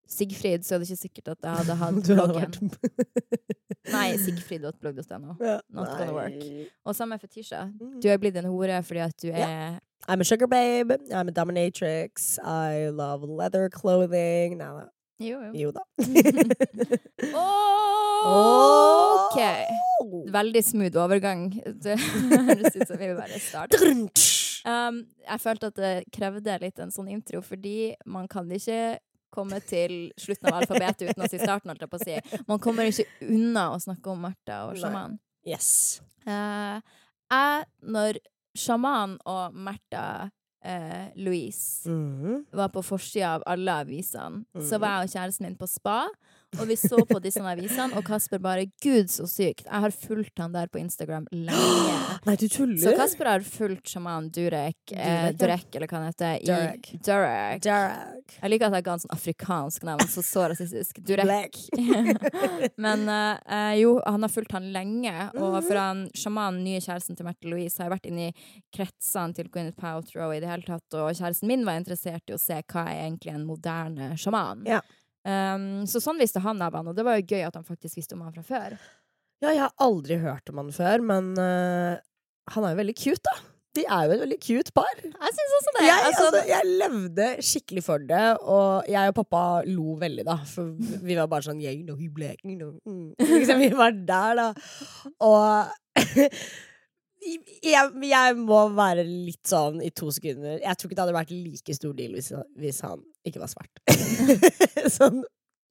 Sigfrid, 0.09 0.63
så 0.67 0.75
er 0.75 0.79
det 0.83 0.89
ikke 0.89 1.01
sikkert 1.01 1.27
at 1.33 1.47
jeg 1.47 1.51
hadde 1.61 1.75
hatt 1.79 2.01
Du 2.07 2.13
hadde 2.15 2.33
bloggen. 2.33 2.71
vært 2.73 2.89
Nei, 3.93 4.17
sigfrid.blogg.no. 4.17 5.35
ja. 5.43 5.57
Not 5.69 5.89
gonna 5.97 6.13
work. 6.15 6.37
Og 6.85 6.95
samme 6.95 7.17
Fetisha. 7.19 7.65
Mm. 7.79 7.97
Du 8.03 8.07
er 8.11 8.17
blitt 8.21 8.37
en 8.39 8.47
hore 8.51 8.77
fordi 8.83 9.01
at 9.03 9.17
du 9.21 9.29
er 9.31 9.43
er 9.47 9.79
I'm 10.07 10.19
a 10.19 10.23
sugar 10.27 10.47
babe. 10.47 10.91
I'm 11.11 11.29
a 11.29 11.31
dominatrix. 11.31 12.37
I 12.43 12.89
love 12.91 13.23
leather 13.23 13.69
clothing. 13.69 14.57
Nei 14.59 14.67
da. 14.67 14.89
Jo, 15.23 15.37
jo. 15.45 15.51
Jo 15.55 15.71
da. 15.71 15.83
OK. 18.27 19.39
Veldig 20.33 20.63
smooth 20.63 20.97
overgang. 20.99 21.45
Det 21.83 21.95
høres 21.99 22.75
ut 22.75 22.87
som 22.89 22.99
vi 22.99 23.07
vil 23.07 23.15
bare 23.19 23.39
starte. 23.39 23.79
Um, 24.63 25.01
jeg 25.27 25.39
følte 25.43 25.69
at 25.71 25.79
det 25.79 25.93
krevde 26.15 26.57
litt 26.61 26.79
en 26.79 26.91
sånn 26.91 27.09
intro, 27.11 27.41
fordi 27.43 27.93
man 28.07 28.27
kan 28.31 28.47
ikke 28.51 28.97
komme 29.33 29.59
til 29.65 30.11
slutten 30.21 30.49
av 30.51 30.61
alfabetet 30.61 31.09
uten 31.09 31.25
å 31.25 31.29
si 31.31 31.39
starten, 31.41 31.71
holdt 31.73 31.81
jeg 31.85 31.91
på 31.91 31.99
å 31.99 32.05
si. 32.05 32.43
Man 32.47 32.61
kommer 32.63 32.87
ikke 32.89 33.07
unna 33.27 33.71
å 33.73 33.81
snakke 33.83 34.13
om 34.13 34.21
Martha 34.27 34.61
og 34.69 34.77
sjaman. 34.79 35.17
Yes. 35.45 36.01
Uh, 36.27 36.79
jeg, 37.33 37.65
når 37.81 38.21
sjaman 38.55 39.17
og 39.25 39.55
Märtha 39.57 40.29
eh, 40.63 41.09
Louise 41.19 41.89
Mhm. 41.89 42.45
var 42.55 42.69
på 42.71 42.79
forsida 42.87 43.33
av 43.35 43.41
alle 43.51 43.73
avisene, 43.83 44.45
så 44.55 44.77
Mhm. 44.77 44.79
var 44.79 44.93
jeg 44.93 45.03
og 45.09 45.11
kjæresten 45.15 45.41
min 45.49 45.57
på 45.59 45.67
spa, 45.67 46.05
og 46.59 46.67
vi 46.69 46.75
så 46.79 46.99
på 47.09 47.19
disse 47.23 47.41
avisene, 47.41 47.93
og 47.97 48.03
Kasper 48.07 48.39
bare 48.43 48.65
Gud, 48.83 49.09
så 49.09 49.25
sykt. 49.29 49.65
Jeg 49.65 49.81
har 49.85 49.91
fulgt 49.95 50.37
han 50.39 50.53
der 50.53 50.67
på 50.71 50.79
Instagram 50.81 51.25
lenge. 51.31 51.95
Nei, 52.27 52.35
du 52.39 52.47
tuller? 52.47 52.77
Så 52.81 52.93
Kasper 52.97 53.29
har 53.31 53.45
fulgt 53.45 53.87
sjaman 53.93 54.29
Durek, 54.33 54.77
eh, 54.93 55.31
Durek. 55.33 55.39
Durek, 55.43 55.75
eller 55.75 55.87
hva 55.91 55.99
han 56.01 56.07
heter, 56.11 56.35
i 56.39 56.47
Durek. 56.49 56.91
Durek. 57.03 57.67
Jeg 58.43 58.51
liker 58.53 58.67
at 58.69 58.77
jeg 58.79 58.85
ga 58.87 58.95
han 58.95 59.03
sånn 59.03 59.15
afrikansk 59.15 59.83
navn, 59.87 60.05
så 60.11 60.23
så 60.25 60.47
rasistisk. 60.51 61.01
Durek. 61.05 61.57
Men 62.83 63.07
eh, 63.09 63.37
eh, 63.47 63.73
jo, 63.81 63.95
han 64.05 64.23
har 64.25 64.29
fulgt 64.33 64.51
han 64.55 64.71
lenge, 64.75 65.13
og 65.37 65.53
Mhm. 65.53 65.67
for 65.67 65.77
han 65.77 66.03
sjamanen, 66.17 66.63
nye 66.63 66.79
kjæresten 66.81 67.15
til 67.17 67.25
Märtha 67.27 67.49
Louise, 67.51 67.77
har 67.77 67.89
jeg 67.89 67.93
vært 67.97 68.09
inne 68.09 68.27
i 68.29 68.33
kretsene 68.75 69.35
til 69.37 69.49
Gwyneth 69.53 69.77
Paltrow 69.79 70.31
i 70.33 70.39
det 70.41 70.49
hele 70.49 70.65
tatt, 70.65 70.87
og 70.97 71.11
kjæresten 71.15 71.47
min 71.47 71.65
var 71.67 71.77
interessert 71.79 72.23
i 72.29 72.33
å 72.35 72.39
se 72.41 72.61
hva 72.63 72.85
er 72.89 73.03
egentlig 73.09 73.33
en 73.33 73.45
moderne 73.47 74.13
sjaman. 74.19 74.63
Ja. 74.69 74.81
Um, 75.23 75.85
så 75.87 76.01
sånn 76.03 76.19
visste 76.19 76.41
han 76.43 76.59
av 76.63 76.75
han, 76.75 76.89
og 76.91 76.97
det 76.97 77.05
var 77.07 77.19
jo 77.19 77.27
gøy 77.29 77.45
at 77.47 77.55
han 77.55 77.67
faktisk 77.67 78.01
visste 78.01 78.17
om 78.17 78.25
han 78.25 78.35
fra 78.35 78.43
før. 78.43 78.75
Ja, 79.43 79.51
jeg 79.51 79.63
har 79.63 79.73
aldri 79.83 80.19
hørt 80.19 80.51
om 80.51 80.59
han 80.59 80.71
før, 80.75 81.03
men 81.03 81.33
uh, 81.39 81.95
han 82.53 82.67
er 82.67 82.75
jo 82.75 82.81
veldig 82.81 82.95
cute, 82.99 83.23
da. 83.27 83.49
De 83.73 83.81
er 83.89 84.03
jo 84.05 84.13
et 84.13 84.21
veldig 84.21 84.37
cute 84.37 84.73
par. 84.75 84.91
Jeg 85.01 85.33
syns 85.33 85.53
også 85.57 85.71
det. 85.73 85.85
Jeg, 85.87 86.01
altså, 86.07 86.25
altså, 86.27 86.41
jeg 86.51 86.73
levde 86.83 87.29
skikkelig 87.41 87.83
for 87.87 88.03
det, 88.11 88.25
og 88.45 88.91
jeg 88.91 89.13
og 89.13 89.15
pappa 89.17 89.45
lo 89.65 89.95
veldig, 90.03 90.25
da. 90.27 90.35
For 90.45 90.75
vi 90.77 91.17
var 91.17 91.31
bare 91.31 91.47
sånn 91.47 91.63
«Jeg 91.63 91.79
know 91.81 91.97
he 91.97 92.11
black, 92.13 92.43
you 92.45 92.53
know». 92.59 92.75
Mm. 92.85 93.15
Liksom, 93.33 93.63
Vi 93.63 93.71
var 93.79 93.97
der, 93.97 94.43
da. 94.43 94.51
Og 95.25 96.03
jeg, 97.63 97.93
jeg 98.09 98.35
må 98.39 98.59
være 98.75 99.05
litt 99.07 99.47
sånn 99.47 99.79
i 99.83 99.91
to 99.95 100.11
sekunder. 100.13 100.59
Jeg 100.63 100.79
tror 100.79 100.89
ikke 100.89 100.97
det 100.97 101.05
hadde 101.05 101.17
vært 101.19 101.33
like 101.35 101.77
stor 101.77 101.93
deal 101.97 102.17
hvis, 102.17 102.31
hvis 102.59 102.81
han 102.85 103.03
ikke 103.27 103.43
var 103.43 103.51
svart. 103.51 103.83
sånn 104.97 105.23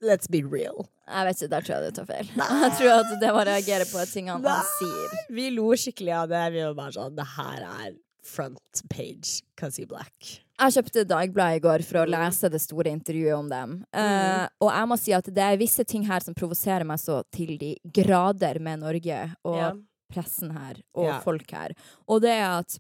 let's 0.03 0.27
be 0.31 0.43
real. 0.43 0.89
jeg 1.07 1.27
vet 1.29 1.37
ikke, 1.37 1.51
der 1.53 1.67
tror 1.67 1.75
jeg 1.77 1.83
du 1.93 1.99
tar 2.01 2.09
feil. 2.09 2.31
Jeg 2.35 2.73
tror 2.79 2.95
at 2.97 3.13
det 3.23 3.35
var 3.35 3.43
å 3.45 3.51
reagere 3.53 3.87
på 3.87 4.07
ting 4.11 4.31
han, 4.33 4.43
han 4.45 4.71
sier. 4.79 5.19
Vi 5.31 5.51
lo 5.55 5.69
skikkelig 5.79 6.17
av 6.25 6.33
det. 6.33 6.47
Vi 6.57 6.65
var 6.67 6.79
bare 6.79 6.97
sånn 6.97 7.19
Det 7.19 7.29
her 7.37 7.69
er 7.69 7.93
front 8.23 8.83
page 8.91 9.43
he 9.79 9.87
black. 9.87 10.43
Jeg 10.63 10.75
kjøpte 10.77 11.03
Dagbladet 11.11 11.59
i 11.59 11.63
går 11.63 11.83
for 11.87 12.03
å 12.03 12.07
lese 12.07 12.51
det 12.53 12.61
store 12.63 12.93
intervjuet 12.95 13.35
om 13.35 13.49
dem. 13.51 13.73
Eh, 13.91 14.45
og 14.63 14.71
jeg 14.71 14.91
må 14.91 14.99
si 15.01 15.15
at 15.17 15.27
det 15.35 15.43
er 15.43 15.59
visse 15.59 15.83
ting 15.89 16.05
her 16.07 16.23
som 16.23 16.37
provoserer 16.39 16.87
meg 16.87 17.01
så 17.03 17.23
til 17.35 17.57
de 17.59 17.73
grader 17.83 18.61
med 18.63 18.83
Norge 18.85 19.25
og 19.43 19.59
Ja. 19.59 19.73
Pressen 20.13 20.53
her 20.55 20.81
og 20.95 21.09
Ja. 21.09 21.19
folk 21.25 21.51
her. 21.51 21.73
Og 22.09 22.21
det 22.25 22.31
er 22.39 22.59
at 22.61 22.79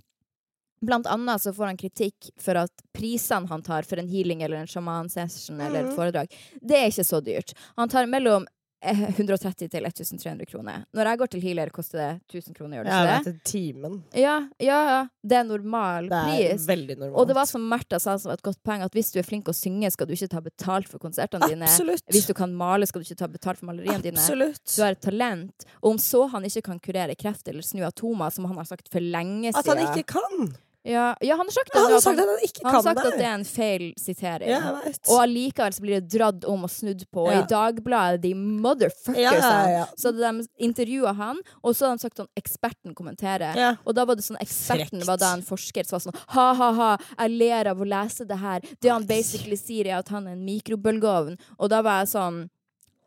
Blant 0.83 1.07
annet 1.07 1.39
så 1.39 1.53
får 1.55 1.67
han 1.69 1.77
kritikk 1.79 2.33
for 2.43 2.59
at 2.59 2.73
prisene 2.93 3.47
han 3.47 3.63
tar 3.63 3.85
for 3.87 4.01
en 4.03 4.09
healing 4.11 4.41
eller 4.43 4.57
en 4.65 4.67
shaman 4.67 5.09
session 5.09 5.61
eller 5.61 5.85
et 5.85 5.93
Mhm. 5.93 5.95
foredrag, 5.95 6.33
det 6.61 6.75
er 6.77 6.89
ikke 6.91 7.07
så 7.07 7.21
dyrt. 7.23 7.53
Han 7.79 7.89
tar 7.89 8.07
mellom 8.11 8.49
130 8.83 9.69
til 9.71 9.85
1300 9.87 10.47
kroner. 10.51 10.85
Når 10.95 11.09
jeg 11.11 11.19
går 11.21 11.31
til 11.35 11.41
healer, 11.45 11.71
koster 11.75 11.99
det 12.01 12.09
1000 12.41 12.57
kroner, 12.57 12.79
gjør 12.79 12.85
det 12.89 12.93
Jeg 12.93 13.03
ikke 13.03 13.13
vet 13.17 13.25
det? 13.25 13.35
det. 13.35 13.45
Timen. 13.53 13.95
Ja, 14.19 14.35
ja, 14.59 14.79
ja. 14.91 15.01
Det 15.23 15.37
er 15.39 15.45
normal 15.47 16.09
Det 16.11 16.19
er 16.19 16.49
pris. 16.57 16.67
veldig 16.67 16.97
normalt. 16.99 17.19
Og 17.23 17.29
det 17.31 17.37
var 17.39 17.47
som 17.47 17.67
Märtha 17.71 18.01
sa, 18.03 18.17
som 18.19 18.31
var 18.33 18.41
et 18.41 18.43
godt 18.43 18.59
poeng, 18.67 18.83
at 18.83 18.93
hvis 18.93 19.13
du 19.15 19.19
er 19.23 19.27
flink 19.29 19.47
å 19.47 19.55
synge, 19.55 19.91
skal 19.95 20.07
du 20.11 20.13
ikke 20.17 20.29
ta 20.35 20.41
betalt 20.41 20.89
for 20.91 20.99
konsertene 20.99 21.49
dine. 21.49 21.69
Absolutt. 21.71 22.05
Hvis 22.11 22.27
du 22.27 22.35
kan 22.35 22.53
male, 22.55 22.87
skal 22.91 23.01
du 23.03 23.07
ikke 23.07 23.21
ta 23.23 23.31
betalt 23.31 23.59
for 23.63 23.71
maleriene 23.71 24.03
dine. 24.03 24.19
Absolutt. 24.19 24.65
Du 24.77 24.83
har 24.83 24.93
et 24.99 25.01
talent. 25.01 25.65
Og 25.83 25.93
om 25.95 25.99
så 26.03 26.27
han 26.35 26.43
ikke 26.45 26.63
kan 26.73 26.79
kurere 26.83 27.15
kreft 27.15 27.49
eller 27.49 27.63
snu 27.63 27.85
atomer, 27.87 28.31
som 28.35 28.45
han 28.51 28.57
har 28.57 28.65
sagt 28.69 28.91
for 28.93 29.01
lenge 29.01 29.53
siden 29.53 29.63
At 29.63 29.67
han 29.67 29.87
ikke 29.87 30.19
kan! 30.19 30.55
Ja, 30.85 31.17
ja, 31.21 31.37
han 31.37 31.47
har 31.47 31.53
sagt. 31.55 31.71
Han 31.75 31.95
at 31.95 32.03
sagt 32.03 32.19
at 32.19 32.27
han 32.27 32.39
han 32.65 32.73
kan 32.75 32.83
sagt 32.83 33.03
det. 33.03 33.13
at 33.13 33.19
det 33.21 33.27
er 33.27 33.35
en 33.37 33.45
feil 33.47 33.85
sitering. 34.01 34.51
Ja. 34.51 34.73
Og 35.13 35.21
allikevel 35.23 35.77
så 35.77 35.85
blir 35.85 36.01
det 36.01 36.11
dratt 36.11 36.47
om 36.51 36.65
og 36.67 36.73
snudd 36.75 37.05
på. 37.15 37.29
Og. 37.29 37.35
I 37.37 37.45
Dagbladet, 37.51 38.23
de 38.25 38.33
motherfuckers, 38.35 39.93
så 40.01 40.13
de 40.17 40.33
intervjua 40.59 41.13
han, 41.19 41.39
og 41.63 41.77
så 41.77 41.87
hadde 41.87 41.93
han 41.93 42.03
sagt 42.03 42.23
sånn 42.23 42.31
eksperten 42.39 42.97
kommenterer. 42.99 43.61
Og 43.87 43.95
da 43.95 44.07
var 44.09 44.19
det 44.19 44.27
sånn, 44.27 44.41
eksperten 44.43 44.99
Frekt. 44.99 45.09
var 45.11 45.21
da 45.23 45.35
en 45.37 45.47
forsker 45.47 45.87
som 45.87 46.01
var 46.01 46.07
sånn 46.09 46.19
ha-ha-ha, 46.35 46.91
jeg 47.13 47.37
ler 47.37 47.71
av 47.71 47.83
å 47.83 47.87
lese 47.87 48.27
det 48.27 48.41
her. 48.43 48.67
Det 48.83 48.91
han 48.91 49.07
basically 49.07 49.59
sier, 49.61 49.87
er 49.93 50.01
at 50.03 50.11
han 50.11 50.27
er 50.27 50.35
en 50.35 50.45
mikrobølgeovn. 50.49 51.39
Og 51.61 51.71
da 51.71 51.83
var 51.87 52.03
jeg 52.03 52.15
sånn 52.17 52.43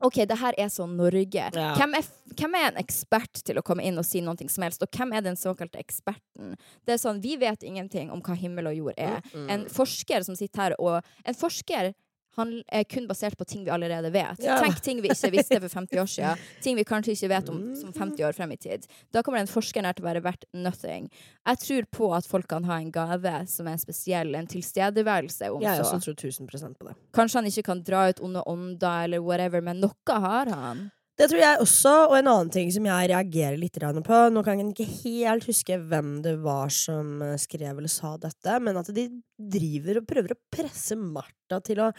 OK, 0.06 0.22
det 0.30 0.38
her 0.40 0.58
er 0.62 0.70
sånn 0.70 0.96
Norge. 1.00 1.48
Ja. 1.56 1.72
Hvem, 1.80 1.96
er, 1.98 2.08
hvem 2.38 2.58
er 2.60 2.68
en 2.70 2.80
ekspert 2.82 3.42
til 3.48 3.60
å 3.60 3.64
komme 3.66 3.86
inn 3.86 3.98
og 3.98 4.06
si 4.08 4.22
noe 4.24 4.38
som 4.52 4.66
helst? 4.68 4.84
Og 4.86 4.92
hvem 4.94 5.16
er 5.18 5.26
den 5.26 5.40
såkalte 5.40 5.82
eksperten? 5.82 6.56
Det 6.86 6.96
er 6.96 7.02
sånn, 7.02 7.22
Vi 7.26 7.38
vet 7.42 7.64
ingenting 7.66 8.12
om 8.14 8.22
hva 8.26 8.38
himmel 8.38 8.70
og 8.70 8.78
jord 8.78 9.00
er. 9.02 9.22
Mm. 9.34 9.48
En 9.50 9.68
forsker 9.72 10.26
som 10.28 10.38
sitter 10.38 10.62
her 10.62 10.76
og 10.80 11.02
En 11.26 11.38
forsker 11.38 11.94
han 12.36 12.64
er 12.72 12.84
kun 12.84 13.08
basert 13.08 13.38
på 13.40 13.46
ting 13.48 13.64
vi 13.66 13.72
allerede 13.72 14.12
vet. 14.12 14.40
Ja. 14.44 14.58
Tenk 14.62 14.82
ting 14.84 15.02
vi 15.02 15.10
ikke 15.10 15.32
visste 15.32 15.60
for 15.62 15.70
50 15.70 16.00
år 16.02 16.10
siden. 16.12 16.38
Ting 16.66 16.76
vi 16.76 16.84
kanskje 16.84 17.14
ikke 17.16 17.30
vet 17.32 17.50
om 17.50 17.62
Mm. 17.66 17.76
som 17.80 17.94
50 17.94 18.24
år 18.28 18.34
frem 18.36 18.52
i 18.52 18.58
tid. 18.58 18.86
Da 19.14 19.22
kommer 19.24 19.40
den 19.40 19.48
forskeren 19.48 19.86
her 19.86 19.94
til 19.94 20.04
å 20.06 20.10
være 20.10 20.22
verdt 20.26 20.44
nothing. 20.54 21.10
Jeg 21.48 21.58
tror 21.64 21.86
på 21.92 22.10
at 22.18 22.26
folk 22.28 22.48
kan 22.52 22.64
ha 22.68 22.78
en 22.82 22.92
gave 22.92 23.48
som 23.48 23.68
er 23.68 23.78
spesiell, 23.78 24.36
en 24.36 24.48
tilstedeværelse, 24.48 25.50
om 25.54 25.62
Jeg 25.62 25.78
så. 25.80 25.94
også 25.96 26.04
tror 26.04 26.16
1000% 26.32 26.78
på 26.80 26.88
det. 26.90 26.96
Kanskje 27.14 27.36
han 27.40 27.46
ikke 27.50 27.64
kan 27.64 27.82
dra 27.84 28.10
ut 28.10 28.20
onde 28.22 28.44
ånder 28.46 29.04
eller 29.06 29.20
whatever, 29.24 29.62
men 29.62 29.80
noe 29.82 30.20
har 30.28 30.46
han. 30.52 30.92
Det 31.16 31.30
tror 31.32 31.40
jeg 31.40 31.60
også, 31.64 31.92
og 32.10 32.18
en 32.18 32.28
annen 32.28 32.50
ting 32.52 32.72
som 32.76 32.88
jeg 32.90 33.10
reagerer 33.14 33.56
litt 33.60 33.78
på 33.80 34.18
Nå 34.36 34.42
kan 34.44 34.60
jeg 34.60 34.74
ikke 34.74 34.88
helt 35.06 35.46
huske 35.48 35.78
hvem 35.80 36.18
det 36.26 36.34
var 36.44 36.74
som 36.76 37.22
eh, 37.24 37.38
skrev 37.40 37.78
eller 37.78 37.92
sa 37.92 38.18
dette, 38.20 38.58
men 38.60 38.76
at 38.82 38.92
de 38.92 39.08
driver 39.40 40.02
og 40.02 40.10
prøver 40.10 40.36
å 40.36 40.42
presse 40.52 40.98
Martha 41.00 41.62
til 41.64 41.86
å 41.86 41.92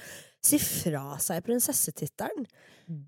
si 0.46 0.58
fra 0.62 1.18
seg 1.22 1.44
prinsessetittelen. 1.46 2.46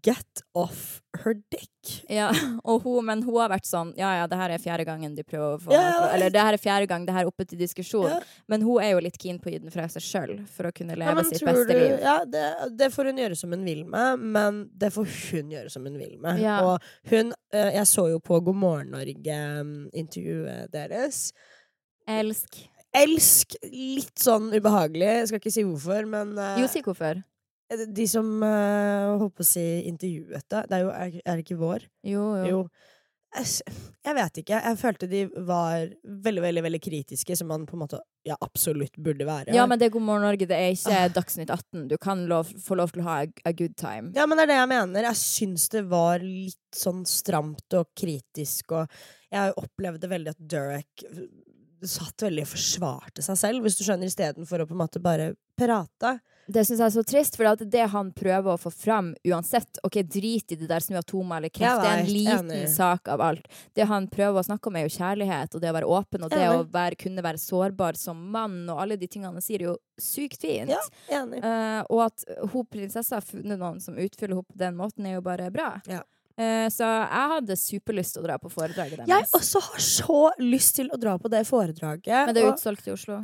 Get 0.02 0.40
off 0.58 1.00
her 1.22 1.36
dick. 1.52 2.04
Ja, 2.10 2.32
hun, 2.64 3.04
men 3.06 3.22
hun 3.22 3.36
har 3.38 3.52
vært 3.52 3.66
sånn 3.68 3.92
Ja, 3.96 4.08
ja, 4.18 4.24
det 4.26 4.38
her 4.40 4.50
er 4.50 4.58
fjerde 4.58 4.82
gangen 4.88 5.14
de 5.14 5.22
prøver 5.22 5.54
å 5.54 5.60
få 5.62 5.70
Ja, 5.70 5.84
ja, 5.86 6.00
Eller 6.16 6.32
det 6.34 6.42
her 6.42 6.56
er 6.56 6.60
fjerde 6.60 6.88
gang 6.90 7.04
det 7.06 7.14
her 7.14 7.22
er 7.22 7.30
oppe 7.30 7.46
til 7.46 7.60
diskusjon. 7.62 8.08
Ja. 8.10 8.16
Men 8.50 8.64
hun 8.66 8.82
er 8.82 8.96
jo 8.96 9.04
litt 9.06 9.18
keen 9.22 9.38
på 9.38 9.50
å 9.50 9.52
gi 9.54 9.60
den 9.62 9.70
fra 9.70 9.86
seg 9.92 10.02
sjøl 10.02 10.32
for 10.50 10.66
å 10.66 10.72
kunne 10.74 10.98
leve 10.98 11.24
sitt 11.28 11.46
beste 11.46 11.68
du, 11.70 11.78
liv. 11.78 11.94
ja, 12.02 12.16
det, 12.26 12.46
det 12.80 12.88
får 12.94 13.12
hun 13.12 13.22
gjøre 13.22 13.38
som 13.38 13.54
hun 13.54 13.62
vil 13.68 13.84
med, 13.86 14.24
men 14.38 14.64
det 14.74 14.90
får 14.96 15.06
hun 15.14 15.54
gjøre 15.54 15.70
som 15.70 15.86
hun 15.86 16.00
vil 16.00 16.16
med. 16.26 16.42
Ja. 16.42 16.58
Og 16.66 17.12
hun 17.12 17.30
eh, 17.54 17.70
Jeg 17.78 17.86
så 17.92 18.08
jo 18.10 18.18
på 18.18 18.40
God 18.48 18.58
morgen 18.58 18.90
Norge-intervjuet 18.96 20.74
deres. 20.74 21.28
Elsk. 22.08 22.64
Elsk 23.04 23.56
litt 23.72 24.14
sånn 24.22 24.50
ubehagelig. 24.54 25.08
Jeg 25.22 25.30
skal 25.30 25.42
ikke 25.42 25.54
si 25.54 25.64
hvorfor, 25.66 26.06
men 26.10 26.36
uh, 26.38 26.54
Jo, 26.60 26.68
si 26.70 26.82
hvorfor. 26.84 27.22
de 27.94 28.06
som 28.08 28.28
uh, 28.42 29.16
holdt 29.20 29.34
på 29.38 29.44
å 29.44 29.50
si 29.50 29.66
intervjuet 29.90 30.46
deg, 30.48 30.68
Det 30.70 30.78
er 30.78 30.86
jo 30.86 30.92
Er, 30.94 31.18
er 31.24 31.34
det 31.36 31.44
ikke 31.46 31.60
vår? 31.60 31.88
Jo, 32.06 32.28
jo. 32.42 32.46
Jo. 32.52 32.62
Jeg 33.36 33.74
jeg 34.08 34.16
vet 34.16 34.38
ikke. 34.40 34.58
Jeg 34.64 34.78
følte 34.80 35.06
de 35.10 35.18
var 35.44 35.82
veldig, 36.24 36.42
veldig 36.46 36.62
veldig 36.64 36.78
kritiske, 36.80 37.36
som 37.36 37.50
man 37.52 37.66
på 37.68 37.76
en 37.76 37.82
måte 37.82 37.98
ja, 38.24 38.38
absolutt 38.40 38.96
burde 38.96 39.26
være. 39.28 39.52
Ja, 39.52 39.66
men 39.68 39.76
det 39.80 39.88
er 39.88 39.92
God 39.92 40.06
morgen 40.06 40.24
Norge, 40.24 40.46
det 40.48 40.56
er 40.56 40.72
ikke 40.72 40.94
Ah. 40.96 41.10
Dagsnytt 41.12 41.50
18. 41.52 41.88
Du 41.90 41.96
kan 42.00 42.24
lov, 42.30 42.48
få 42.64 42.78
lov 42.80 42.94
til 42.94 43.02
å 43.02 43.08
ha 43.08 43.18
a, 43.26 43.28
a 43.44 43.52
good 43.52 43.76
time. 43.76 44.14
Ja, 44.16 44.24
men 44.24 44.38
det 44.40 44.46
er 44.46 44.52
det 44.54 44.58
jeg 44.62 44.70
mener. 44.72 45.10
Jeg 45.10 45.20
syns 45.20 45.68
det 45.74 45.84
var 45.90 46.24
litt 46.24 46.56
sånn 46.72 47.04
stramt 47.08 47.76
og 47.76 47.90
kritisk, 47.96 48.72
og 48.72 48.88
jeg 49.28 49.52
opplevde 49.60 50.08
veldig 50.08 50.32
at 50.32 50.40
Durek 50.40 51.04
satt 51.86 52.22
veldig 52.26 52.46
og 52.46 52.50
forsvarte 52.50 53.22
seg 53.22 53.38
selv, 53.38 53.62
hvis 53.62 53.78
du 53.78 53.84
skjønner, 53.86 54.10
istedenfor 54.10 54.64
å 54.64 54.66
på 54.66 54.74
en 54.74 54.82
måte 54.82 55.02
bare 55.02 55.32
prate. 55.58 56.18
Det 56.48 56.62
syns 56.64 56.80
jeg 56.80 56.86
er 56.86 56.92
så 56.94 57.02
trist, 57.04 57.36
for 57.36 57.44
det 57.60 57.68
det 57.74 57.84
han 57.92 58.08
prøver 58.16 58.54
å 58.54 58.60
få 58.60 58.70
fram 58.72 59.10
uansett. 59.28 59.80
Ok, 59.84 59.98
Drit 60.08 60.54
i 60.54 60.56
det 60.56 60.68
der 60.70 60.80
snuatoma 60.80 61.36
eller 61.36 61.52
kreft, 61.52 61.82
det 61.82 61.90
er 61.90 62.00
en 62.00 62.08
liten 62.08 62.52
enig. 62.54 62.70
sak 62.72 63.10
av 63.12 63.20
alt. 63.20 63.50
Det 63.76 63.84
han 63.90 64.06
prøver 64.08 64.40
å 64.40 64.46
snakke 64.46 64.70
om, 64.70 64.78
er 64.80 64.86
jo 64.86 64.94
kjærlighet, 64.96 65.54
og 65.54 65.60
det 65.60 65.68
å 65.68 65.76
være 65.76 65.90
åpen, 65.98 66.24
og 66.24 66.32
det 66.32 66.46
å 66.48 66.62
være, 66.72 66.96
kunne 67.02 67.24
være 67.26 67.42
sårbar 67.42 68.00
som 68.00 68.22
mann, 68.32 68.62
og 68.72 68.80
alle 68.80 68.96
de 68.96 69.10
tingene 69.10 69.34
han 69.36 69.44
sier, 69.44 69.60
er 69.60 69.74
jo 69.74 69.76
sykt 70.00 70.46
fint. 70.46 70.72
Ja, 70.72 70.80
enig. 71.20 71.42
Uh, 71.44 71.82
og 71.92 72.06
at 72.06 72.24
hun 72.54 72.64
prinsessa 72.70 73.20
har 73.20 73.28
funnet 73.28 73.60
noen 73.60 73.82
som 73.84 73.98
utfyller 74.00 74.38
henne 74.38 74.48
på 74.48 74.62
den 74.64 74.80
måten, 74.80 75.04
er 75.04 75.18
jo 75.18 75.26
bare 75.28 75.50
bra. 75.52 75.74
Ja. 75.90 76.00
Eh, 76.38 76.68
så 76.70 76.86
jeg 76.86 77.30
hadde 77.32 77.56
superlyst 77.58 78.14
til 78.14 78.22
å 78.22 78.26
dra 78.28 78.36
på 78.38 78.50
foredraget 78.52 79.00
deres. 79.00 79.08
Jeg 79.10 79.26
også 79.34 79.62
har 79.64 79.82
så 79.82 80.18
lyst 80.38 80.76
til 80.78 80.90
å 80.94 80.98
dra 81.00 81.16
på 81.18 81.30
det 81.32 81.40
foredraget. 81.48 82.12
Men 82.28 82.36
det 82.36 82.44
er 82.44 82.52
utsolgt 82.52 82.86
i 82.86 82.94
Oslo. 82.94 83.18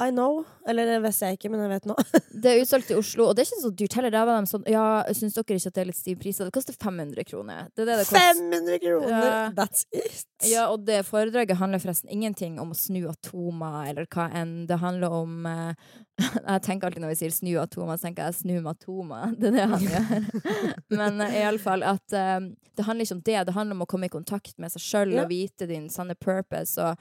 I 0.00 0.08
know. 0.14 0.40
Eller 0.68 0.88
det 0.88 0.98
vet 1.04 1.20
jeg 1.26 1.36
ikke, 1.36 1.50
men 1.52 1.66
jeg 1.66 1.74
vet 1.74 1.90
nå. 1.90 1.98
Det 2.38 2.52
er 2.52 2.62
utsolgt 2.62 2.92
i 2.94 2.96
Oslo, 2.96 3.26
og 3.28 3.34
det 3.34 3.42
er 3.42 3.48
ikke 3.48 3.64
så 3.64 3.70
dyrt 3.74 3.94
heller. 3.98 4.14
Der 4.14 4.26
var 4.28 4.38
de 4.38 4.50
sånn 4.50 4.66
Ja, 4.70 4.84
syns 5.10 5.34
dere 5.34 5.58
ikke 5.58 5.72
at 5.72 5.74
det 5.74 5.82
er 5.82 5.88
litt 5.90 5.98
stiv 5.98 6.20
pris? 6.22 6.38
Det 6.38 6.54
koster 6.54 6.76
500 6.78 7.26
kroner. 7.26 7.66
Det 7.74 7.82
det 7.88 7.96
det 7.98 8.04
koster. 8.06 8.38
500 8.38 8.78
kroner! 8.84 9.26
Ja. 9.26 9.40
That's 9.58 9.88
it! 9.90 10.27
Ja, 10.46 10.68
og 10.70 10.84
det 10.86 11.00
foredraget 11.08 11.58
handler 11.58 11.80
forresten 11.82 12.10
ingenting 12.14 12.60
om 12.62 12.70
å 12.70 12.76
snu 12.78 13.00
atomer, 13.10 13.88
eller 13.90 14.06
hva 14.06 14.28
enn. 14.38 14.66
Det 14.70 14.78
handler 14.78 15.14
om 15.16 15.46
eh, 15.50 15.88
Jeg 16.36 16.62
tenker 16.66 16.88
alltid 16.88 17.02
når 17.02 17.12
vi 17.14 17.18
sier 17.22 17.34
snu 17.34 17.52
atomer, 17.62 17.98
så 17.98 18.08
tenker 18.08 18.28
jeg 18.28 18.38
snu 18.42 18.54
matomer. 18.62 19.34
Det 19.38 19.50
er 19.50 19.56
det 19.56 19.68
han 19.72 19.86
gjør. 19.88 20.28
Men 21.00 21.22
uh, 21.24 21.38
iallfall 21.42 21.82
at 21.86 22.14
eh, 22.14 22.40
det 22.78 22.86
handler 22.86 23.08
ikke 23.08 23.16
om 23.16 23.24
det. 23.26 23.38
Det 23.48 23.56
handler 23.56 23.74
om 23.74 23.82
å 23.82 23.90
komme 23.90 24.06
i 24.06 24.12
kontakt 24.12 24.54
med 24.62 24.70
seg 24.70 24.84
sjøl 24.84 25.16
Ja. 25.16 25.24
og 25.24 25.32
vite 25.32 25.66
din 25.66 25.88
sanne 25.90 26.14
purpose. 26.14 26.78
Og 26.78 26.94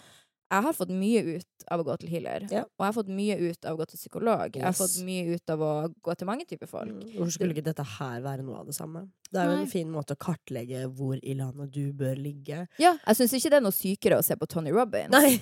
jeg 0.48 0.64
har 0.64 0.74
fått 0.78 0.91
mye 0.95 1.22
ut 1.36 1.66
av 1.72 1.82
å 1.82 1.86
gå 1.89 1.95
til 2.00 2.12
healer. 2.14 2.45
Ja. 2.48 2.62
Og 2.64 2.84
jeg 2.86 2.88
har 2.88 2.95
fått 2.95 3.10
mye 3.12 3.36
ut 3.41 3.66
av 3.68 3.76
å 3.76 3.80
gå 3.82 3.88
til 3.91 4.00
psykolog. 4.00 4.56
Jeg 4.56 4.64
har 4.64 4.76
fått 4.78 4.95
mye 5.04 5.36
ut 5.36 5.52
av 5.52 5.64
å 5.68 5.72
gå 6.08 6.16
til 6.16 6.30
mange 6.30 6.45
typer 6.48 6.70
folk. 6.72 6.93
Mm, 6.93 7.10
Hvorfor 7.18 7.34
skulle 7.36 7.56
ikke 7.56 7.66
dette 7.68 7.84
her 7.98 8.22
være 8.24 8.45
noe 8.48 8.62
av 8.62 8.70
det 8.72 8.76
samme? 8.78 9.08
Det 9.28 9.41
er 9.41 9.50
jo 9.50 9.58
Nei. 9.58 9.66
en 9.66 9.72
fin 9.74 9.89
måte 9.91 10.16
å 10.16 10.22
kartlegge 10.24 10.86
hvor 10.95 11.20
i 11.20 11.36
landet 11.36 11.74
du 11.76 11.91
bør 11.91 12.16
ligge. 12.16 12.62
Ja, 12.80 12.93
jeg 13.04 13.20
syns 13.20 13.36
ikke 13.36 13.52
det 13.52 13.60
er 13.60 13.66
noe 13.68 13.76
sykere 13.76 14.22
å 14.22 14.24
se 14.24 14.39
på 14.39 14.48
Tony 14.48 14.72
Robbins. 14.72 15.12
Nei! 15.12 15.36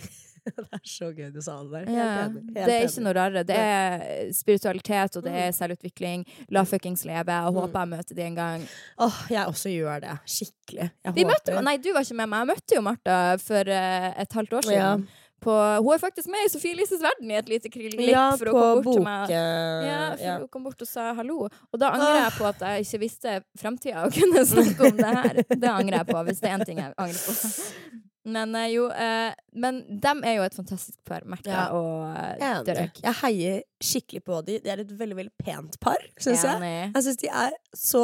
det 0.58 0.66
er 0.78 0.82
så 0.86 1.10
gøy 1.16 1.32
du 1.34 1.42
sa 1.42 1.56
det 1.64 1.72
der. 1.72 1.86
Helt 1.90 1.98
Ja, 1.98 2.10
enig. 2.28 2.44
Helt 2.56 2.70
det 2.70 2.76
er 2.76 2.86
ikke 2.88 3.04
noe 3.06 3.14
rarere. 3.18 3.44
Det 3.50 3.58
er 3.58 4.32
spiritualitet, 4.34 5.18
og 5.18 5.24
det 5.26 5.34
er 5.34 5.50
Mm. 5.52 5.58
selvutvikling. 5.60 6.26
La 6.52 6.64
fuckings 6.64 7.06
leve. 7.06 7.26
Jeg 7.34 7.52
Mm. 7.52 7.60
håper 7.60 7.80
jeg 7.80 7.90
møter 7.96 8.16
de 8.16 8.22
en 8.30 8.36
gang. 8.36 8.68
Åh, 9.00 9.20
jeg 9.32 9.46
også 9.48 9.70
gjør 9.74 10.02
det. 10.06 10.16
Skikkelig. 10.26 10.92
Jeg 11.06 11.14
Vi 11.16 11.24
håper. 11.24 11.34
møtte, 11.34 11.64
nei, 11.64 11.78
du 11.78 11.92
var 11.94 12.02
ikke 12.02 12.16
med 12.22 12.30
meg. 12.30 12.40
Jeg 12.48 12.56
møtte 12.56 12.76
jo 12.76 12.82
Martha 12.82 13.20
for 13.38 13.62
uh, 13.70 14.10
et 14.22 14.34
halvt 14.34 14.54
år 14.54 14.62
siden. 14.72 15.06
Ja. 15.06 15.22
På, 15.46 15.52
hun 15.84 15.94
er 15.94 16.00
faktisk 16.02 16.26
med 16.32 16.42
i 16.46 16.50
Sofie 16.50 16.74
Elises 16.74 17.02
verden 17.04 17.30
i 17.30 17.36
et 17.38 17.46
lite 17.52 17.70
klipp 17.70 18.00
ja, 18.02 18.32
for 18.32 18.46
på 18.50 18.54
komme 18.56 18.82
bort 18.84 18.96
til 18.96 19.04
meg. 19.04 19.30
Ja, 19.30 20.16
for 20.16 20.24
ja. 20.24 20.38
hun 20.40 20.48
kom 20.48 20.64
bort 20.64 20.82
og 20.82 20.88
sa 20.90 21.14
hallo. 21.14 21.44
Og 21.72 21.80
da 21.80 21.92
angrer 21.94 22.24
jeg 22.24 22.32
på 22.40 22.46
at 22.50 22.60
jeg 22.66 22.86
ikke 22.88 23.00
visste 23.04 23.36
framtida 23.62 24.06
og 24.08 24.14
kunne 24.16 24.42
snakke 24.46 24.90
om 24.90 24.98
det 24.98 25.06
her. 25.06 25.44
Det 25.52 25.70
angrer 25.70 25.98
jeg 26.02 26.08
på, 26.08 26.24
hvis 26.26 26.40
det 26.42 26.50
er 26.50 26.58
én 26.58 26.66
ting 26.66 26.78
jeg 26.82 26.94
angrer 26.98 27.22
på. 27.28 27.34
Men 28.26 28.56
eh, 28.58 28.72
jo, 28.74 28.88
eh, 28.90 29.34
men 29.54 29.84
dem 30.02 30.24
er 30.26 30.40
jo 30.40 30.46
et 30.48 30.56
fantastisk 30.58 30.98
par, 31.06 31.22
Märtha 31.30 31.52
Ja. 31.52 31.66
og 31.78 32.18
eh, 32.42 32.64
Derek. 32.66 32.98
Jeg 33.04 33.14
heier 33.22 33.60
skikkelig 33.86 34.24
på 34.26 34.40
de. 34.48 34.56
De 34.64 34.72
er 34.74 34.82
et 34.82 34.94
veldig 34.98 35.18
veldig 35.20 35.34
pent 35.46 35.78
par, 35.80 36.02
syns 36.18 36.42
jeg. 36.48 36.62
Jeg 36.96 37.04
syns 37.06 37.20
de 37.22 37.30
er 37.30 37.52
så 37.78 38.04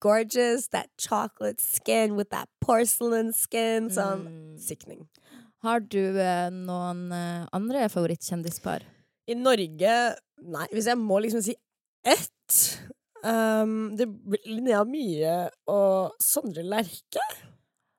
gorgeous. 0.00 0.68
That 0.70 0.88
chocolate 1.02 1.60
skin 1.60 2.14
with 2.16 2.30
that 2.30 2.48
porcelain 2.62 3.32
skin. 3.34 3.90
Sånn 3.90 4.22
Mm. 4.28 4.58
sickening. 4.62 5.08
Har 5.64 5.80
du 5.80 5.98
noen 6.52 7.10
andre 7.52 7.88
favorittkjendispar? 7.90 8.82
I 9.26 9.34
Norge 9.34 9.96
Nei, 10.46 10.66
hvis 10.70 10.86
jeg 10.86 10.98
må 11.00 11.16
liksom 11.24 11.40
si 11.42 11.54
ett 12.04 12.58
um, 13.24 13.96
Det 13.96 14.06
blir 14.06 14.44
Linnea 14.46 14.84
Myhre 14.84 15.48
og 15.72 16.12
Sondre 16.22 16.62
Lerche. 16.62 17.24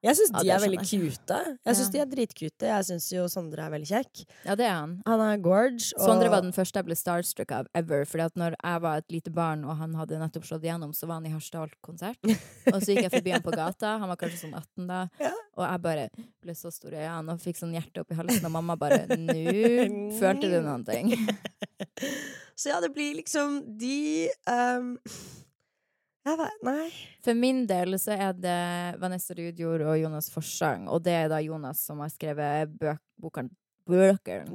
Jeg 0.08 0.16
syns 0.22 0.32
Ja, 0.32 0.42
de 0.44 0.52
er 0.56 0.62
veldig 0.64 0.80
cute. 0.88 1.38
Jeg 1.68 1.76
syns 1.76 1.88
Ja. 1.88 1.92
de 1.92 2.00
er 2.00 2.10
dritcute. 2.14 2.68
Jeg 2.72 2.86
syns 2.88 3.08
jo 3.12 3.26
Sondre 3.32 3.66
er 3.66 3.72
veldig 3.74 3.90
kjekk. 3.90 4.24
Ja, 4.46 4.56
det 4.56 4.66
er 4.66 4.76
han. 4.78 4.94
Han 5.06 5.24
er 5.26 5.38
gorge. 5.44 5.92
Og 5.98 6.06
Sondre 6.06 6.30
var 6.32 6.42
den 6.46 6.54
første 6.56 6.80
jeg 6.80 6.88
ble 6.88 6.96
starstruck 6.96 7.52
av 7.52 7.68
ever. 7.76 8.06
Fordi 8.08 8.26
at 8.26 8.36
når 8.40 8.56
jeg 8.64 8.82
var 8.86 8.98
et 9.04 9.12
lite 9.12 9.34
barn 9.34 9.66
og 9.68 9.76
han 9.82 9.94
hadde 10.00 10.20
nettopp 10.22 10.48
slått 10.48 10.64
igjennom, 10.64 10.94
så 10.96 11.08
var 11.10 11.20
han 11.20 11.28
i 11.28 11.34
Harstad-konsert. 11.34 12.18
Og 12.74 12.80
så 12.82 12.94
gikk 12.94 13.04
jeg 13.08 13.12
forbi 13.18 13.32
han 13.36 13.44
på 13.44 13.52
gata. 13.56 13.98
Han 14.00 14.08
var 14.10 14.16
kanskje 14.22 14.46
sånn 14.48 14.56
18 14.56 14.88
da. 14.88 15.02
Ja. 15.20 15.34
Og 15.58 15.66
jeg 15.66 15.82
bare 15.82 16.10
ble 16.44 16.56
så 16.56 16.72
stor 16.72 16.94
i 16.94 17.02
øynene 17.04 17.34
og 17.36 17.42
fikk 17.44 17.58
sånn 17.60 17.74
hjerte 17.76 18.06
i 18.08 18.18
halsen. 18.18 18.46
Og 18.48 18.54
mamma 18.54 18.78
bare 18.80 19.04
Nå 19.12 19.36
følte 20.22 20.50
du 20.52 20.62
noen 20.62 20.86
ting. 20.88 21.12
Så 22.58 22.72
ja, 22.72 22.80
det 22.82 22.90
blir 22.96 23.14
liksom 23.20 23.60
de 23.78 24.30
um, 24.50 24.96
Nei. 26.66 26.90
For 27.24 27.38
min 27.38 27.66
del 27.70 27.98
så 28.02 28.16
er 28.16 28.36
det 28.36 28.58
Vanessa 29.02 29.36
Rudjord 29.38 29.86
og 29.88 30.00
Jonas 30.02 30.30
Forsang. 30.34 30.88
Og 30.92 31.04
det 31.06 31.16
er 31.24 31.32
da 31.32 31.40
Jonas 31.44 31.86
som 31.88 32.04
har 32.04 32.12
skrevet 32.14 32.76
bøk, 32.80 33.02
boken 33.22 33.54
Bøkeren. 33.88 34.50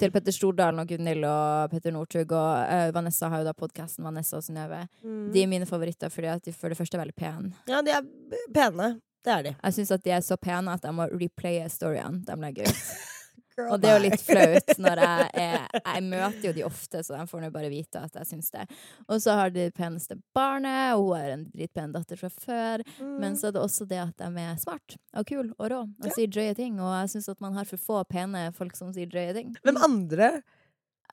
Til 0.00 0.10
Petter 0.10 0.34
Stordalen 0.34 0.82
og 0.82 0.88
Gunhild 0.90 1.24
og 1.28 1.70
Petter 1.70 1.94
Northug. 1.94 2.32
Og 2.34 2.66
uh, 2.66 2.90
Vanessa 2.94 3.30
har 3.30 3.42
jo 3.42 3.48
da 3.48 3.54
podkasten 3.54 4.06
Vanessa 4.06 4.40
og 4.40 4.46
Synnøve. 4.46 4.82
Mm. 5.04 5.26
De 5.34 5.42
er 5.42 5.50
mine 5.50 5.68
favoritter 5.70 6.10
fordi 6.12 6.32
at 6.32 6.44
de 6.44 6.54
for 6.54 6.72
det 6.72 6.78
første 6.78 6.98
er 6.98 7.04
veldig 7.04 7.18
pene. 7.18 7.52
Ja, 7.70 7.82
de 7.86 7.94
er 7.94 8.06
pene. 8.54 8.96
Det 9.26 9.34
er 9.34 9.42
de. 9.42 9.52
Jeg 9.58 9.74
syns 9.78 9.92
at 9.94 10.04
de 10.04 10.14
er 10.14 10.22
så 10.22 10.38
pene 10.38 10.74
at 10.74 10.86
jeg 10.86 10.94
må 10.94 11.06
replaye 11.10 11.66
storyene 11.70 12.22
de 12.26 12.40
legger 12.42 12.70
ut. 12.70 12.88
Girl, 13.56 13.70
Og 13.72 13.80
det 13.80 13.88
er 13.88 13.96
jo 13.96 14.02
litt 14.04 14.22
flaut 14.26 14.72
når 14.84 15.00
jeg 15.00 15.28
er 15.40 15.66
Jeg 15.80 16.02
møter 16.04 16.44
jo 16.50 16.52
de 16.58 16.64
ofte, 16.66 17.02
så 17.06 17.16
de 17.16 17.26
får 17.30 17.44
nå 17.46 17.50
bare 17.54 17.70
vite 17.72 18.02
at 18.04 18.18
jeg 18.20 18.28
syns 18.30 18.50
det. 18.52 18.66
Og 19.08 19.22
så 19.24 19.36
har 19.38 19.50
de 19.54 19.66
det 19.66 19.74
peneste 19.78 20.18
barnet, 20.36 20.94
og 20.96 21.06
hun 21.08 21.16
har 21.16 21.30
en 21.36 21.46
dritpen 21.54 21.94
datter 21.96 22.20
fra 22.20 22.28
før. 22.32 22.84
Mm. 23.00 23.14
Men 23.22 23.38
så 23.40 23.48
er 23.48 23.56
det 23.56 23.62
også 23.62 23.86
det 23.88 24.02
at 24.02 24.16
de 24.20 24.44
er 24.44 24.60
smart 24.60 24.98
og 25.16 25.26
kul 25.30 25.48
og 25.56 25.70
rå 25.72 25.80
og 25.86 26.06
Ja. 26.10 26.12
sier 26.18 26.28
drøye 26.28 26.54
ting. 26.58 26.76
Og 26.80 26.92
jeg 27.00 27.14
syns 27.16 27.28
at 27.32 27.40
man 27.40 27.56
har 27.56 27.64
for 27.64 27.80
få 27.80 28.02
pene 28.08 28.50
folk 28.56 28.76
som 28.76 28.92
sier 28.92 29.08
drøye 29.08 29.32
ting. 29.36 29.54
Hvem 29.64 29.80
andre? 29.88 30.30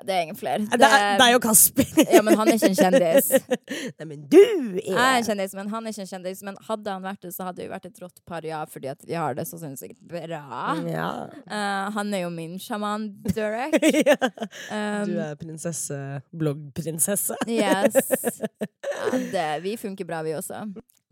Det 0.02 0.14
er 0.14 0.24
ingen 0.26 0.38
flere. 0.38 0.66
Det 0.74 0.88
er 0.90 1.30
jo 1.30 1.38
og 1.38 1.44
Kasper. 1.44 1.86
Ja, 2.10 2.22
men 2.26 2.38
han 2.40 2.50
er 2.50 2.58
ikke 2.58 2.72
en 2.72 2.78
kjendis. 2.78 3.28
Nei, 4.00 4.08
men 4.10 4.24
du 4.32 4.40
er 4.40 4.88
Jeg 4.88 4.98
er 4.98 5.18
en 5.20 5.28
kjendis, 5.28 5.54
men 5.58 5.70
han 5.70 5.86
er 5.86 5.94
ikke 5.94 6.06
en 6.06 6.10
kjendis. 6.10 6.42
Men 6.48 6.58
hadde 6.68 6.96
han 6.96 7.06
vært 7.06 7.22
det, 7.28 7.34
så 7.36 7.48
hadde 7.48 7.62
vi 7.62 7.70
vært 7.72 7.86
et 7.90 8.02
rått 8.02 8.24
par, 8.30 8.46
ja, 8.48 8.64
fordi 8.70 8.90
at 8.92 9.06
vi 9.06 9.18
har 9.18 9.38
det 9.38 9.46
så 9.50 9.60
sinnssykt 9.62 10.02
bra. 10.10 10.42
Ja. 10.90 11.10
Uh, 11.46 11.94
han 11.98 12.14
er 12.14 12.26
jo 12.26 12.32
min 12.34 12.58
sjaman, 12.62 13.12
Durek. 13.30 13.78
ja. 14.10 14.18
Um, 14.74 15.14
Du 15.14 15.20
er 15.22 15.38
prinsesse. 15.40 16.00
Bloggprinsesse. 16.34 17.38
Yes. 17.50 18.00
Ja, 18.94 19.10
det, 19.34 19.48
vi 19.64 19.74
funker 19.80 20.06
bra, 20.06 20.20
vi 20.24 20.36
også. 20.38 20.60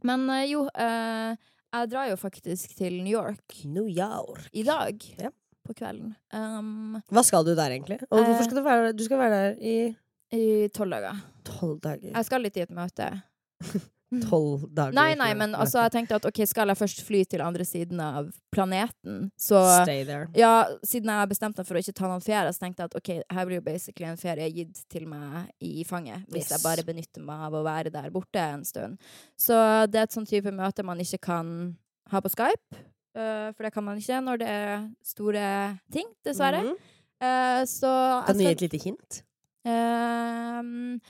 Men 0.07 0.25
uh, 0.29 0.41
jo, 0.47 0.65
uh, 0.69 1.33
jeg 1.71 1.89
drar 1.91 2.09
jo 2.11 2.17
faktisk 2.19 2.75
til 2.77 2.99
New 3.01 3.13
York 3.13 3.63
New 3.65 3.87
York. 3.89 4.49
i 4.53 4.63
dag. 4.67 5.05
Ja. 5.19 5.31
På 5.67 5.73
kvelden. 5.77 6.15
Um, 6.33 7.01
Hva 7.11 7.23
skal 7.23 7.43
du 7.45 7.53
der, 7.55 7.69
egentlig? 7.75 7.99
Og 8.09 8.19
Eh. 8.19 8.25
hvorfor 8.25 8.43
skal 8.47 8.57
du 8.57 8.63
være 8.65 8.85
der? 8.87 8.93
Du 8.97 9.03
skal 9.05 9.17
være 9.21 9.31
der 9.41 9.57
i 9.61 9.95
I 10.33 10.67
tolv 10.73 10.91
dager. 10.95 11.17
tolv 11.43 11.79
dager. 11.81 12.11
Jeg 12.15 12.25
skal 12.25 12.41
litt 12.41 12.57
i 12.57 12.61
et 12.61 12.71
møte. 12.71 13.21
Tolv 14.27 14.65
dager. 14.75 14.91
Nei, 14.91 15.13
nei, 15.15 15.29
men 15.39 15.53
altså, 15.55 15.79
jeg 15.85 15.91
tenkte 15.93 16.17
at 16.17 16.25
ok, 16.27 16.41
skal 16.45 16.67
jeg 16.67 16.75
først 16.81 17.01
fly 17.07 17.21
til 17.31 17.39
andre 17.45 17.63
siden 17.63 17.99
av 18.03 18.25
planeten, 18.51 19.29
så 19.39 19.61
Stay 19.85 20.03
there. 20.03 20.25
Ja, 20.35 20.65
siden 20.83 21.07
jeg 21.07 21.15
har 21.21 21.29
bestemt 21.31 21.55
meg 21.55 21.65
for 21.69 21.79
å 21.79 21.79
ikke 21.79 21.93
ta 21.95 22.09
noen 22.11 22.19
ferie, 22.25 22.51
så 22.51 22.59
tenkte 22.59 22.83
jeg 22.83 22.91
at 22.91 22.97
ok, 22.99 23.11
her 23.37 23.45
blir 23.47 23.61
jo 23.61 23.63
basically 23.69 24.09
en 24.09 24.19
ferie 24.19 24.49
gitt 24.51 24.81
til 24.91 25.05
meg 25.07 25.47
i 25.63 25.85
fanget, 25.87 26.25
hvis 26.27 26.49
Yes. 26.49 26.51
jeg 26.57 26.63
bare 26.65 26.83
benytter 26.83 27.23
meg 27.23 27.39
av 27.47 27.53
å 27.53 27.63
være 27.63 27.89
der 27.95 28.09
borte 28.11 28.35
en 28.35 28.65
stund. 28.67 28.99
Så 29.39 29.55
det 29.89 29.95
er 30.01 30.03
et 30.09 30.11
sånn 30.17 30.27
type 30.27 30.51
møte 30.51 30.83
man 30.83 30.99
ikke 30.99 31.21
kan 31.21 31.77
ha 32.11 32.19
på 32.19 32.29
Skype, 32.35 32.83
øh, 33.15 33.49
for 33.55 33.63
det 33.63 33.73
kan 33.73 33.83
man 33.83 33.97
ikke 33.97 34.21
når 34.21 34.41
det 34.41 34.47
er 34.47 34.87
store 35.03 35.77
ting, 35.91 36.07
dessverre. 36.25 36.61
Mm 36.63 36.69
-hmm. 36.69 37.59
uh, 37.61 37.65
så 37.65 38.23
Kan 38.25 38.35
du 38.35 38.43
gi 38.43 38.51
et 38.51 38.61
lite 38.61 38.77
hint? 38.77 39.23
Ehm, 39.65 41.01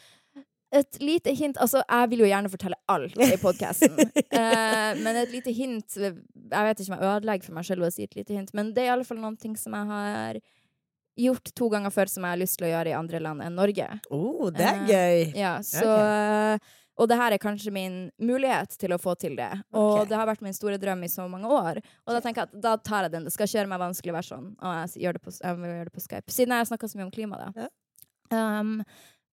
Et 0.74 0.98
lite 1.02 1.34
hint 1.34 1.58
Altså, 1.60 1.84
jeg 1.90 2.10
vil 2.10 2.20
jo 2.20 2.26
gjerne 2.26 2.50
fortelle 2.50 2.76
alt 2.88 3.18
i 3.18 3.38
podkasten. 3.42 3.98
men 5.04 5.16
et 5.16 5.32
lite 5.32 5.52
hint 5.52 5.98
Jeg 5.98 6.66
vet 6.66 6.80
ikke 6.80 6.94
om 6.94 7.00
jeg 7.00 7.16
ødelegger 7.16 7.46
for 7.46 7.54
meg 7.54 7.66
selv 7.66 7.84
å 7.84 7.92
si 7.92 8.04
et 8.04 8.16
lite 8.16 8.34
hint, 8.34 8.54
men 8.54 8.74
det 8.76 8.84
er 8.84 8.86
i 8.86 8.94
alle 8.96 9.08
fall 9.08 9.18
noen 9.18 9.38
ting 9.38 9.58
som 9.60 9.74
jeg 9.74 9.86
har 9.86 10.40
gjort 11.20 11.52
to 11.56 11.68
ganger 11.72 11.92
før 11.94 12.12
som 12.12 12.24
jeg 12.24 12.34
har 12.36 12.40
lyst 12.40 12.58
til 12.60 12.68
å 12.70 12.72
gjøre 12.72 12.94
i 12.94 12.98
andre 12.98 13.20
land 13.20 13.44
enn 13.46 13.58
Norge. 13.60 13.88
Oh, 14.14 14.48
det 14.54 14.68
er 14.68 14.86
gøy. 14.88 15.26
Ja, 15.38 15.58
så 15.66 15.92
og 17.02 17.08
det 17.10 17.18
her 17.18 17.34
er 17.34 17.42
kanskje 17.42 17.74
min 17.74 17.96
mulighet 18.22 18.76
til 18.78 18.94
å 18.94 19.00
få 19.02 19.16
til 19.18 19.34
det. 19.40 19.50
Og 19.74 20.02
okay. 20.02 20.10
det 20.12 20.18
har 20.20 20.28
vært 20.30 20.44
min 20.46 20.54
store 20.54 20.78
drøm 20.82 21.02
i 21.08 21.10
så 21.10 21.26
mange 21.30 21.50
år. 21.50 21.80
Og 22.06 22.14
da 22.14 22.20
tenker 22.22 22.44
jeg 22.44 22.52
at 22.52 22.62
da 22.62 22.76
tar 22.78 23.08
jeg 23.08 23.16
den. 23.16 23.26
Det 23.26 23.34
skal 23.34 23.48
ikke 23.48 23.58
gjøre 23.58 23.72
meg 23.72 23.82
vanskelig 23.82 24.14
å 24.14 24.18
være 24.20 24.30
sånn. 24.30 24.52
Og 24.54 24.76
jeg, 24.78 24.92
gjør 25.06 25.18
det 25.18 25.24
på, 25.26 25.34
gjøre 25.42 25.88
det 25.88 25.96
på 25.96 26.04
Skype. 26.06 26.36
Siden 26.36 26.54
jeg 26.54 26.64
har 26.64 26.70
snakka 26.70 26.92
så 26.92 27.00
mye 27.00 27.08
om 27.08 27.16
klima, 27.16 27.42
da. 27.42 27.68
Um, 28.32 28.76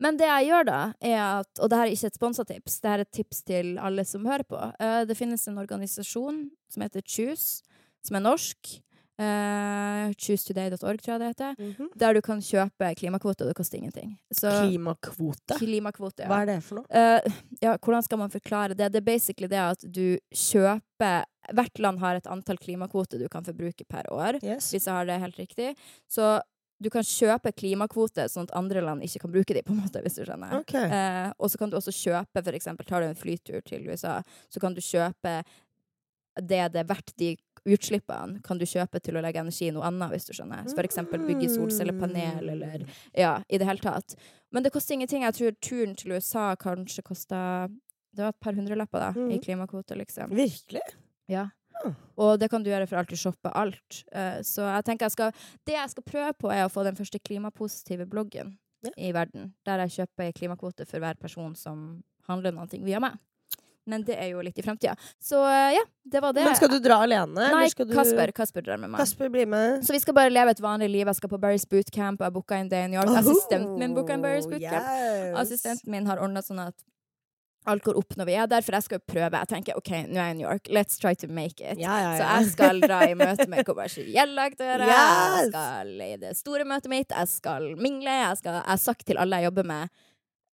men 0.03 0.19
det 0.19 0.31
jeg 0.31 0.49
gjør 0.49 0.67
da, 0.67 0.81
er 1.05 1.21
at 1.21 1.61
Og 1.63 1.71
det 1.71 1.79
her 1.79 1.91
er 1.91 1.95
ikke 1.95 2.11
et 2.11 2.19
sponsatips, 2.19 2.81
det 2.81 2.91
her 2.91 3.03
er 3.03 3.07
et 3.07 3.17
tips 3.21 3.45
til 3.51 3.73
alle 3.83 4.07
som 4.09 4.27
hører 4.27 4.49
på. 4.49 4.61
Uh, 4.81 5.03
det 5.09 5.19
finnes 5.19 5.45
en 5.51 5.61
organisasjon 5.61 6.47
som 6.73 6.87
heter 6.87 7.05
Choose, 7.05 7.67
som 8.07 8.17
er 8.17 8.25
norsk. 8.25 8.79
Uh, 9.19 10.13
Choosetoday.org, 10.15 11.01
tror 11.03 11.13
jeg 11.17 11.21
det 11.21 11.31
heter. 11.33 11.55
Mhm. 11.59 11.89
Der 11.99 12.15
du 12.15 12.21
kan 12.23 12.39
kjøpe 12.45 12.91
klimakvote, 13.01 13.43
og 13.45 13.51
det 13.51 13.57
koster 13.59 13.79
ingenting. 13.81 14.13
Så 14.33 14.51
Klimakvote? 14.69 15.59
klimakvote, 15.59 16.23
ja. 16.23 16.29
Hva 16.31 16.43
er 16.45 16.47
det 16.53 16.59
for 16.63 16.81
noe? 16.81 16.87
Uh, 16.93 17.41
ja, 17.63 17.77
hvordan 17.77 18.03
skal 18.07 18.19
man 18.23 18.31
forklare 18.31 18.75
det? 18.79 18.93
Det 18.95 19.01
er 19.03 19.07
basically 19.11 19.49
det 19.51 19.59
at 19.65 19.83
du 19.93 20.19
kjøper 20.35 21.25
Hvert 21.55 21.79
land 21.81 21.99
har 22.03 22.19
et 22.19 22.27
antall 22.29 22.59
klimakvoter 22.61 23.19
du 23.19 23.27
kan 23.33 23.43
forbruke 23.47 23.87
per 23.89 24.05
år, 24.13 24.37
Yes. 24.45 24.67
hvis 24.71 24.85
jeg 24.85 24.93
har 24.93 25.07
det 25.09 25.15
helt 25.23 25.39
riktig. 25.41 25.71
Så 26.07 26.43
du 26.79 26.91
kan 26.91 27.03
kjøpe 27.03 27.55
klimakvote 27.57 28.27
sånn 28.29 28.45
at 28.45 28.53
andre 28.55 28.83
land 28.85 29.01
ikke 29.03 29.23
kan 29.23 29.33
bruke 29.33 29.55
de, 29.57 29.63
på 29.65 29.73
en 29.73 29.81
måte, 29.81 30.03
hvis 30.05 30.19
du 30.21 30.27
skjønner. 30.29 30.59
Okay. 30.61 30.85
Uh, 30.93 31.33
og 31.41 31.49
så 31.51 31.57
kan 31.59 31.71
du 31.73 31.79
også 31.79 31.91
kjøpe, 31.97 32.43
for 32.45 32.53
eksempel 32.53 32.85
tar 32.87 33.01
du 33.01 33.09
en 33.09 33.17
flytur 33.17 33.63
til 33.65 33.89
USA, 33.89 34.19
så 34.53 34.61
kan 34.61 34.75
du 34.77 34.83
kjøpe 34.85 35.39
det 36.39 36.61
det 36.71 36.79
er 36.85 36.87
verdt 36.87 37.17
de 37.19 37.33
utslippene, 37.67 38.43
kan 38.43 38.59
du 38.59 38.65
kjøpe 38.65 39.01
til 39.03 39.17
å 39.17 39.23
legge 39.23 39.41
energi 39.41 39.69
i 39.69 39.71
noe 39.75 39.83
annet, 39.89 40.11
hvis 40.13 40.27
du 40.27 40.33
skjønner. 40.33 40.65
Så 40.69 40.75
for 40.77 40.85
eksempel 40.87 41.21
bygge 41.27 41.49
solcellepanel, 41.55 42.49
eller 42.55 42.85
ja, 43.17 43.43
i 43.49 43.59
det 43.59 43.67
hele 43.67 43.79
tatt. 43.83 44.15
Men 44.53 44.63
det 44.63 44.73
koster 44.73 44.95
ingenting. 44.95 45.23
Jeg 45.23 45.35
tror 45.35 45.57
turen 45.61 45.95
til 45.97 46.13
USA 46.13 46.55
kanskje 46.57 47.03
kosta 47.03 47.69
Det 48.15 48.23
var 48.25 48.29
et 48.33 48.41
par 48.41 48.53
hundrelapper, 48.57 48.99
da, 48.99 49.11
i 49.21 49.37
Mhm. 49.37 49.43
klimakvote, 49.45 49.95
liksom. 49.95 50.31
Virkelig? 50.31 50.81
Ja. 51.29 51.51
Ah. 51.85 51.93
Og 52.17 52.39
det 52.41 52.49
kan 52.51 52.63
du 52.65 52.71
gjøre 52.71 52.89
for 52.89 52.97
alltid 52.97 53.19
shoppe 53.19 53.53
alt. 53.55 54.03
Eh, 54.11 54.41
så 54.43 54.63
jeg 54.75 54.85
tenker 54.85 55.05
jeg 55.05 55.13
skal 55.13 55.33
Det 55.65 55.75
jeg 55.75 55.91
skal 55.91 56.03
prøve 56.03 56.33
på, 56.39 56.51
er 56.51 56.65
å 56.67 56.73
få 56.73 56.83
den 56.85 56.97
første 56.97 57.21
klimapositive 57.21 58.07
bloggen 58.09 58.57
Ja. 58.83 58.91
i 58.97 59.13
verden. 59.13 59.53
Der 59.65 59.87
jeg 59.87 59.91
kjøper 60.09 60.33
klimakvote 60.33 60.87
for 60.87 60.99
hver 60.99 61.15
person 61.21 61.55
som 61.55 62.03
handler 62.27 62.51
noe 62.53 62.67
via 62.83 62.99
meg. 62.99 63.19
Men 63.89 64.05
det 64.05 64.19
er 64.21 64.33
jo 64.35 64.43
litt 64.45 64.59
i 64.61 64.65
framtida. 64.65 64.95
Så 65.23 65.41
eh, 65.49 65.79
ja, 65.79 65.85
det 66.05 66.21
var 66.25 66.37
det. 66.37 66.45
Men 66.45 66.59
skal 66.59 66.73
du 66.73 66.79
dra 66.85 67.01
alene? 67.07 67.49
Nei, 67.55 67.65
du... 67.73 67.95
Kasper. 67.95 68.33
Kasper 68.37 68.67
drar 68.67 68.81
med 68.83 68.93
meg. 68.93 69.01
Kasper 69.01 69.33
blir 69.33 69.49
med. 69.49 69.87
Så 69.87 69.97
vi 69.97 70.03
skal 70.05 70.17
bare 70.19 70.33
leve 70.33 70.53
et 70.57 70.63
vanlig 70.63 70.91
liv. 70.93 71.07
Jeg 71.09 71.21
skal 71.21 71.33
på 71.33 71.41
Barry's 71.41 71.65
bootcamp, 71.71 72.21
og 72.21 72.29
jeg 72.29 72.37
booka 72.37 72.61
inn 72.61 72.71
det 72.73 72.85
i 72.85 72.93
New 72.93 73.01
York. 73.01 73.17
Assistenten 73.23 73.81
min 73.81 73.97
booka 73.97 74.17
inn 74.19 74.25
Barry's 74.25 74.49
bootcamp. 74.51 74.93
Yes. 74.93 75.35
Assistenten 75.47 75.97
min 75.97 76.09
har 76.11 76.21
ordna 76.23 76.45
sånn 76.45 76.63
at 76.69 76.77
alt 77.69 77.85
går 77.85 77.99
opp 78.01 78.15
når 78.17 78.29
vi 78.29 78.37
er 78.41 78.49
der, 78.51 78.65
for 78.65 78.77
jeg 78.77 78.87
skal 78.87 79.01
jo 79.01 79.05
prøve. 79.13 79.41
Jeg 79.43 79.51
tenker 79.51 79.79
OK, 79.79 79.91
nå 80.09 80.17
er 80.19 80.31
jeg 80.31 80.37
i 80.37 80.39
New 80.41 80.47
York, 80.47 80.71
let's 80.73 81.01
try 81.01 81.15
to 81.21 81.29
make 81.29 81.61
it. 81.61 81.81
Ja, 81.81 81.97
ja, 82.05 82.13
Så 82.17 82.29
jeg 82.29 82.53
skal 82.55 82.83
dra 82.85 83.01
i 83.09 83.17
møte 83.19 83.49
med 83.51 83.65
kommersielle 83.69 84.47
aktører. 84.51 84.85
Yes! 84.89 85.49
Jeg 85.49 85.51
skal 85.53 86.07
i 86.09 86.13
det 86.23 86.35
store 86.39 86.69
møtet 86.69 86.93
mitt. 86.93 87.13
Jeg 87.13 87.33
skal 87.33 87.73
mingle. 87.77 88.15
Jeg, 88.23 88.41
skal, 88.41 88.61
jeg 88.61 88.71
har 88.73 88.83
sagt 88.85 89.05
til 89.09 89.21
alle 89.21 89.43
jeg 89.43 89.51
jobber 89.51 89.69
med 89.69 90.07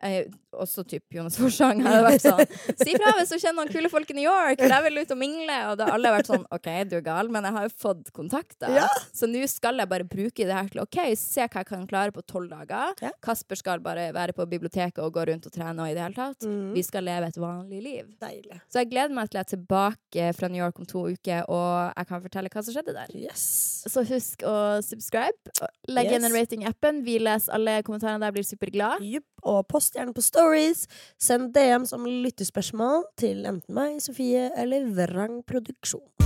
eh, 0.04 0.26
også 0.56 0.84
typ 0.88 1.16
Jonas 1.16 1.38
Forsang 1.40 1.82
hadde 1.84 2.02
vært 2.06 2.24
sånn 2.24 2.42
Si 2.80 2.96
fra 2.96 3.14
hvis 3.18 3.32
du 3.32 3.38
kjenner 3.38 3.58
noen 3.62 3.72
kule 3.74 3.92
folk 3.92 4.12
i 4.12 4.18
New 4.18 4.26
York, 4.26 4.60
for 4.62 4.72
jeg 4.72 4.86
vil 4.88 5.02
ut 5.02 5.14
og 5.16 5.20
mingle. 5.20 5.58
Og 5.72 5.78
da 5.80 5.88
har 5.90 5.98
alle 5.98 6.14
vært 6.16 6.30
sånn 6.32 6.46
OK, 6.56 6.70
du 6.90 6.96
er 7.00 7.06
gal, 7.06 7.32
men 7.34 7.48
jeg 7.48 7.58
har 7.58 7.68
jo 7.68 7.74
fått 7.86 8.12
kontakter. 8.16 8.72
Ja. 8.76 8.88
Så 9.16 9.30
nå 9.30 9.44
skal 9.52 9.82
jeg 9.82 9.92
bare 9.92 10.08
bruke 10.08 10.48
det 10.48 10.56
her 10.56 10.72
til 10.72 10.84
OK, 10.84 11.00
se 11.20 11.46
hva 11.46 11.64
jeg 11.64 11.70
kan 11.70 11.86
klare 11.90 12.16
på 12.16 12.24
tolv 12.28 12.52
dager. 12.52 12.96
Ja. 13.04 13.12
Kasper 13.24 13.60
skal 13.60 13.84
bare 13.86 14.08
være 14.16 14.36
på 14.38 14.48
biblioteket 14.50 15.04
og 15.04 15.14
gå 15.16 15.26
rundt 15.30 15.48
og 15.50 15.56
trene 15.56 15.86
og 15.86 15.92
i 15.92 15.98
det 15.98 16.04
hele 16.06 16.18
tatt. 16.18 16.48
Mm. 16.48 16.74
Vi 16.76 16.86
skal 16.86 17.08
leve 17.08 17.32
et 17.32 17.40
vanlig 17.42 17.82
liv. 17.84 18.10
Deilig. 18.22 18.60
Så 18.72 18.84
jeg 18.84 18.92
gleder 18.94 19.16
meg 19.16 19.32
til 19.32 19.42
jeg 19.42 19.46
er 19.46 19.52
tilbake 19.52 20.32
fra 20.38 20.50
New 20.52 20.62
York 20.62 20.80
om 20.80 20.88
to 20.90 21.06
uker, 21.12 21.46
og 21.52 21.92
jeg 21.92 22.10
kan 22.12 22.24
fortelle 22.24 22.52
hva 22.54 22.66
som 22.66 22.76
skjedde 22.76 22.96
der. 22.96 23.16
Yes. 23.26 23.46
Så 23.86 24.06
husk 24.08 24.46
å 24.48 24.56
subscribe. 24.86 25.56
Legg 25.92 26.10
yes. 26.10 26.18
inn 26.18 26.30
en 26.30 26.36
rating 26.36 26.66
i 26.66 26.70
appen. 26.70 27.04
Vi 27.06 27.18
leser 27.22 27.56
alle 27.58 27.80
kommentarene 27.86 28.24
der, 28.24 28.36
blir 28.36 28.48
superglad. 28.48 29.04
Yep. 29.04 29.28
Og 29.46 29.62
post 29.86 30.00
gjerne 30.00 30.16
på 30.16 30.24
stories. 30.26 30.88
Send 31.22 31.54
DM 31.54 31.86
som 31.86 32.06
lyttespørsmål 32.06 33.06
til 33.22 33.46
enten 33.46 33.76
meg, 33.76 34.02
Sofie 34.02 34.50
eller 34.58 34.90
Vrang 34.98 35.44
Produksjon. 35.46 36.25